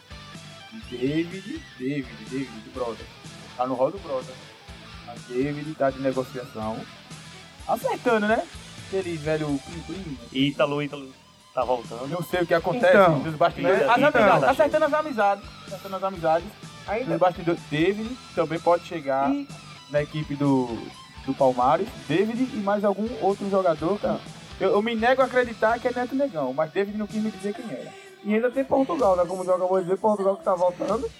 [0.90, 3.06] David, David, David do Brother.
[3.56, 4.35] Tá no rol do Brother.
[5.28, 6.76] David tá de negociação.
[7.66, 8.43] Acertando, né?
[8.86, 10.18] Aquele velho plim plim.
[10.32, 11.09] Ítalo, Ítalo
[11.52, 12.06] tá voltando.
[12.09, 13.78] Não sei o que acontece Então, nos bastidores.
[13.80, 13.84] né?
[13.88, 14.09] As Então.
[14.09, 15.44] amizades, acertando as amizades.
[15.66, 16.48] Acertando as amizades.
[16.86, 17.18] ainda.
[17.18, 17.60] Bastidores.
[17.70, 19.48] David também pode chegar E,
[19.90, 20.66] na equipe do,
[21.26, 21.88] do Palmares.
[22.09, 23.98] David e mais algum outro jogador.
[23.98, 24.20] Cara.
[24.60, 27.30] Eu, eu me nego a acreditar que é Neto Negão, mas David não quis me
[27.30, 27.93] dizer quem era.
[28.24, 29.24] e ainda tem Portugal, né?
[29.26, 31.10] Como de dizer, Portugal que tá voltando.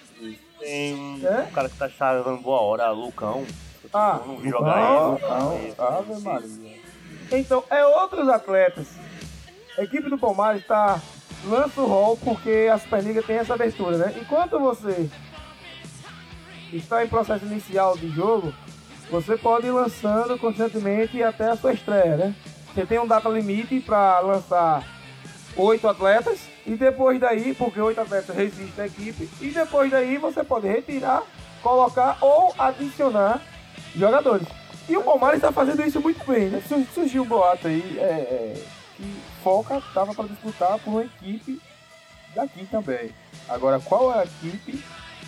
[0.61, 1.51] Tem um É?
[1.53, 3.45] cara que tá chegando boa hora, Lucão.
[3.93, 5.59] Ah, não jogar Lucão.
[5.59, 5.75] ele.
[5.77, 6.21] Não, Ave.
[6.23, 6.77] Maria.
[7.33, 8.89] Então, é outros atletas.
[9.79, 11.01] A equipe do Palmares está
[11.45, 14.15] lança o rol porque a Superliga tem essa abertura, né?
[14.21, 15.09] Enquanto você
[16.73, 18.53] está em processo inicial de jogo,
[19.11, 22.35] você pode ir lançando constantemente até a sua estreia, né?
[22.75, 24.83] Você tem um data limite para lançar
[25.57, 30.43] oito atletas e depois daí, porque oito atletas resistem à equipe, e depois daí você
[30.43, 31.23] pode retirar,
[31.63, 33.41] colocar ou adicionar
[33.97, 34.47] jogadores.
[34.89, 36.63] E o Palmares está fazendo isso muito bem, né?
[36.69, 38.65] Sur- Surgiu um boato aí é, é,
[38.97, 41.61] que Foca tava para disputar por uma equipe
[42.35, 43.11] daqui também.
[43.49, 44.83] Agora, qual é a equipe?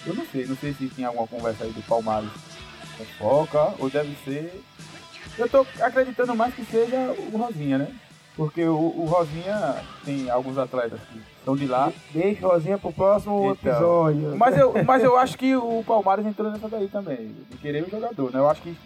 [0.07, 0.47] Eu não sei.
[0.47, 2.31] Não sei se tinha alguma conversa aí do Palmares
[2.97, 4.63] com Foca ou deve ser.
[5.37, 6.97] Eu tô acreditando mais que seja
[7.33, 7.89] o Rosinha, né?
[8.37, 11.93] Porque o, o Rosinha tem alguns atletas que são de lá.
[12.11, 14.37] Deixa o Rosinha pro próximo Então, episódio.
[14.37, 17.91] Mas eu, mas eu acho que o Palmares entrou nessa daí também, de querer o
[17.91, 18.39] jogador, né?
[18.39, 18.77] Eu acho que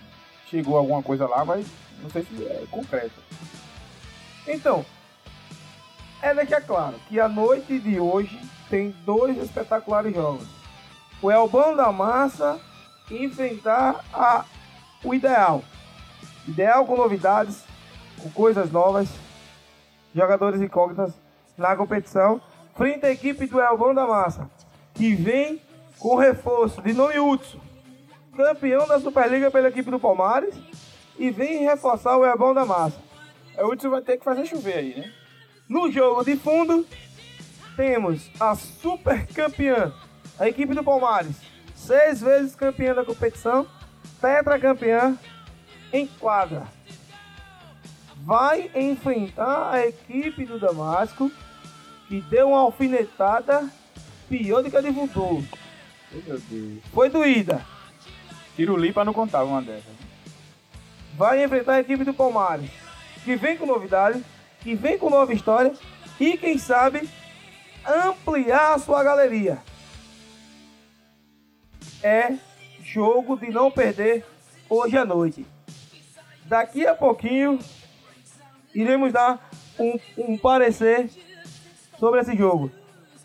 [0.48, 1.66] chegou alguma coisa lá, mas
[2.02, 3.20] não sei se é concreto.
[4.46, 4.84] Então,
[6.20, 8.38] é deixar claro que a noite de hoje
[8.68, 10.46] tem dois espetaculares jogos.
[11.20, 12.60] O Elbão da Massa
[13.10, 14.44] enfrentar a,
[15.04, 15.62] o ideal.
[16.46, 17.64] Ideal com novidades,
[18.20, 19.08] com coisas novas,
[20.14, 21.12] jogadores incógnitas
[21.56, 22.40] na competição,
[22.76, 24.50] frente à equipe do Elbão da Massa,
[24.94, 25.60] que vem
[25.98, 27.60] com reforço de nome Hudson,
[28.36, 30.54] campeão da Superliga pela equipe do Palmares,
[31.18, 33.00] e vem reforçar o Elbão da Massa.
[33.56, 35.12] É, O Hudson vai ter que fazer chover aí, né?
[35.68, 36.86] No jogo de fundo,
[37.76, 39.92] temos a super campeã,
[40.38, 41.36] a equipe do Palmares,
[41.74, 43.66] seis vezes campeã da competição,
[44.20, 45.16] tetracampeã
[45.92, 46.66] em quadra.
[48.24, 51.30] Vai enfrentar a equipe do Damasco,
[52.06, 53.68] que deu uma alfinetada
[54.28, 55.44] pior do que a de Voodoo.
[56.12, 56.82] Meu Deus.
[56.92, 57.66] Foi doída.
[58.54, 59.92] Tirulipa não contava uma dessas.
[61.14, 62.70] vai enfrentar a equipe do Palmares,
[63.24, 64.24] que vem com novidade,
[64.60, 65.72] que vem com nova história
[66.20, 67.08] e, quem sabe,
[67.84, 69.58] ampliar a sua galeria.
[72.02, 72.36] É
[72.84, 74.24] jogo de não perder
[74.68, 75.44] hoje à noite.
[76.44, 77.58] Daqui a pouquinho
[78.74, 81.08] iremos dar um, um parecer
[81.98, 82.70] sobre esse jogo.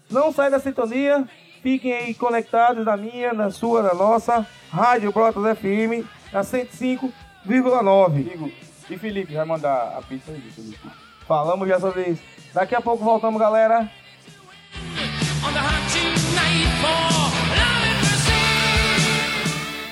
[0.10, 1.28] Não sai da sintonia,
[1.61, 8.52] fiquem aí conectados na minha, na sua, na nossa Rádio Brotas FM, na 105,9.
[8.90, 10.90] E Felipe vai mandar a pizza aí, Felipe.
[11.28, 12.22] Falamos já sobre isso.
[12.53, 13.91] Daqui a pouco voltamos, galera.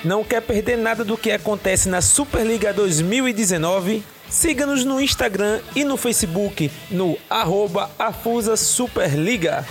[0.04, 4.02] Não quer perder nada do que acontece na Superliga 2019?
[4.28, 9.64] Siga-nos no Instagram e no Facebook no arroba Afusa Superliga.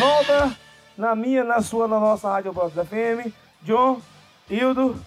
[0.00, 0.56] Volta
[0.96, 3.30] na minha, na sua, na nossa Rádio Brotas FM.
[3.62, 4.00] John,
[4.48, 4.98] Hildo,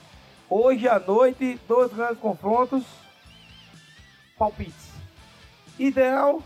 [0.48, 2.84] hoje à noite, dois grandes confrontos.
[4.38, 4.92] Palpites.
[5.80, 6.44] Ideal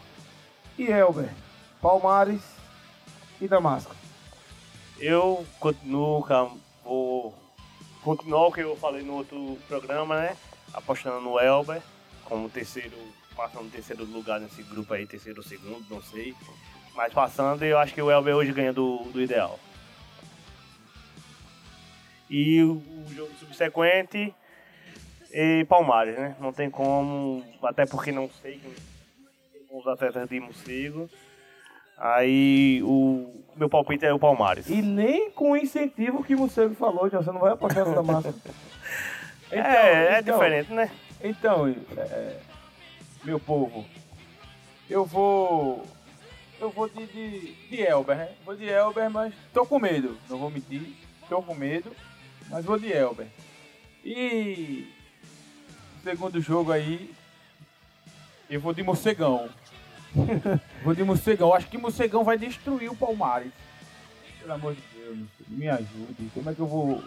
[0.77, 1.29] e Elber.
[1.81, 2.41] Palmares
[3.41, 3.93] e Damasco.
[4.97, 6.25] Eu continuo,
[6.85, 7.35] vou
[8.01, 10.37] continuar o que eu falei no outro programa, né?
[10.73, 11.81] Apostando no Elber
[12.23, 12.95] como terceiro,
[13.35, 16.33] passando terceiro lugar nesse grupo aí, terceiro ou segundo, não sei.
[16.97, 19.59] Mas passando, eu acho que o Elber hoje ganha do, do ideal.
[22.27, 24.33] E o, o jogo subsequente
[25.31, 26.35] e Palmares, né?
[26.39, 28.59] Não tem como, até porque não sei
[29.67, 31.07] são os atletas de Morcego.
[31.97, 34.67] Aí o meu palpite é o Palmares.
[34.67, 37.93] E nem com o incentivo que o Morcego falou, John, você não vai apostar no
[37.93, 38.33] Damasco.
[39.51, 40.89] é, é então, diferente, né?
[41.23, 42.39] Então, é,
[43.23, 43.85] meu povo,
[44.89, 45.85] eu vou.
[46.59, 48.29] Eu vou de, de, de Elber, né?
[48.43, 50.17] Vou de Elber, mas tô com medo.
[50.29, 50.95] Não vou mentir,
[51.29, 51.91] tô com medo,
[52.49, 53.27] mas vou de Elber.
[54.03, 54.91] E.
[56.03, 57.13] Segundo jogo aí,
[58.49, 59.49] eu vou de Morcegão.
[60.83, 61.53] vou de Morcegão.
[61.53, 63.51] Acho que Morcegão vai destruir o Palmares.
[64.39, 65.17] Pelo amor de Deus,
[65.47, 66.31] me ajude.
[66.33, 67.03] Como é que eu vou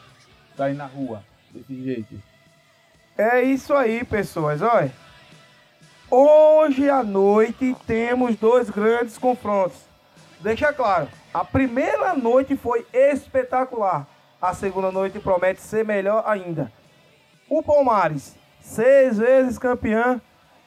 [0.56, 2.22] sair na rua desse jeito?
[3.16, 4.62] É isso aí, pessoas.
[4.62, 4.92] Olha,
[6.10, 9.78] hoje à noite temos dois grandes confrontos.
[10.40, 14.06] Deixa claro, a primeira noite foi espetacular.
[14.40, 16.72] A segunda noite promete ser melhor ainda.
[17.48, 20.20] O Palmares, seis vezes campeão,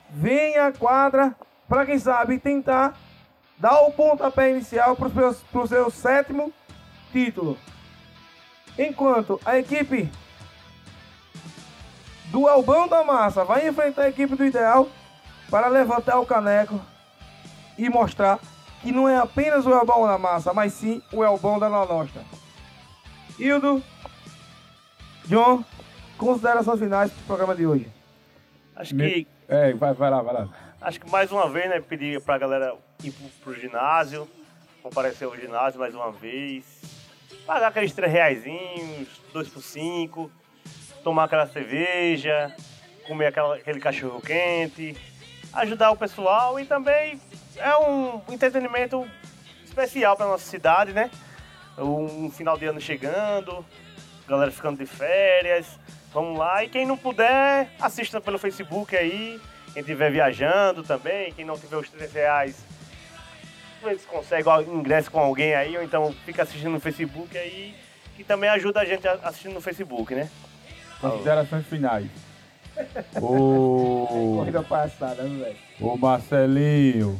[0.10, 1.36] vem à quadra
[1.68, 2.96] para quem sabe tentar
[3.58, 5.10] dar o pontapé inicial para
[5.62, 6.54] o seu sétimo
[7.12, 7.58] título.
[8.78, 10.10] Enquanto a equipe
[12.26, 14.88] do Elbão da Massa vai enfrentar a equipe do Ideal
[15.54, 16.82] para levantar o caneco
[17.78, 18.40] e mostrar
[18.82, 22.24] que não é apenas o Elbão da Massa, mas sim o Elbão da Nostra.
[23.38, 23.84] Hildo,
[25.26, 25.64] John,
[26.18, 27.88] considerações finais para o programa de hoje.
[28.76, 29.28] Acho que.
[29.48, 30.50] É, vai, vai lá, vai lá.
[30.82, 34.28] Acho que mais uma vez, né, pedir pra galera ir pro, pro ginásio,
[34.82, 36.66] comparecer ao ginásio mais uma vez,
[37.46, 40.32] pagar aqueles três reaisinhos, dois por cinco,
[41.04, 42.52] tomar aquela cerveja,
[43.08, 44.98] comer aquela, aquele cachorro quente,
[45.54, 47.20] ajudar o pessoal e também
[47.58, 49.08] é um entretenimento
[49.64, 51.10] especial para nossa cidade, né?
[51.78, 53.66] Um final de ano chegando,
[54.28, 55.80] galera ficando de férias,
[56.14, 56.64] vamos lá.
[56.64, 59.40] E quem não puder, assista pelo Facebook aí.
[59.74, 62.64] Quem estiver viajando também, quem não tiver os 3 reais,
[63.82, 67.76] eles conseguem ingresso com alguém aí, ou então fica assistindo no Facebook aí,
[68.16, 70.30] que também ajuda a gente assistindo no Facebook, né?
[71.02, 72.08] Considerações finais.
[73.22, 74.36] Ô.
[74.38, 75.58] Corrida passada, né, velho?
[75.80, 77.20] Ô Marcelinho,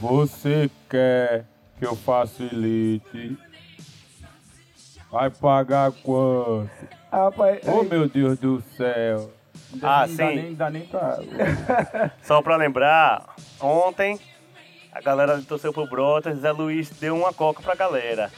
[0.00, 1.44] você quer
[1.78, 3.36] que eu facilite?
[5.10, 6.70] Vai pagar quanto?
[7.10, 9.30] Rapaz, Oh meu Deus do céu.
[9.82, 10.34] Ah, não dá sim.
[10.34, 11.18] nem, dá nem pra.
[12.22, 14.18] Só pra lembrar, ontem
[14.92, 18.30] a galera torceu pro Brotas, Zé Luiz deu uma coca pra galera.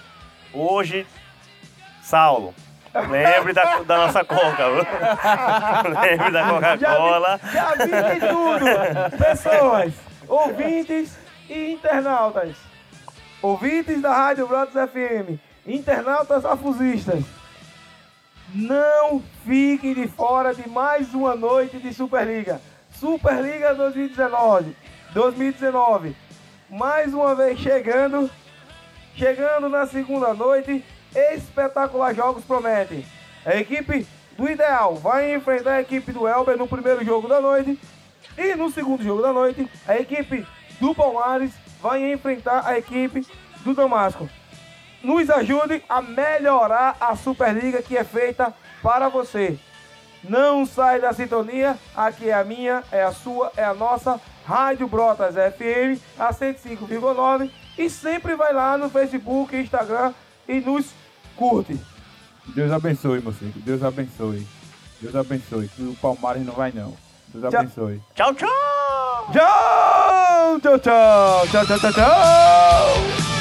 [0.53, 1.07] Hoje,
[2.03, 2.55] Saulo,
[3.01, 4.67] lembre da, da nossa coca.
[5.89, 7.41] lembre da Coca-Cola.
[7.53, 9.19] Já vi de tudo.
[9.19, 9.95] Pessoas,
[10.29, 11.19] ouvintes
[11.49, 12.57] e internautas.
[13.43, 15.39] Ouvintes da Rádio Brotas FM.
[15.67, 17.25] Internautas afusistas.
[18.55, 22.61] Não fiquem de fora de mais uma noite de Superliga.
[22.93, 24.77] Superliga 2019.
[25.13, 26.17] 2019.
[26.71, 28.31] Mais uma vez chegando.
[29.17, 30.85] Chegando na segunda noite.
[31.15, 33.05] Espetacular jogos prometem.
[33.45, 37.79] A equipe do Ideal vai enfrentar a equipe do Elber no primeiro jogo da noite.
[38.37, 40.47] E no segundo jogo da noite, a equipe
[40.81, 43.27] do Palmares vai enfrentar a equipe
[43.65, 44.29] do Damasco.
[45.03, 49.59] nos ajude a melhorar a Superliga que é feita para você.
[50.23, 54.89] Não sai da sintonia, aqui é a minha, é a sua, é a nossa Rádio
[54.89, 60.15] Brotas FM, a 105,9 e sempre vai lá no Facebook, Instagram
[60.49, 60.95] e nos
[61.37, 61.79] curte.
[62.55, 63.53] Deus abençoe, mocinho.
[63.57, 64.47] Deus abençoe.
[65.01, 65.69] Deus abençoe.
[65.69, 66.95] Que o Palmares não vai não.
[67.29, 67.61] Deus Tchau.
[67.61, 68.01] abençoe.
[68.15, 68.49] Tchau, tchau!
[69.33, 73.35] Tchau, tchau, tchau, tchau, tchau, tchau, tchau.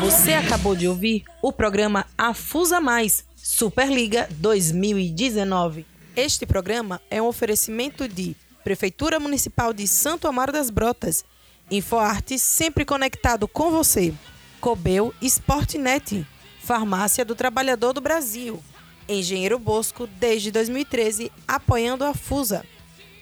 [0.00, 5.84] Você acabou de ouvir o programa Afusa Mais Superliga 2019.
[6.18, 8.34] Este programa é um oferecimento de
[8.64, 11.24] Prefeitura Municipal de Santo Amaro das Brotas,
[11.70, 14.12] InfoArte sempre conectado com você,
[14.60, 16.26] Cobel Sportnet,
[16.60, 18.60] Farmácia do Trabalhador do Brasil,
[19.08, 22.64] Engenheiro Bosco desde 2013 apoiando a Fusa,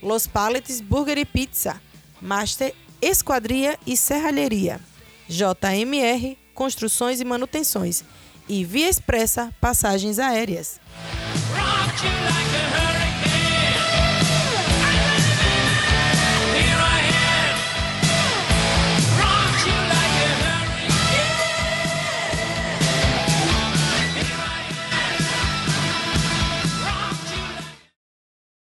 [0.02, 1.78] Los Paletes Burger e Pizza,
[2.18, 4.80] Master Esquadria e Serralheria,
[5.28, 8.02] JMR Construções e Manutenções.
[8.48, 10.80] E Via Expressa Passagens Aéreas.